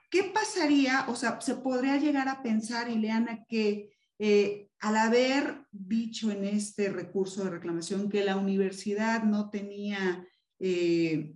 ¿Qué 0.10 0.24
pasaría? 0.24 1.04
O 1.10 1.16
sea, 1.18 1.42
se 1.42 1.56
podría 1.56 1.98
llegar 1.98 2.30
a 2.30 2.42
pensar, 2.42 2.89
Ileana, 2.89 3.44
que 3.44 3.92
eh, 4.20 4.70
al 4.80 4.96
haber 4.96 5.66
dicho 5.70 6.32
en 6.32 6.46
este 6.46 6.88
recurso 6.88 7.44
de 7.44 7.50
reclamación 7.50 8.08
que 8.08 8.24
la 8.24 8.38
universidad 8.38 9.24
no 9.24 9.50
tenía 9.50 10.26
eh, 10.60 11.36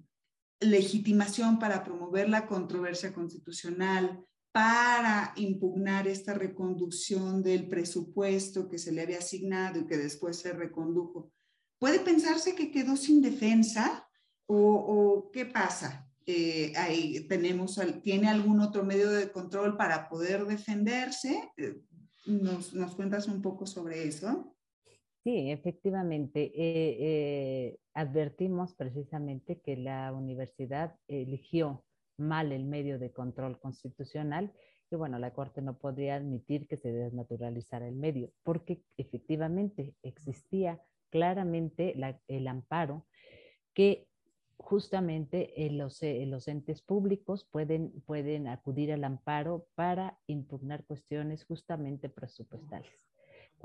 legitimación 0.66 1.60
para 1.60 1.84
promover 1.84 2.30
la 2.30 2.48
controversia 2.48 3.14
constitucional, 3.14 4.26
para 4.52 5.34
impugnar 5.36 6.08
esta 6.08 6.34
reconducción 6.34 7.44
del 7.44 7.68
presupuesto 7.68 8.70
que 8.70 8.78
se 8.78 8.92
le 8.92 9.02
había 9.02 9.18
asignado 9.18 9.80
y 9.80 9.86
que 9.86 9.98
después 9.98 10.38
se 10.38 10.54
recondujo. 10.54 11.32
¿Puede 11.78 12.00
pensarse 12.00 12.56
que 12.56 12.72
quedó 12.72 12.96
sin 12.96 13.22
defensa 13.22 14.08
o, 14.48 15.30
qué 15.34 15.46
pasa? 15.46 16.10
Eh, 16.26 16.72
ahí 16.78 17.28
tenemos, 17.28 17.80
¿tiene 18.02 18.30
algún 18.30 18.62
otro 18.62 18.84
medio 18.84 19.10
de 19.12 19.32
control 19.32 19.76
para 19.76 20.08
poder 20.08 20.46
defenderse? 20.46 21.52
Eh, 21.58 21.82
¿Nos, 22.26 22.74
nos 22.74 22.96
cuentas 22.96 23.28
un 23.28 23.42
poco 23.42 23.68
sobre 23.68 24.08
eso? 24.08 24.55
Sí, 25.26 25.50
efectivamente. 25.50 26.52
Eh, 26.56 26.98
eh, 27.00 27.80
advertimos 27.96 28.76
precisamente 28.76 29.60
que 29.60 29.76
la 29.76 30.14
universidad 30.14 31.00
eligió 31.08 31.84
mal 32.16 32.52
el 32.52 32.64
medio 32.64 33.00
de 33.00 33.12
control 33.12 33.60
constitucional 33.60 34.54
y 34.92 34.96
bueno, 34.98 35.18
la 35.18 35.34
Corte 35.34 35.64
no 35.64 35.80
podría 35.80 36.18
admitir 36.18 36.68
que 36.68 36.78
se 36.78 36.92
desnaturalizara 36.92 37.88
el 37.88 37.96
medio, 37.96 38.30
porque 38.44 38.84
efectivamente 38.98 39.96
existía 40.04 40.80
claramente 41.10 41.96
el 42.28 42.48
amparo 42.48 43.08
que 43.74 44.08
justamente 44.58 45.56
los, 45.72 46.02
los, 46.04 46.48
entes 46.48 46.84
públicos 46.84 47.48
pueden, 47.50 48.00
pueden 48.02 48.48
acudir 48.48 48.94
al 48.94 49.04
amparo 49.04 49.66
para 49.74 50.20
impugnar 50.28 50.86
cuestiones 50.86 51.46
justamente 51.46 52.10
presupuestales 52.10 52.94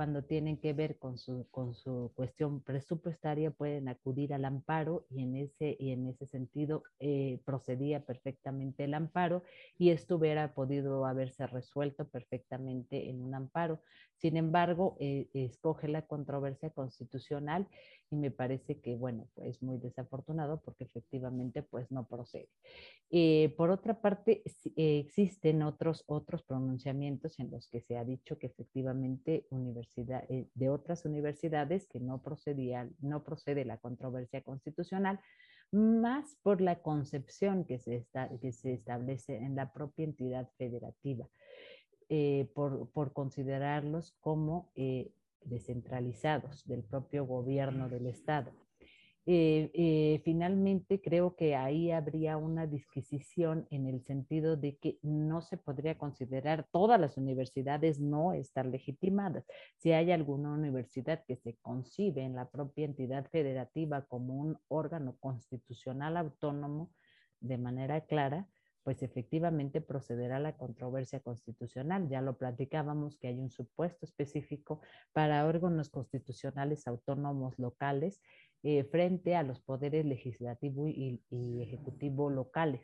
cuando 0.00 0.24
tienen 0.24 0.56
que 0.56 0.72
ver 0.72 0.96
con 0.98 1.18
su, 1.18 1.46
con 1.50 1.74
su 1.74 2.10
cuestión 2.14 2.62
presupuestaria 2.62 3.50
pueden 3.50 3.86
acudir 3.86 4.32
al 4.32 4.46
amparo 4.46 5.04
y 5.10 5.24
en 5.24 5.36
ese, 5.36 5.76
y 5.78 5.90
en 5.90 6.06
ese 6.06 6.24
sentido 6.24 6.84
eh, 7.00 7.38
procedía 7.44 8.02
perfectamente 8.06 8.84
el 8.84 8.94
amparo 8.94 9.42
y 9.76 9.90
esto 9.90 10.16
hubiera 10.16 10.54
podido 10.54 11.04
haberse 11.04 11.46
resuelto 11.46 12.08
perfectamente 12.08 13.10
en 13.10 13.20
un 13.20 13.34
amparo. 13.34 13.82
Sin 14.20 14.36
embargo, 14.36 14.96
eh, 15.00 15.28
escoge 15.32 15.88
la 15.88 16.02
controversia 16.02 16.68
constitucional 16.68 17.66
y 18.10 18.16
me 18.16 18.30
parece 18.30 18.78
que, 18.78 18.94
bueno, 18.94 19.28
es 19.36 19.62
muy 19.62 19.78
desafortunado 19.78 20.60
porque 20.60 20.84
efectivamente 20.84 21.62
pues 21.62 21.90
no 21.90 22.06
procede. 22.06 22.50
Eh, 23.10 23.54
por 23.56 23.70
otra 23.70 24.02
parte, 24.02 24.42
existen 24.76 25.62
otros, 25.62 26.04
otros 26.06 26.42
pronunciamientos 26.42 27.40
en 27.40 27.50
los 27.50 27.66
que 27.68 27.80
se 27.80 27.96
ha 27.96 28.04
dicho 28.04 28.38
que 28.38 28.48
efectivamente 28.48 29.46
universidad, 29.48 30.24
eh, 30.28 30.48
de 30.54 30.68
otras 30.68 31.06
universidades 31.06 31.86
que 31.86 31.98
no 31.98 32.22
procedían, 32.22 32.94
no 33.00 33.24
procede 33.24 33.64
la 33.64 33.78
controversia 33.78 34.42
constitucional, 34.42 35.18
más 35.72 36.36
por 36.42 36.60
la 36.60 36.82
concepción 36.82 37.64
que 37.64 37.78
se, 37.78 38.06
que 38.40 38.52
se 38.52 38.74
establece 38.74 39.36
en 39.36 39.54
la 39.54 39.72
propia 39.72 40.04
entidad 40.04 40.50
federativa, 40.58 41.28
eh, 42.10 42.50
por, 42.54 42.90
por, 42.90 43.14
considerarlos 43.14 44.12
como 44.20 44.70
descentralizados 45.44 46.66
del 46.66 46.82
propio 46.82 47.24
gobierno 47.24 47.88
del 47.88 48.06
Estado. 48.06 48.52
Eh, 49.26 49.70
eh, 49.74 50.20
finalmente, 50.24 51.00
creo 51.00 51.36
que 51.36 51.54
ahí 51.54 51.92
habría 51.92 52.36
una 52.36 52.66
disquisición 52.66 53.66
en 53.70 53.86
el 53.86 54.02
sentido 54.02 54.56
de 54.56 54.76
que 54.78 54.98
no 55.02 55.42
se 55.42 55.56
podría 55.56 55.98
considerar 55.98 56.66
todas 56.72 56.98
las 56.98 57.16
universidades 57.16 58.00
no 58.00 58.32
estar 58.32 58.66
legitimadas. 58.66 59.44
Si 59.76 59.92
hay 59.92 60.10
alguna 60.10 60.52
universidad 60.52 61.22
que 61.26 61.36
se 61.36 61.54
concibe 61.62 62.22
en 62.22 62.34
la 62.34 62.50
propia 62.50 62.86
entidad 62.86 63.28
federativa 63.30 64.06
como 64.06 64.34
un 64.34 64.58
órgano 64.68 65.16
constitucional 65.20 66.16
autónomo 66.16 66.90
de 67.40 67.58
manera 67.58 68.00
clara, 68.00 68.48
pues 68.82 69.02
efectivamente 69.02 69.80
procederá 69.80 70.38
la 70.38 70.56
controversia 70.56 71.20
constitucional. 71.20 72.08
Ya 72.08 72.20
lo 72.22 72.38
platicábamos 72.38 73.16
que 73.18 73.28
hay 73.28 73.38
un 73.38 73.50
supuesto 73.50 74.06
específico 74.06 74.80
para 75.12 75.46
órganos 75.46 75.90
constitucionales 75.90 76.86
autónomos 76.86 77.58
locales 77.58 78.20
eh, 78.62 78.84
frente 78.84 79.36
a 79.36 79.42
los 79.42 79.60
poderes 79.60 80.04
legislativo 80.04 80.88
y, 80.88 81.22
ejecutivo 81.62 82.30
locales. 82.30 82.82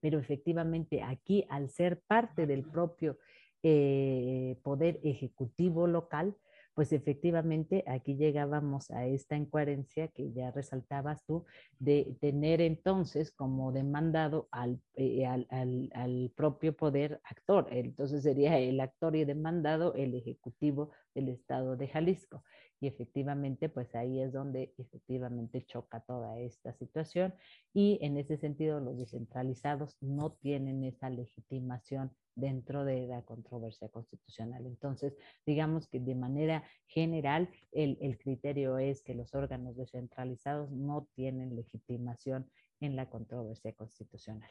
Pero 0.00 0.18
efectivamente 0.18 1.02
aquí, 1.02 1.46
al 1.48 1.70
ser 1.70 2.00
parte 2.06 2.46
del 2.46 2.64
propio 2.64 3.18
eh, 3.62 4.58
poder 4.62 5.00
ejecutivo 5.02 5.86
local, 5.86 6.36
pues 6.76 6.92
efectivamente 6.92 7.84
aquí 7.86 8.16
llegábamos 8.16 8.90
a 8.90 9.06
esta 9.06 9.34
incoherencia 9.34 10.08
que 10.08 10.30
ya 10.34 10.50
resaltabas 10.50 11.24
tú, 11.24 11.46
de 11.78 12.18
tener 12.20 12.60
entonces 12.60 13.32
como 13.32 13.72
demandado 13.72 14.46
al, 14.50 14.82
eh, 14.94 15.24
al, 15.24 15.46
al, 15.48 16.30
propio 16.36 16.76
poder 16.76 17.18
actor. 17.24 17.66
Entonces 17.70 18.22
sería 18.22 18.58
el 18.58 18.78
actor 18.80 19.16
y 19.16 19.24
demandado 19.24 19.94
el 19.94 20.14
ejecutivo 20.14 20.90
del 21.14 21.30
estado 21.30 21.78
de 21.78 21.88
Jalisco. 21.88 22.44
Y 22.80 22.86
efectivamente, 22.86 23.68
pues 23.68 23.94
ahí 23.94 24.20
es 24.20 24.32
donde 24.32 24.74
efectivamente 24.78 25.64
choca 25.64 26.00
toda 26.00 26.38
esta 26.38 26.72
situación. 26.74 27.34
Y 27.72 27.98
en 28.02 28.16
ese 28.16 28.36
sentido, 28.36 28.80
los 28.80 28.98
descentralizados 28.98 29.96
no 30.00 30.32
tienen 30.32 30.84
esa 30.84 31.08
legitimación 31.10 32.12
dentro 32.34 32.84
de 32.84 33.06
la 33.06 33.22
controversia 33.22 33.88
constitucional. 33.88 34.66
Entonces, 34.66 35.16
digamos 35.46 35.88
que 35.88 36.00
de 36.00 36.14
manera 36.14 36.64
general, 36.86 37.48
el, 37.72 37.96
el 38.00 38.18
criterio 38.18 38.78
es 38.78 39.02
que 39.02 39.14
los 39.14 39.34
órganos 39.34 39.76
descentralizados 39.76 40.70
no 40.70 41.08
tienen 41.14 41.56
legitimación 41.56 42.50
en 42.80 42.94
la 42.94 43.08
controversia 43.08 43.72
constitucional. 43.72 44.50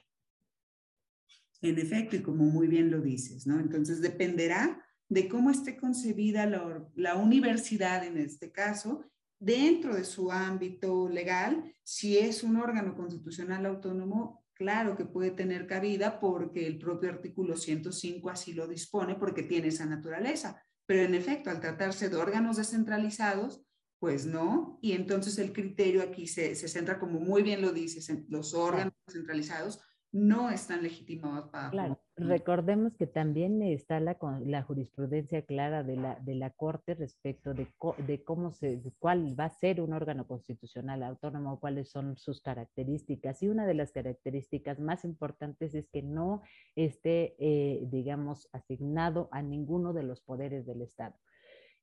En 1.62 1.78
efecto, 1.80 2.16
y 2.16 2.22
como 2.22 2.46
muy 2.46 2.68
bien 2.68 2.92
lo 2.92 3.02
dices, 3.02 3.48
¿no? 3.48 3.60
Entonces 3.60 4.02
dependerá 4.02 4.84
de 5.10 5.28
cómo 5.28 5.52
esté 5.52 5.78
concebida 5.78 6.46
la, 6.46 6.88
la 6.96 7.16
universidad 7.16 8.04
en 8.04 8.18
este 8.18 8.52
caso, 8.52 9.06
dentro 9.40 9.96
de 9.96 10.04
su 10.04 10.32
ámbito 10.32 11.08
legal, 11.10 11.74
si 11.84 12.18
es 12.18 12.44
un 12.44 12.58
órgano 12.58 12.96
constitucional 12.96 13.66
autónomo, 13.66 14.44
claro 14.54 14.96
que 14.96 15.06
puede 15.06 15.32
tener 15.32 15.68
cabida 15.68 16.20
porque 16.20 16.66
el 16.66 16.80
propio 16.80 17.10
artículo 17.10 17.56
105 17.56 18.30
así 18.30 18.54
lo 18.54 18.68
dispone 18.68 19.16
porque 19.16 19.44
tiene 19.44 19.68
esa 19.68 19.86
naturaleza. 19.86 20.62
Pero 20.88 21.02
en 21.04 21.16
efecto, 21.16 21.50
al 21.50 21.60
tratarse 21.60 22.10
de 22.10 22.16
órganos 22.16 22.58
descentralizados, 22.58 23.66
pues 24.00 24.26
no. 24.26 24.78
Y 24.82 24.94
entonces 24.94 25.38
el 25.40 25.52
criterio 25.52 26.02
aquí 26.04 26.28
se, 26.28 26.56
se 26.56 26.68
centra, 26.68 27.00
como 27.00 27.20
muy 27.20 27.44
bien 27.44 27.62
lo 27.62 27.72
dices, 27.72 28.10
en 28.10 28.26
los 28.30 28.54
órganos 28.54 28.94
descentralizados 29.08 29.82
no 30.12 30.50
están 30.50 30.84
legitimados 30.84 31.50
para... 31.50 31.72
Claro, 31.72 32.05
recordemos 32.18 32.96
que 32.96 33.08
también 33.08 33.62
está 33.62 34.00
la, 34.00 34.18
la 34.44 34.64
jurisprudencia 34.64 35.42
clara 35.42 35.84
de 35.84 35.98
la, 35.98 36.20
de 36.22 36.36
la 36.36 36.50
Corte 36.50 36.94
respecto 36.96 37.54
de, 37.54 37.68
de 38.08 38.24
cómo 38.24 38.52
se, 38.52 38.82
cuál 39.00 39.38
va 39.40 39.46
a 39.46 39.50
ser 39.50 39.82
un 39.82 39.94
órgano 39.94 40.26
constitucional 40.26 41.04
autónomo, 41.04 41.60
cuáles 41.60 41.90
son 41.90 42.18
sus 42.18 42.42
características. 42.42 43.44
Y 43.44 43.50
una 43.50 43.66
de 43.66 43.74
las 43.74 43.92
características 43.92 44.80
más 44.80 45.04
importantes 45.04 45.76
es 45.76 45.90
que 45.90 46.02
no 46.02 46.42
esté, 46.76 47.36
eh, 47.40 47.82
digamos, 47.92 48.50
asignado 48.54 49.28
a 49.32 49.42
ninguno 49.42 49.94
de 49.94 50.04
los 50.04 50.22
poderes 50.22 50.66
del 50.66 50.82
Estado 50.82 51.16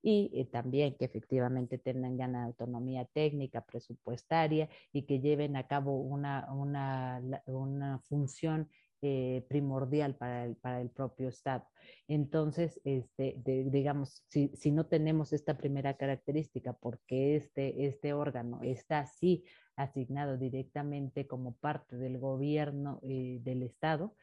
y 0.02 0.30
eh, 0.34 0.44
también 0.46 0.96
que 0.96 1.04
efectivamente 1.04 1.78
tengan 1.78 2.34
autonomía 2.34 3.04
técnica, 3.04 3.64
presupuestaria 3.64 4.68
y 4.92 5.02
que 5.02 5.20
lleven 5.20 5.56
a 5.56 5.68
cabo 5.68 6.00
una, 6.00 6.52
una, 6.52 7.22
una 7.46 8.00
función 8.00 8.68
eh, 9.02 9.44
primordial 9.48 10.14
para 10.14 10.44
el, 10.44 10.56
para 10.56 10.80
el, 10.80 10.88
propio 10.88 11.28
Estado. 11.28 11.66
Entonces, 12.06 12.80
este, 12.84 13.36
digamos, 13.44 14.24
si, 14.28 14.52
si, 14.54 14.70
no 14.70 14.86
tenemos 14.86 15.32
esta 15.32 15.58
primera 15.58 15.96
característica, 15.96 16.72
porque 16.72 17.34
este, 17.34 17.86
este 17.86 18.12
órgano 18.12 18.60
está 18.62 19.00
así 19.00 19.44
asignado 19.74 20.38
directamente 20.38 21.26
como 21.26 21.56
parte 21.56 21.96
del 21.96 22.18
gobierno 22.18 23.00
eh, 23.02 23.40
del 23.42 23.62
Estado, 23.62 24.14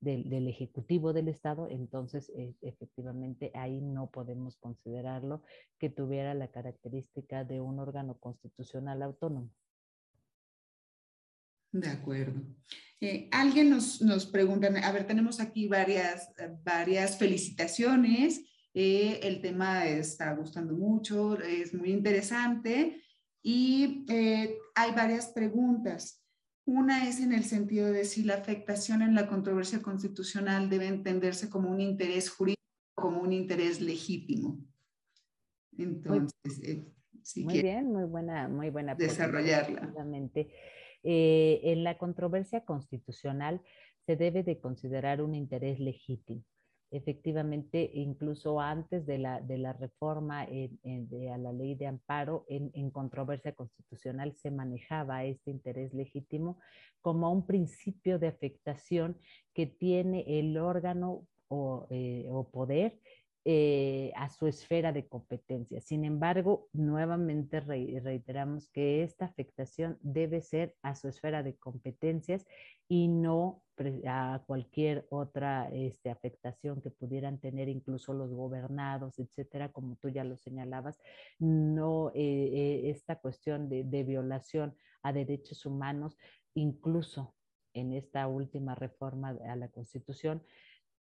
del, 0.00 0.46
Ejecutivo 0.46 1.12
del 1.12 1.28
Estado, 1.28 1.68
entonces 1.70 2.30
eh, 2.36 2.54
efectivamente 2.60 3.50
ahí 3.54 3.80
no 3.80 4.10
podemos 4.10 4.56
considerarlo 4.58 5.42
que 5.78 5.90
tuviera 5.90 6.34
la 6.34 6.48
característica 6.48 7.44
de 7.44 7.60
un 7.60 7.78
órgano 7.78 8.18
constitucional 8.18 9.02
autónomo. 9.02 9.50
De 11.72 11.88
acuerdo. 11.88 12.40
Eh, 13.00 13.28
alguien 13.30 13.70
nos, 13.70 14.00
nos, 14.00 14.26
pregunta, 14.26 14.68
a 14.68 14.92
ver, 14.92 15.06
tenemos 15.06 15.40
aquí 15.40 15.68
varias, 15.68 16.32
varias 16.64 17.18
felicitaciones. 17.18 18.44
Eh, 18.74 19.20
el 19.22 19.40
tema 19.40 19.86
está 19.86 20.34
gustando 20.34 20.74
mucho, 20.74 21.40
es 21.40 21.72
muy 21.74 21.92
interesante 21.92 23.02
y 23.42 24.04
hay 24.74 24.92
varias 24.92 25.28
preguntas. 25.28 26.22
Una 26.66 27.08
es 27.08 27.20
en 27.20 27.32
el 27.32 27.44
sentido 27.44 27.92
de 27.92 28.04
si 28.04 28.24
la 28.24 28.34
afectación 28.34 29.02
en 29.02 29.14
la 29.14 29.28
controversia 29.28 29.80
constitucional 29.80 30.68
debe 30.68 30.88
entenderse 30.88 31.48
como 31.48 31.70
un 31.70 31.80
interés 31.80 32.28
jurídico 32.28 32.56
como 32.96 33.20
un 33.20 33.32
interés 33.32 33.80
legítimo. 33.80 34.58
Entonces, 35.78 36.60
eh, 36.62 36.84
muy 37.36 37.62
bien, 37.62 37.92
muy 37.92 38.04
buena, 38.04 38.48
muy 38.48 38.70
buena. 38.70 38.94
Desarrollarla. 38.94 39.92
Eh, 41.08 41.60
en 41.62 41.84
la 41.84 41.98
controversia 41.98 42.64
constitucional 42.64 43.60
se 44.06 44.16
debe 44.16 44.42
de 44.42 44.58
considerar 44.58 45.22
un 45.22 45.36
interés 45.36 45.78
legítimo. 45.78 46.42
Efectivamente, 46.90 47.88
incluso 47.94 48.60
antes 48.60 49.06
de 49.06 49.18
la, 49.18 49.40
de 49.40 49.56
la 49.58 49.72
reforma 49.72 50.46
de, 50.46 51.30
a 51.32 51.38
la 51.38 51.52
ley 51.52 51.76
de 51.76 51.86
amparo 51.86 52.44
en, 52.48 52.90
controversia 52.90 53.52
constitucional, 53.52 54.34
se 54.34 54.50
manejaba 54.50 55.24
este 55.24 55.52
interés 55.52 55.94
legítimo 55.94 56.58
como 57.00 57.30
un 57.30 57.46
principio 57.46 58.18
de 58.18 58.26
afectación 58.26 59.16
que 59.54 59.66
tiene 59.66 60.24
el 60.40 60.58
órgano 60.58 61.24
o, 61.46 61.86
eh, 61.90 62.26
o 62.28 62.50
poder 62.50 62.98
eh, 63.48 64.10
a 64.16 64.28
su 64.28 64.48
esfera 64.48 64.90
de 64.92 65.06
competencia. 65.06 65.80
Sin 65.80 66.04
embargo, 66.04 66.68
nuevamente 66.72 67.60
reiteramos 67.60 68.68
que 68.70 69.04
esta 69.04 69.26
afectación 69.26 69.98
debe 70.00 70.40
ser 70.42 70.74
a 70.82 70.96
su 70.96 71.06
esfera 71.06 71.44
de 71.44 71.54
competencias 71.54 72.44
y 72.88 73.06
no 73.06 73.62
a 74.04 74.42
cualquier 74.48 75.06
otra 75.10 75.70
este, 75.72 76.10
afectación 76.10 76.82
que 76.82 76.90
pudieran 76.90 77.38
tener 77.38 77.68
incluso 77.68 78.14
los 78.14 78.32
gobernados, 78.32 79.20
etcétera, 79.20 79.70
como 79.70 79.94
tú 79.94 80.08
ya 80.08 80.24
lo 80.24 80.36
señalabas. 80.36 80.98
No, 81.38 82.10
eh, 82.16 82.16
eh, 82.16 82.90
esta 82.90 83.20
cuestión 83.20 83.68
de, 83.68 84.02
violación 84.02 84.74
a 85.04 85.12
derechos 85.12 85.64
humanos, 85.66 86.18
incluso 86.54 87.36
en 87.74 87.92
esta 87.92 88.26
última 88.26 88.74
reforma 88.74 89.38
a 89.48 89.54
la 89.54 89.68
Constitución, 89.68 90.42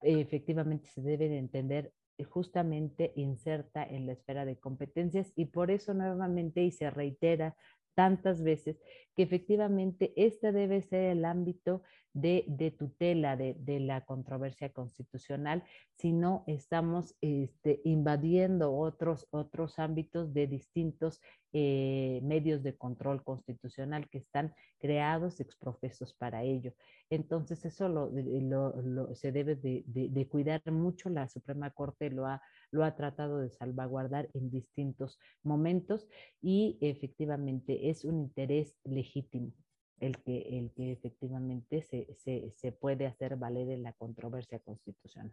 efectivamente 0.01 0.87
se 0.87 1.03
debe 1.03 1.29
de 1.29 1.39
entender 1.39 1.93
justamente 2.25 3.13
inserta 3.17 3.85
en 3.85 4.07
la 4.07 4.13
esfera 4.13 4.45
de 4.45 4.59
competencias. 4.59 5.33
Y 5.37 5.47
por 5.47 5.71
eso 5.71 5.95
nuevamente 5.95 6.63
y 6.63 6.71
se 6.71 6.91
reitera 6.91 7.57
tantas 7.95 8.43
veces 8.43 8.81
que 9.15 9.23
efectivamente 9.23 10.13
este 10.17 10.53
debe 10.53 10.83
ser 10.83 11.11
el 11.11 11.25
ámbito 11.25 11.83
de, 12.13 12.75
tutela 12.79 13.37
de, 13.37 13.81
la 13.81 14.05
controversia 14.05 14.71
constitucional, 14.71 15.65
si 15.97 16.13
no 16.13 16.45
estamos 16.47 17.15
este, 17.21 17.81
invadiendo 17.85 18.75
otros, 18.75 19.27
otros 19.31 19.79
ámbitos 19.79 20.33
de 20.35 20.47
distintos 20.47 21.21
eh, 21.53 22.21
medios 22.23 22.63
de 22.63 22.77
control 22.77 23.23
constitucional 23.25 24.09
que 24.09 24.19
están 24.19 24.55
creados 24.79 25.41
exprofesos 25.41 26.15
para 26.15 26.43
ello. 26.43 26.73
Entonces 27.11 27.65
eso 27.65 27.89
lo, 27.89 29.15
se 29.15 29.33
debe 29.33 29.57
de, 29.57 30.29
cuidar 30.29 30.63
mucho, 30.71 31.11
la 31.11 31.29
Suprema 31.29 31.71
Corte 31.71 32.11
lo 32.11 32.27
ha, 32.27 32.41
lo 32.71 32.85
ha 32.85 32.95
tratado 32.95 33.39
de 33.39 33.51
salvaguardar 33.51 34.29
en 34.35 34.51
distintos 34.51 35.19
momentos 35.43 36.09
y 36.41 36.79
efectivamente 36.81 37.91
es 37.91 38.05
un 38.05 38.21
interés 38.21 38.77
legítimo 38.85 39.53
el 40.01 40.17
que, 40.23 40.59
el 40.59 40.73
que 40.73 40.93
efectivamente 40.93 41.83
se, 41.83 42.13
se, 42.15 42.53
se 42.57 42.73
puede 42.73 43.07
hacer 43.07 43.37
valer 43.37 43.69
en 43.71 43.83
la 43.83 43.93
controversia 43.93 44.59
constitucional. 44.59 45.33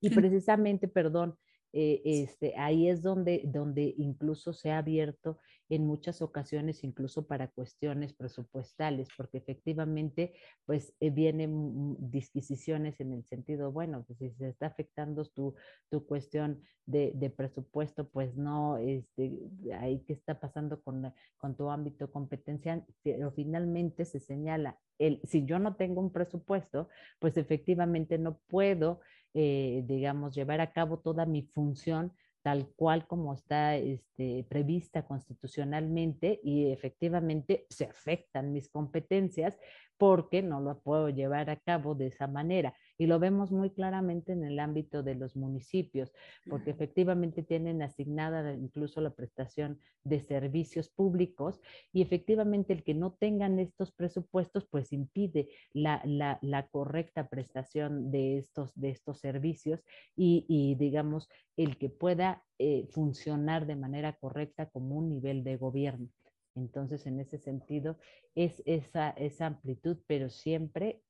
Y 0.00 0.10
precisamente, 0.10 0.88
perdón, 0.88 1.38
eh, 1.72 2.02
este, 2.04 2.54
ahí 2.56 2.88
es 2.88 3.02
donde, 3.02 3.42
donde 3.44 3.94
incluso 3.96 4.52
se 4.52 4.70
ha 4.70 4.78
abierto 4.78 5.38
en 5.68 5.86
muchas 5.86 6.20
ocasiones, 6.20 6.82
incluso 6.82 7.26
para 7.28 7.48
cuestiones 7.48 8.12
presupuestales, 8.12 9.08
porque 9.16 9.38
efectivamente, 9.38 10.34
pues 10.66 10.92
eh, 10.98 11.10
vienen 11.10 11.96
disquisiciones 12.10 12.98
en 13.00 13.12
el 13.12 13.24
sentido, 13.24 13.70
bueno, 13.70 14.04
pues 14.04 14.18
si 14.18 14.30
se 14.30 14.48
está 14.48 14.66
afectando 14.66 15.24
tu, 15.26 15.54
tu 15.88 16.04
cuestión 16.06 16.60
de, 16.86 17.12
de, 17.14 17.30
presupuesto, 17.30 18.08
pues 18.08 18.36
no, 18.36 18.78
este, 18.78 19.38
ahí 19.78 20.02
qué 20.06 20.12
está 20.12 20.40
pasando 20.40 20.82
con, 20.82 21.14
con 21.38 21.56
tu 21.56 21.70
ámbito 21.70 22.10
competencial, 22.10 22.84
pero 23.04 23.30
finalmente 23.30 24.04
se 24.04 24.18
señala, 24.18 24.76
el, 24.98 25.20
si 25.22 25.46
yo 25.46 25.60
no 25.60 25.76
tengo 25.76 26.00
un 26.00 26.12
presupuesto, 26.12 26.88
pues 27.20 27.36
efectivamente 27.36 28.18
no 28.18 28.40
puedo 28.48 29.00
eh, 29.34 29.82
digamos, 29.86 30.34
llevar 30.34 30.60
a 30.60 30.72
cabo 30.72 30.98
toda 30.98 31.26
mi 31.26 31.42
función 31.42 32.12
tal 32.42 32.68
cual 32.74 33.06
como 33.06 33.34
está 33.34 33.76
este, 33.76 34.44
prevista 34.48 35.06
constitucionalmente 35.06 36.40
y 36.42 36.70
efectivamente 36.70 37.66
se 37.68 37.84
afectan 37.84 38.52
mis 38.52 38.68
competencias 38.68 39.58
porque 39.98 40.42
no 40.42 40.60
lo 40.60 40.80
puedo 40.80 41.10
llevar 41.10 41.50
a 41.50 41.56
cabo 41.56 41.94
de 41.94 42.06
esa 42.06 42.26
manera. 42.26 42.74
Y 43.00 43.06
lo 43.06 43.18
vemos 43.18 43.50
muy 43.50 43.70
claramente 43.70 44.32
en 44.32 44.44
el 44.44 44.58
ámbito 44.58 45.02
de 45.02 45.14
los 45.14 45.34
municipios, 45.34 46.12
porque 46.50 46.68
efectivamente 46.68 47.42
tienen 47.42 47.80
asignada 47.80 48.52
incluso 48.52 49.00
la 49.00 49.08
prestación 49.08 49.80
de 50.04 50.20
servicios 50.20 50.90
públicos 50.90 51.62
y 51.94 52.02
efectivamente 52.02 52.74
el 52.74 52.84
que 52.84 52.92
no 52.92 53.14
tengan 53.14 53.58
estos 53.58 53.90
presupuestos 53.90 54.66
pues 54.66 54.92
impide 54.92 55.48
la, 55.72 56.02
la, 56.04 56.68
correcta 56.68 57.26
prestación 57.26 58.10
de 58.10 58.36
estos, 58.36 58.70
de 58.74 58.90
estos 58.90 59.18
servicios 59.18 59.82
y, 60.14 60.44
y 60.46 60.74
digamos 60.74 61.30
el 61.56 61.78
que 61.78 61.88
pueda 61.88 62.44
eh, 62.58 62.86
funcionar 62.90 63.66
de 63.66 63.76
manera 63.76 64.12
correcta 64.12 64.66
como 64.66 64.96
un 64.96 65.08
nivel 65.08 65.42
de 65.42 65.56
gobierno. 65.56 66.10
Entonces, 66.54 67.06
en 67.06 67.18
ese 67.18 67.38
sentido, 67.38 67.96
es 68.34 68.62
esa, 68.66 69.08
esa 69.12 69.46
amplitud, 69.46 69.96
pero 70.06 70.28
siempre 70.28 71.00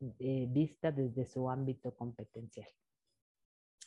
eh, 0.00 0.46
vista 0.50 0.92
desde 0.92 1.26
su 1.26 1.48
ámbito 1.50 1.94
competencial. 1.94 2.68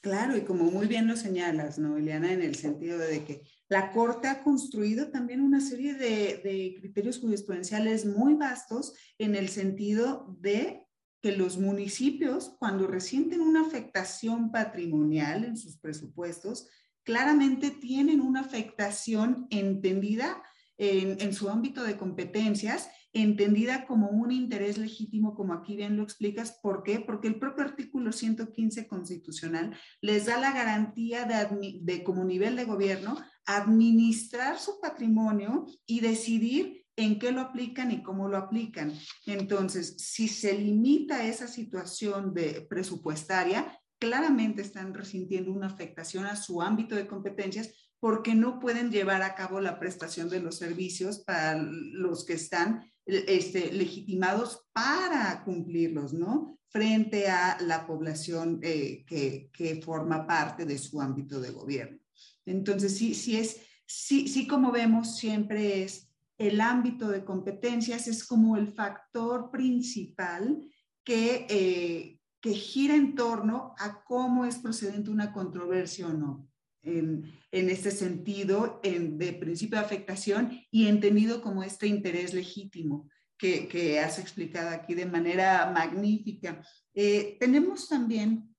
Claro, 0.01 0.35
y 0.35 0.41
como 0.41 0.65
muy 0.71 0.87
bien 0.87 1.07
lo 1.07 1.15
señalas, 1.15 1.77
¿no, 1.77 1.95
Eliana? 1.95 2.33
En 2.33 2.41
el 2.41 2.55
sentido 2.55 2.97
de 2.97 3.23
que 3.23 3.43
la 3.69 3.91
Corte 3.91 4.27
ha 4.27 4.43
construido 4.43 5.11
también 5.11 5.41
una 5.41 5.61
serie 5.61 5.93
de, 5.93 6.41
de 6.43 6.75
criterios 6.79 7.19
jurisprudenciales 7.19 8.05
muy 8.05 8.33
vastos 8.33 8.95
en 9.19 9.35
el 9.35 9.49
sentido 9.49 10.35
de 10.39 10.87
que 11.21 11.37
los 11.37 11.59
municipios, 11.59 12.55
cuando 12.57 12.87
resienten 12.87 13.41
una 13.41 13.61
afectación 13.61 14.51
patrimonial 14.51 15.43
en 15.43 15.55
sus 15.55 15.77
presupuestos, 15.77 16.67
claramente 17.03 17.69
tienen 17.69 18.21
una 18.21 18.41
afectación 18.41 19.45
entendida 19.51 20.41
en, 20.81 21.31
su 21.31 21.47
ámbito 21.47 21.83
de 21.83 21.95
competencias, 21.95 22.89
entendida 23.13 23.85
como 23.85 24.09
un 24.09 24.31
interés 24.31 24.79
legítimo, 24.79 25.35
como 25.35 25.53
aquí 25.53 25.75
bien 25.75 25.95
lo 25.95 26.01
explicas. 26.01 26.57
¿Por 26.63 26.81
qué? 26.81 26.99
Porque 26.99 27.27
el 27.27 27.37
propio 27.37 27.63
artículo 27.63 28.11
115 28.11 28.87
constitucional 28.87 29.77
les 30.01 30.25
da 30.25 30.39
la 30.39 30.51
garantía 30.51 31.25
de, 31.25 31.79
de 31.81 32.03
como 32.03 32.25
nivel 32.25 32.55
de 32.55 32.65
gobierno 32.65 33.15
administrar 33.45 34.57
su 34.57 34.79
patrimonio 34.79 35.67
y 35.85 35.99
decidir 35.99 36.83
en 36.95 37.19
qué 37.19 37.31
lo 37.31 37.41
aplican 37.41 37.91
y 37.91 38.01
cómo 38.01 38.27
lo 38.27 38.37
aplican. 38.37 38.91
Entonces, 39.27 39.97
si 39.99 40.27
se 40.27 40.57
limita 40.57 41.23
esa 41.25 41.47
situación 41.47 42.33
de 42.33 42.65
presupuestaria, 42.67 43.79
claramente 43.99 44.63
están 44.63 44.95
resintiendo 44.95 45.51
una 45.51 45.67
afectación 45.67 46.25
a 46.25 46.35
su 46.35 46.59
ámbito 46.59 46.95
de 46.95 47.07
competencias 47.07 47.90
porque 48.01 48.33
no 48.33 48.59
pueden 48.59 48.89
llevar 48.89 49.21
a 49.21 49.35
cabo 49.35 49.61
la 49.61 49.79
prestación 49.79 50.27
de 50.27 50.41
los 50.41 50.57
servicios 50.57 51.19
para 51.19 51.61
los 51.61 52.25
que 52.25 52.33
están 52.33 52.91
este, 53.05 53.71
legitimados 53.71 54.65
para 54.73 55.43
cumplirlos, 55.45 56.11
¿no? 56.11 56.57
Frente 56.67 57.29
a 57.29 57.59
la 57.61 57.85
población 57.85 58.59
eh, 58.63 59.05
que, 59.05 59.51
que, 59.53 59.81
forma 59.83 60.25
parte 60.25 60.65
de 60.65 60.79
su 60.79 60.99
ámbito 60.99 61.39
de 61.39 61.51
gobierno. 61.51 61.99
Entonces, 62.43 62.97
sí, 62.97 63.13
sí 63.13 63.37
es, 63.37 63.61
sí, 63.85 64.27
sí 64.27 64.47
como 64.47 64.71
vemos, 64.71 65.17
siempre 65.17 65.83
es 65.83 66.09
el 66.39 66.59
ámbito 66.59 67.07
de 67.07 67.23
competencias, 67.23 68.07
es 68.07 68.23
como 68.23 68.57
el 68.57 68.67
factor 68.67 69.51
principal 69.51 70.59
que, 71.03 71.45
eh, 71.49 72.19
que 72.39 72.53
gira 72.53 72.95
en 72.95 73.13
torno 73.13 73.75
a 73.77 74.03
cómo 74.03 74.45
es 74.45 74.57
procedente 74.57 75.11
una 75.11 75.31
controversia 75.31 76.07
o 76.07 76.13
no. 76.13 76.50
En, 76.83 77.31
en 77.51 77.69
este 77.69 77.91
sentido, 77.91 78.79
en, 78.83 79.17
de 79.17 79.33
principio 79.33 79.77
de 79.77 79.85
afectación 79.85 80.61
y 80.71 80.87
entendido 80.87 81.41
como 81.41 81.63
este 81.63 81.87
interés 81.87 82.33
legítimo 82.33 83.07
que, 83.37 83.99
has 83.99 84.19
explicado 84.19 84.69
aquí 84.69 84.93
de 84.93 85.05
manera 85.05 85.71
magnífica. 85.71 86.61
Eh, 86.93 87.37
tenemos 87.39 87.89
también 87.89 88.55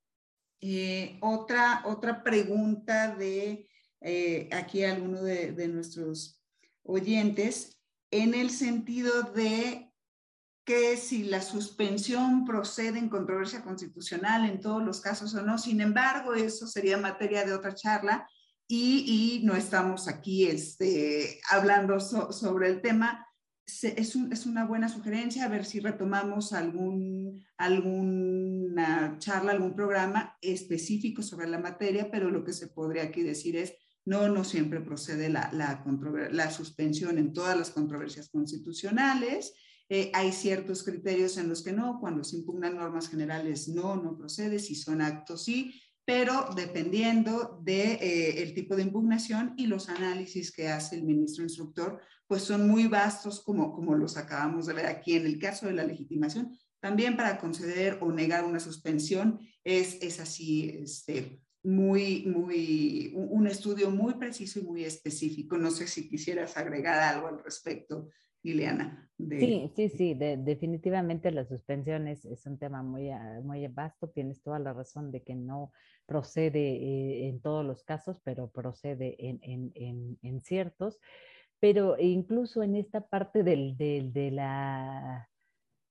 eh, 0.61 1.19
otra, 1.21 1.83
otra 1.87 2.23
pregunta 2.23 3.15
de 3.15 3.69
eh, 4.01 4.49
aquí 4.53 4.83
alguno 4.83 5.23
de 5.23 5.69
nuestros 5.69 6.43
oyentes 6.83 7.79
en 8.11 8.35
el 8.35 8.51
sentido 8.51 9.23
de 9.23 9.92
que 10.65 10.97
si 10.97 11.25
la 11.25 11.43
suspensión 11.43 12.45
procede 12.45 12.99
en 12.99 13.09
controversia 13.09 13.63
constitucional 13.63 14.49
en 14.49 14.61
todos 14.61 14.83
los 14.83 15.01
casos 15.01 15.35
o 15.35 15.43
no. 15.43 15.59
Sin 15.59 15.81
embargo, 15.81 16.35
eso 16.35 16.67
sería 16.67 16.97
materia 16.97 17.45
de 17.45 17.53
otra 17.53 17.75
charla 17.75 18.29
y, 18.69 19.41
y 19.41 19.45
no 19.45 19.57
estamos 19.57 20.07
aquí 20.07 20.47
este, 20.47 21.41
hablando 21.51 21.99
sobre 21.99 22.69
el 22.69 22.81
tema. 22.81 23.27
es, 23.67 24.15
un, 24.15 24.33
es, 24.33 24.47
una 24.47 24.65
buena 24.65 24.89
sugerencia, 24.89 25.45
a 25.45 25.49
ver 25.49 25.65
si 25.65 25.81
retomamos 25.81 26.53
algún, 26.53 27.45
alguna 27.57 29.17
charla, 29.19 29.53
algún 29.53 29.75
programa 29.75 30.39
específico 30.41 31.23
sobre 31.23 31.49
la 31.49 31.59
materia, 31.59 32.09
pero 32.11 32.31
lo 32.31 32.45
que 32.45 32.53
se 32.53 32.69
podría 32.69 33.03
aquí 33.05 33.23
decir 33.23 33.57
es, 33.57 33.75
no, 34.05 34.29
no 34.29 34.45
siempre 34.45 34.81
procede 34.81 35.29
la, 35.29 35.51
la, 35.53 35.85
la 36.31 36.51
suspensión 36.51 37.19
en 37.19 37.33
todas 37.33 37.57
las 37.59 37.71
controversias 37.71 38.29
constitucionales 38.29 39.55
eh, 39.95 40.11
hay 40.15 40.33
ciertos 40.33 40.85
criterios 40.85 41.37
en 41.37 41.51
los 41.51 41.63
que 41.63 41.71
no, 41.71 42.01
cuando 42.01 42.25
se 42.25 42.37
impugnan 42.37 42.77
normas 42.77 43.11
generales 43.11 43.69
no, 43.69 43.95
no 43.95 44.17
procede, 44.17 44.59
si 44.59 44.75
son 44.75 45.03
actos 45.03 45.45
sí, 45.45 45.79
pero 46.07 46.49
dependiendo 46.57 47.61
del 47.63 47.99
de, 47.99 48.43
eh, 48.43 48.53
tipo 48.55 48.75
de 48.75 48.85
impugnación 48.85 49.53
y 49.59 49.67
los 49.67 49.91
análisis 49.91 50.51
que 50.51 50.69
hace 50.69 50.97
el 50.97 51.03
ministro 51.03 51.45
instructor, 51.45 52.01
pues 52.27 52.41
son 52.41 52.67
muy 52.67 52.87
vastos 52.87 53.43
como, 53.45 53.75
como 53.75 53.95
los 53.95 54.17
acabamos 54.17 54.65
de 54.65 54.73
ver 54.73 54.87
aquí 54.87 55.15
en 55.15 55.27
el 55.27 55.39
caso 55.39 55.67
de 55.67 55.75
la 55.75 55.85
legitimación. 55.85 56.57
También 56.81 57.15
para 57.15 57.39
conceder 57.39 57.99
o 58.01 58.11
negar 58.11 58.47
una 58.47 58.61
suspensión 58.61 59.41
es, 59.63 59.99
es 60.01 60.21
así, 60.21 60.71
este, 60.83 61.39
muy, 61.63 62.25
muy, 62.25 63.13
un 63.15 63.47
estudio 63.47 63.91
muy 63.91 64.15
preciso 64.15 64.59
y 64.59 64.63
muy 64.63 64.85
específico. 64.85 65.59
No 65.59 65.71
sé 65.71 65.87
si 65.87 66.09
quisieras 66.09 66.57
agregar 66.57 66.99
algo 66.99 67.29
al 67.29 67.45
respecto, 67.45 68.09
Ileana. 68.43 69.03
Sí, 69.19 69.71
sí, 69.77 69.89
sí, 69.89 70.15
definitivamente 70.15 71.31
la 71.31 71.45
suspensión 71.45 72.09
es, 72.09 72.25
un 72.47 72.59
tema 72.59 72.83
muy, 72.83 73.11
ah, 73.11 73.41
muy 73.43 73.67
vasto. 73.69 74.09
Tienes 74.09 74.43
toda 74.43 74.59
la 74.59 74.73
razón 74.73 75.13
de 75.13 75.23
que 75.23 75.35
no 75.35 75.73
procede 76.07 76.59
eh, 76.59 77.29
en 77.29 77.41
todos 77.41 77.65
los 77.65 77.85
casos, 77.85 78.21
pero 78.25 78.51
procede 78.51 79.17
en, 79.19 80.41
ciertos. 80.41 80.99
Pero 81.61 81.97
incluso 81.99 82.63
en 82.63 82.75
esta 82.75 83.07
parte 83.07 83.45
de, 83.45 84.31
la, 84.33 85.29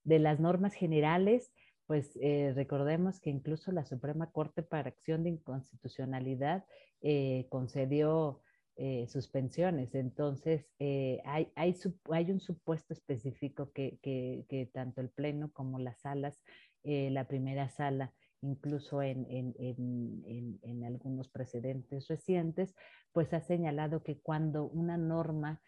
de 0.04 0.20
las 0.20 0.40
normas 0.40 0.74
generales, 0.74 1.54
pues 1.88 2.18
eh, 2.22 2.52
recordemos 2.54 3.20
que 3.22 3.30
incluso 3.30 3.72
la 3.72 3.86
Suprema 3.86 4.32
Corte 4.32 4.62
para 4.64 4.90
Acción 4.90 5.24
de 5.24 5.30
Inconstitucionalidad 5.30 6.66
eh, 7.02 7.48
concedió 7.50 8.42
eh, 8.84 9.06
suspensiones. 9.06 9.94
Entonces, 9.94 10.68
eh, 10.80 11.22
hay, 11.24 11.52
hay, 11.56 11.76
hay, 12.10 12.32
un 12.32 12.40
supuesto 12.40 12.94
específico 12.94 13.72
que, 13.74 14.00
que, 14.02 14.72
tanto 14.74 15.02
el 15.02 15.12
Pleno 15.12 15.52
como 15.54 15.78
las 15.78 16.00
salas, 16.00 16.42
eh, 16.84 17.12
la 17.12 17.28
primera 17.28 17.70
sala, 17.70 18.12
incluso 18.42 19.04
en, 19.04 19.28
en, 19.30 19.54
en, 19.60 20.60
en, 20.64 20.84
algunos 20.84 21.30
precedentes 21.30 22.08
recientes, 22.08 22.74
pues 23.12 23.32
ha 23.36 23.42
señalado 23.42 24.02
que 24.02 24.20
cuando 24.20 24.66
una 24.66 24.98
norma 24.98 25.62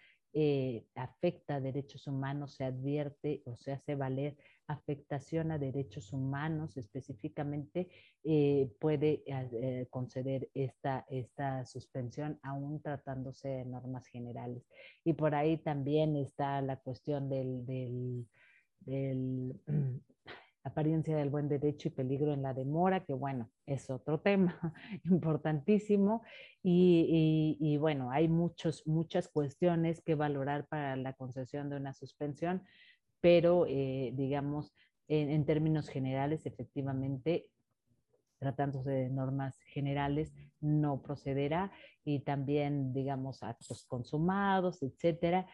afecta 0.95 1.57
a 1.57 1.61
derechos 1.61 2.07
humanos, 2.07 2.55
se 2.55 2.63
advierte 2.63 3.43
o 3.45 3.55
se 3.57 3.73
hace 3.73 3.93
valer 3.93 4.35
afectación 4.67 5.51
a 5.51 5.57
derechos 5.57 6.13
humanos 6.13 6.77
específicamente, 6.77 7.89
eh, 8.23 8.71
puede 8.79 9.23
eh, 9.25 9.87
conceder 9.89 10.49
esta, 10.53 11.05
esta 11.09 11.65
suspensión 11.65 12.39
aún 12.43 12.81
tratándose 12.81 13.49
de 13.49 13.65
normas 13.65 14.07
generales. 14.07 14.63
Y 15.03 15.13
por 15.13 15.35
ahí 15.35 15.57
también 15.57 16.15
está 16.15 16.61
la 16.61 16.77
cuestión 16.77 17.29
del, 17.29 17.65
del, 18.85 19.59
apariencia 20.63 21.17
del 21.17 21.29
buen 21.29 21.49
derecho 21.49 21.89
y 21.89 21.91
peligro 21.91 22.33
en 22.33 22.41
la 22.41 22.53
demora, 22.53 23.03
que 23.03 23.13
bueno, 23.13 23.51
es 23.65 23.89
otro 23.89 24.21
tema 24.21 24.57
importantísimo. 25.03 26.23
Y, 26.61 27.57
y, 27.59 27.75
bueno, 27.75 28.09
hay 28.11 28.29
muchos, 28.29 28.87
muchas 28.87 29.27
cuestiones 29.27 30.01
que 30.01 30.15
valorar 30.15 30.65
para 30.67 30.95
la 30.95 31.11
concesión 31.11 31.69
de 31.69 31.75
una 31.75 31.93
suspensión, 31.93 32.63
pero 33.23 33.65
eh, 33.69 34.11
digamos, 34.13 34.75
en, 35.07 35.45
términos 35.45 35.87
generales, 35.87 36.45
efectivamente, 36.45 37.47
tratándose 38.37 38.89
de 38.89 39.09
normas 39.09 39.57
generales, 39.61 40.33
no 40.59 41.01
procederá 41.01 41.71
y 42.03 42.19
también, 42.19 42.91
digamos, 42.91 43.41
actos 43.41 43.85
consumados, 43.85 44.83
etcétera, 44.83 45.47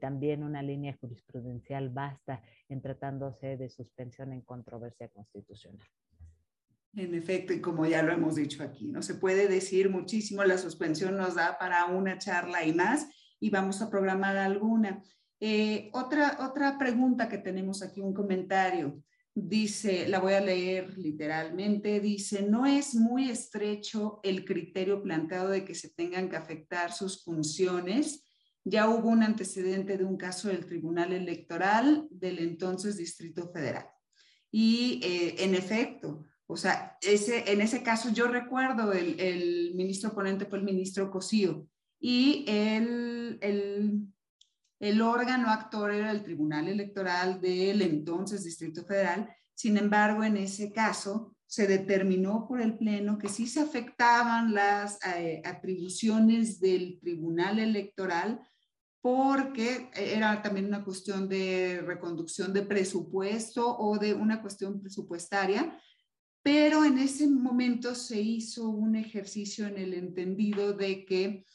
también 0.00 0.42
una 0.42 0.64
línea 0.64 0.98
jurisprudencial 1.00 1.90
basta 1.90 2.42
en 2.68 2.82
tratándose 2.82 3.56
de 3.56 3.68
suspensión 3.68 4.32
en 4.32 4.40
controversia 4.40 5.08
constitucional. 5.10 5.86
En 6.96 7.14
efecto, 7.14 7.52
y 7.52 7.60
como 7.60 7.86
ya 7.86 8.02
lo 8.02 8.12
hemos 8.12 8.34
dicho 8.34 8.64
aquí, 8.64 8.88
no 8.88 9.00
se 9.00 9.14
puede 9.14 9.46
decir 9.46 9.90
muchísimo, 9.90 10.42
la 10.42 10.58
suspensión 10.58 11.16
nos 11.16 11.36
da 11.36 11.56
para 11.56 11.84
una 11.86 12.18
charla 12.18 12.64
y 12.64 12.72
más, 12.72 13.08
y 13.38 13.50
vamos 13.50 13.80
a 13.80 13.90
programar 13.90 14.36
alguna. 14.36 15.04
Eh, 15.40 15.90
otra, 15.92 16.38
otra 16.40 16.78
pregunta 16.78 17.28
que 17.28 17.38
tenemos 17.38 17.82
aquí, 17.82 18.00
un 18.00 18.14
comentario. 18.14 19.02
Dice, 19.34 20.08
la 20.08 20.20
voy 20.20 20.34
a 20.34 20.40
leer 20.40 20.96
literalmente, 20.96 21.98
dice, 21.98 22.42
no 22.42 22.66
es 22.66 22.94
muy 22.94 23.30
estrecho 23.30 24.20
el 24.22 24.44
criterio 24.44 25.02
planteado 25.02 25.48
de 25.48 25.64
que 25.64 25.74
se 25.74 25.90
tengan 25.90 26.28
que 26.28 26.36
afectar 26.36 26.92
sus 26.92 27.24
funciones. 27.24 28.24
Ya 28.62 28.88
hubo 28.88 29.08
un 29.08 29.24
antecedente 29.24 29.98
de 29.98 30.04
un 30.04 30.16
caso 30.16 30.48
del 30.48 30.64
Tribunal 30.64 31.12
Electoral 31.12 32.06
del 32.10 32.38
entonces 32.38 32.96
Distrito 32.96 33.50
Federal. 33.52 33.86
Y 34.52 35.00
eh, 35.02 35.34
en 35.40 35.56
efecto, 35.56 36.24
o 36.46 36.56
sea, 36.56 36.96
ese, 37.02 37.50
en 37.50 37.60
ese 37.60 37.82
caso 37.82 38.10
yo 38.10 38.28
recuerdo 38.28 38.92
el, 38.92 39.18
el 39.18 39.74
ministro 39.74 40.14
ponente 40.14 40.46
fue 40.46 40.58
el 40.58 40.64
ministro 40.64 41.10
Cosío 41.10 41.66
y 41.98 42.44
el, 42.46 43.38
el 43.40 44.13
el 44.84 45.00
órgano 45.00 45.48
actor 45.48 45.94
era 45.94 46.10
el 46.10 46.22
Tribunal 46.22 46.68
Electoral 46.68 47.40
del 47.40 47.80
entonces 47.80 48.44
Distrito 48.44 48.84
Federal. 48.84 49.34
Sin 49.54 49.78
embargo, 49.78 50.22
en 50.22 50.36
ese 50.36 50.72
caso 50.72 51.34
se 51.46 51.66
determinó 51.66 52.46
por 52.46 52.60
el 52.60 52.76
Pleno 52.76 53.16
que 53.16 53.30
sí 53.30 53.46
se 53.46 53.60
afectaban 53.60 54.52
las 54.52 54.98
eh, 55.16 55.40
atribuciones 55.42 56.60
del 56.60 56.98
Tribunal 57.00 57.60
Electoral 57.60 58.46
porque 59.00 59.88
era 59.94 60.42
también 60.42 60.66
una 60.66 60.84
cuestión 60.84 61.30
de 61.30 61.80
reconducción 61.86 62.52
de 62.52 62.62
presupuesto 62.62 63.78
o 63.78 63.96
de 63.96 64.12
una 64.12 64.42
cuestión 64.42 64.82
presupuestaria, 64.82 65.80
pero 66.42 66.84
en 66.84 66.98
ese 66.98 67.26
momento 67.26 67.94
se 67.94 68.20
hizo 68.20 68.68
un 68.68 68.96
ejercicio 68.96 69.66
en 69.66 69.78
el 69.78 69.94
entendido 69.94 70.74
de 70.74 71.06
que 71.06 71.46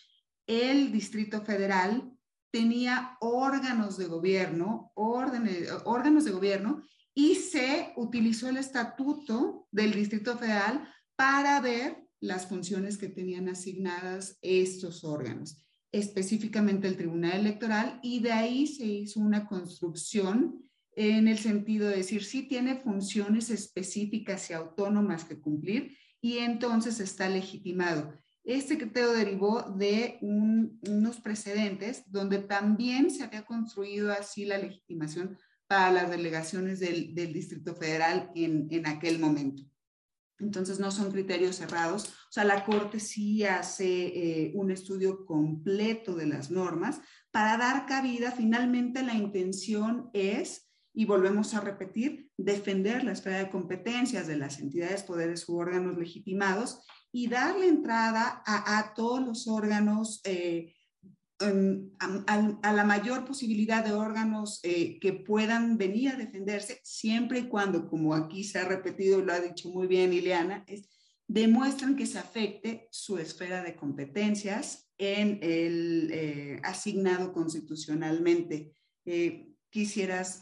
el 0.47 0.91
Distrito 0.91 1.43
Federal 1.43 2.11
tenía 2.51 3.17
órganos 3.21 3.97
de 3.97 4.05
gobierno, 4.05 4.91
órganos 4.95 6.25
de 6.25 6.31
gobierno, 6.31 6.83
y 7.13 7.35
se 7.35 7.93
utilizó 7.97 8.49
el 8.49 8.57
estatuto 8.57 9.67
del 9.71 9.93
Distrito 9.93 10.37
Federal 10.37 10.87
para 11.15 11.59
ver 11.59 12.07
las 12.21 12.47
funciones 12.47 12.97
que 12.97 13.07
tenían 13.07 13.49
asignadas 13.49 14.37
estos 14.41 15.03
órganos, 15.03 15.65
específicamente 15.91 16.87
el 16.87 16.97
Tribunal 16.97 17.39
Electoral, 17.39 17.99
y 18.03 18.19
de 18.19 18.31
ahí 18.31 18.67
se 18.67 18.85
hizo 18.85 19.19
una 19.19 19.47
construcción 19.47 20.63
en 20.95 21.27
el 21.27 21.39
sentido 21.39 21.87
de 21.87 21.97
decir, 21.97 22.23
sí 22.23 22.43
tiene 22.43 22.75
funciones 22.75 23.49
específicas 23.49 24.49
y 24.49 24.53
autónomas 24.53 25.23
que 25.23 25.39
cumplir, 25.39 25.97
y 26.21 26.39
entonces 26.39 26.99
está 26.99 27.29
legitimado. 27.29 28.19
Este 28.43 28.77
criterio 28.77 29.11
derivó 29.11 29.61
de 29.61 30.17
unos 30.21 31.19
precedentes 31.19 32.03
donde 32.07 32.39
también 32.39 33.11
se 33.11 33.23
había 33.23 33.45
construido 33.45 34.11
así 34.11 34.45
la 34.45 34.57
legitimación 34.57 35.37
para 35.67 35.91
las 35.91 36.09
delegaciones 36.09 36.79
del, 36.79 37.13
Distrito 37.13 37.75
Federal 37.75 38.31
en, 38.33 38.87
aquel 38.87 39.19
momento. 39.19 39.63
Entonces 40.39 40.79
no 40.79 40.89
son 40.89 41.11
criterios 41.11 41.57
cerrados. 41.57 42.07
O 42.07 42.31
sea, 42.31 42.43
la 42.43 42.65
Corte 42.65 42.99
sí 42.99 43.43
hace 43.43 43.85
eh, 43.85 44.51
un 44.55 44.71
estudio 44.71 45.25
completo 45.25 46.15
de 46.15 46.25
las 46.25 46.49
normas 46.49 47.01
para 47.29 47.57
dar 47.57 47.85
cabida. 47.85 48.31
Finalmente 48.31 49.03
la 49.03 49.13
intención 49.13 50.09
es, 50.13 50.71
y 50.91 51.05
volvemos 51.05 51.53
a 51.53 51.61
repetir, 51.61 52.31
defender 52.37 53.03
la 53.03 53.11
esfera 53.11 53.37
de 53.37 53.49
competencias 53.49 54.25
de 54.25 54.37
las 54.37 54.59
entidades, 54.59 55.03
poderes 55.03 55.47
u 55.47 55.57
órganos 55.57 55.97
legitimados 55.97 56.81
y 57.11 57.27
darle 57.27 57.67
entrada 57.67 58.43
a, 58.45 58.93
todos 58.95 59.21
los 59.25 59.47
órganos, 59.47 60.21
eh, 60.23 60.73
a, 61.39 62.73
la 62.73 62.83
mayor 62.83 63.25
posibilidad 63.25 63.83
de 63.83 63.93
órganos 63.93 64.59
eh, 64.63 64.99
que 64.99 65.13
puedan 65.13 65.77
venir 65.77 66.09
a 66.09 66.17
defenderse, 66.17 66.79
siempre 66.83 67.39
y 67.39 67.47
cuando, 67.47 67.87
como 67.87 68.13
aquí 68.13 68.43
se 68.43 68.59
ha 68.59 68.65
repetido 68.65 69.19
y 69.19 69.25
lo 69.25 69.33
ha 69.33 69.39
dicho 69.39 69.69
muy 69.69 69.87
bien 69.87 70.13
Ileana, 70.13 70.63
es, 70.67 70.89
demuestran 71.27 71.95
que 71.95 72.05
se 72.05 72.19
afecte 72.19 72.87
su 72.91 73.17
esfera 73.17 73.63
de 73.63 73.75
competencias 73.75 74.89
en 74.97 75.39
el 75.41 76.11
eh, 76.11 76.59
asignado 76.63 77.33
constitucionalmente. 77.33 78.73
¿Quisieras 79.71 80.39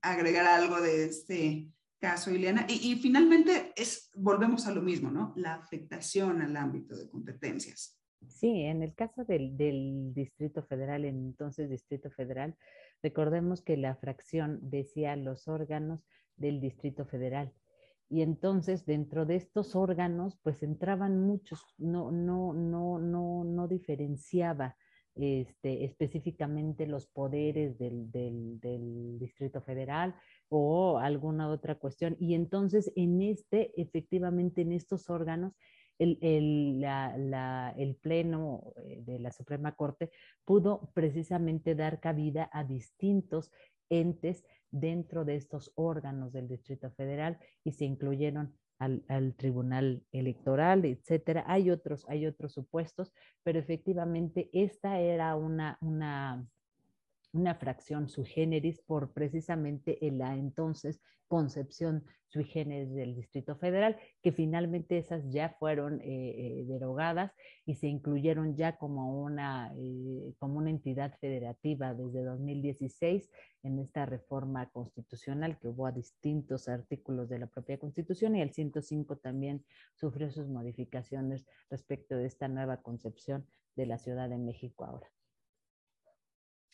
agregar 0.00 0.46
algo 0.46 0.80
de 0.80 1.04
este 1.04 1.68
caso, 2.00 2.30
Ileana. 2.30 2.66
Y, 2.68 2.96
finalmente 2.96 3.72
es, 3.76 4.10
volvemos 4.14 4.66
a 4.66 4.72
lo 4.72 4.82
mismo, 4.82 5.10
¿no? 5.10 5.32
La 5.36 5.54
afectación 5.54 6.42
al 6.42 6.56
ámbito 6.56 6.96
de 6.96 7.08
competencias. 7.08 7.96
Sí, 8.26 8.62
en 8.62 8.82
el 8.82 8.94
caso 8.94 9.24
del, 9.24 9.56
del 9.56 10.12
Distrito 10.12 10.62
Federal, 10.62 11.04
entonces 11.04 11.70
Distrito 11.70 12.10
Federal, 12.10 12.56
recordemos 13.02 13.62
que 13.62 13.76
la 13.76 13.94
fracción 13.96 14.58
decía 14.62 15.16
los 15.16 15.48
órganos 15.48 16.04
del 16.36 16.60
Distrito 16.60 17.06
Federal. 17.06 17.52
Y 18.08 18.22
entonces 18.22 18.84
dentro 18.84 19.24
de 19.24 19.36
estos 19.36 19.76
órganos, 19.76 20.36
pues 20.42 20.62
entraban 20.62 21.20
muchos, 21.20 21.62
no, 21.78 22.10
no, 22.10 22.52
no, 22.52 22.98
no, 22.98 23.44
no 23.44 23.68
diferenciaba 23.68 24.76
este, 25.14 25.84
específicamente 25.84 26.86
los 26.86 27.06
poderes 27.06 27.78
del, 27.78 28.10
del, 28.10 29.18
Distrito 29.18 29.60
Federal 29.60 30.14
o 30.50 30.98
alguna 30.98 31.48
otra 31.48 31.76
cuestión. 31.76 32.16
Y 32.20 32.34
entonces 32.34 32.92
en 32.96 33.22
este, 33.22 33.72
efectivamente 33.80 34.60
en 34.60 34.72
estos 34.72 35.08
órganos, 35.08 35.54
el, 35.98 36.18
el, 36.20 36.80
la, 36.80 37.74
el, 37.76 37.94
Pleno 37.96 38.72
eh, 38.84 39.02
de 39.02 39.18
la 39.18 39.32
Suprema 39.32 39.72
Corte 39.72 40.10
pudo 40.44 40.90
precisamente 40.94 41.74
dar 41.74 42.00
cabida 42.00 42.50
a 42.52 42.64
distintos 42.64 43.52
entes 43.90 44.44
dentro 44.70 45.24
de 45.24 45.36
estos 45.36 45.72
órganos 45.74 46.32
del 46.32 46.48
Distrito 46.48 46.90
Federal 46.92 47.38
y 47.64 47.72
se 47.72 47.84
incluyeron 47.84 48.54
al, 48.78 49.34
tribunal 49.36 50.02
electoral, 50.10 50.84
etcétera. 50.86 51.44
Hay 51.46 51.70
otros, 51.70 52.06
hay 52.08 52.26
otros 52.26 52.54
supuestos, 52.54 53.12
pero 53.42 53.58
efectivamente 53.58 54.48
esta 54.52 55.00
era 55.00 55.36
una, 55.36 55.76
una, 55.82 56.46
una 57.32 57.54
fracción 57.54 58.08
sui 58.08 58.26
generis 58.26 58.80
por 58.80 59.12
precisamente 59.12 59.98
la 60.00 60.34
entonces 60.34 61.00
concepción 61.30 62.04
sui 62.26 62.44
generis 62.44 62.92
del 62.92 63.14
Distrito 63.14 63.56
Federal, 63.56 63.96
que 64.22 64.32
finalmente 64.32 64.98
esas 64.98 65.30
ya 65.30 65.56
fueron 65.58 66.00
eh, 66.00 66.04
eh, 66.08 66.64
derogadas 66.66 67.32
y 67.64 67.76
se 67.76 67.86
incluyeron 67.86 68.56
ya 68.56 68.76
como 68.76 69.22
una, 69.22 69.72
eh, 69.76 70.34
como 70.38 70.58
una 70.58 70.70
entidad 70.70 71.16
federativa 71.20 71.94
desde 71.94 72.24
2016 72.24 73.30
en 73.62 73.78
esta 73.78 74.06
reforma 74.06 74.70
constitucional 74.70 75.58
que 75.58 75.68
hubo 75.68 75.86
a 75.86 75.92
distintos 75.92 76.68
artículos 76.68 77.28
de 77.28 77.38
la 77.38 77.46
propia 77.46 77.78
Constitución 77.78 78.36
y 78.36 78.42
el 78.42 78.52
105 78.52 79.16
también 79.18 79.64
sufrió 79.94 80.30
sus 80.30 80.48
modificaciones 80.48 81.46
respecto 81.68 82.16
de 82.16 82.26
esta 82.26 82.48
nueva 82.48 82.78
concepción 82.78 83.46
de 83.76 83.86
la 83.86 83.98
Ciudad 83.98 84.28
de 84.28 84.38
México 84.38 84.84
ahora. 84.84 85.10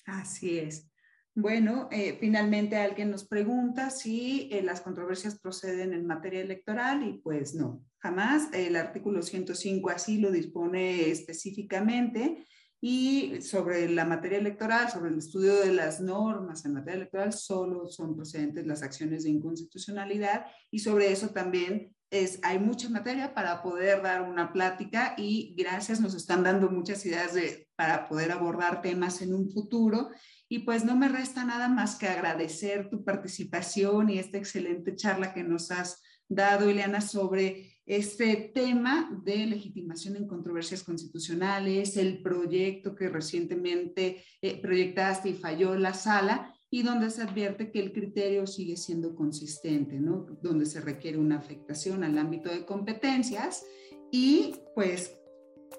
Así 0.07 0.59
es. 0.59 0.89
Bueno, 1.35 1.89
eh, 1.93 2.17
finalmente 2.19 2.77
alguien 2.77 3.11
nos 3.11 3.27
pregunta 3.27 3.91
si 3.91 4.49
eh, 4.51 4.63
las 4.63 4.81
controversias 4.81 5.39
proceden 5.39 5.93
en 5.93 6.07
materia 6.07 6.41
electoral 6.41 7.07
y 7.07 7.19
pues 7.19 7.55
no, 7.55 7.85
jamás. 7.99 8.49
El 8.55 8.75
artículo 8.77 9.21
105 9.21 9.91
así 9.91 10.19
lo 10.19 10.31
dispone 10.31 11.11
específicamente 11.11 12.47
y 12.81 13.43
sobre 13.43 13.89
la 13.91 14.07
materia 14.07 14.39
electoral, 14.39 14.89
sobre 14.91 15.11
el 15.11 15.19
estudio 15.19 15.57
de 15.57 15.75
las 15.75 16.01
normas 16.01 16.65
en 16.65 16.75
materia 16.75 17.01
electoral, 17.01 17.33
solo 17.35 17.87
son 17.87 18.17
procedentes 18.17 18.67
las 18.67 18.83
acciones 18.83 19.25
de 19.25 19.31
inconstitucionalidad 19.31 20.47
y 20.71 20.79
sobre 20.79 21.13
eso 21.13 21.31
también 21.31 21.95
es, 22.11 22.39
hay 22.43 22.59
mucha 22.59 22.89
materia 22.89 23.35
para 23.35 23.63
poder 23.63 24.03
dar 24.03 24.23
una 24.23 24.53
plática 24.53 25.15
y 25.19 25.55
gracias, 25.59 26.01
nos 26.01 26.15
están 26.15 26.45
dando 26.45 26.71
muchas 26.71 27.05
ideas 27.05 27.35
de, 27.35 27.66
para 27.77 28.09
poder 28.09 28.33
abordar 28.33 28.83
temas 28.83 29.23
en 29.23 29.35
un 29.35 29.51
futuro. 29.51 30.11
Y 30.49 30.61
pues 30.61 30.85
no 30.85 30.97
me 30.97 31.09
resta 31.09 31.45
nada 31.45 31.69
más 31.69 31.97
que 31.97 32.07
agradecer 32.07 32.89
tu 32.89 33.05
participación 33.05 34.11
y 34.11 34.19
esta 34.19 34.39
excelente 34.39 34.95
charla 34.95 35.35
que 35.35 35.43
nos 35.43 35.71
has 35.71 36.03
dado, 36.29 36.71
Ileana, 36.71 37.01
sobre 37.01 37.77
este 37.87 38.51
tema 38.53 39.09
de 39.25 39.47
legitimación 39.47 40.17
en 40.17 40.27
controversias 40.27 40.83
constitucionales, 40.83 41.97
el 41.97 42.21
proyecto 42.21 42.97
que 42.97 43.09
recientemente 43.09 44.25
eh, 44.43 44.61
proyectaste 44.61 45.29
y 45.31 45.35
falló 45.35 45.77
la 45.77 45.95
sala 45.95 46.53
y 46.69 46.83
donde 46.83 47.11
se 47.11 47.23
advierte 47.23 47.71
que 47.71 47.79
el 47.79 47.93
criterio 47.93 48.47
sigue 48.47 48.77
siendo 48.77 49.15
consistente, 49.15 50.01
¿no? 50.01 50.27
Donde 50.43 50.67
se 50.67 50.81
requiere 50.81 51.17
una 51.17 51.39
afectación 51.39 52.03
al 52.03 52.19
ámbito 52.19 52.51
de 52.51 52.65
competencias. 52.65 53.65
Y 54.11 54.57
pues 54.75 55.16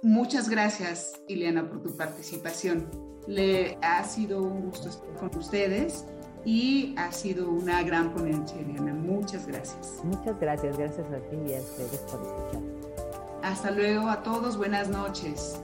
muchas 0.02 0.50
gracias, 0.50 1.22
Ileana, 1.28 1.70
por 1.70 1.82
tu 1.82 1.96
participación. 1.96 2.90
Le 3.28 3.78
ha 3.82 4.04
sido 4.04 4.42
un 4.42 4.70
gusto 4.70 4.90
estar 4.90 5.14
con 5.16 5.36
ustedes 5.38 6.06
y 6.46 6.96
ha 6.98 7.12
sido 7.12 7.50
una 7.50 7.84
gran 7.84 8.14
ponencia, 8.14 8.60
Ileana. 8.60 8.94
Muchas 8.94 9.48
gracias. 9.48 10.02
Muchas 10.04 10.40
gracias, 10.40 10.78
gracias 10.78 11.08
a 11.08 11.20
ti 11.30 11.38
y 11.48 11.54
a 11.56 11.60
ustedes 11.60 12.00
por 12.10 12.22
escuchar. 12.22 12.62
Hasta 13.44 13.72
luego 13.72 14.08
a 14.08 14.24
todos, 14.24 14.58
buenas 14.58 14.90
noches. 14.90 15.62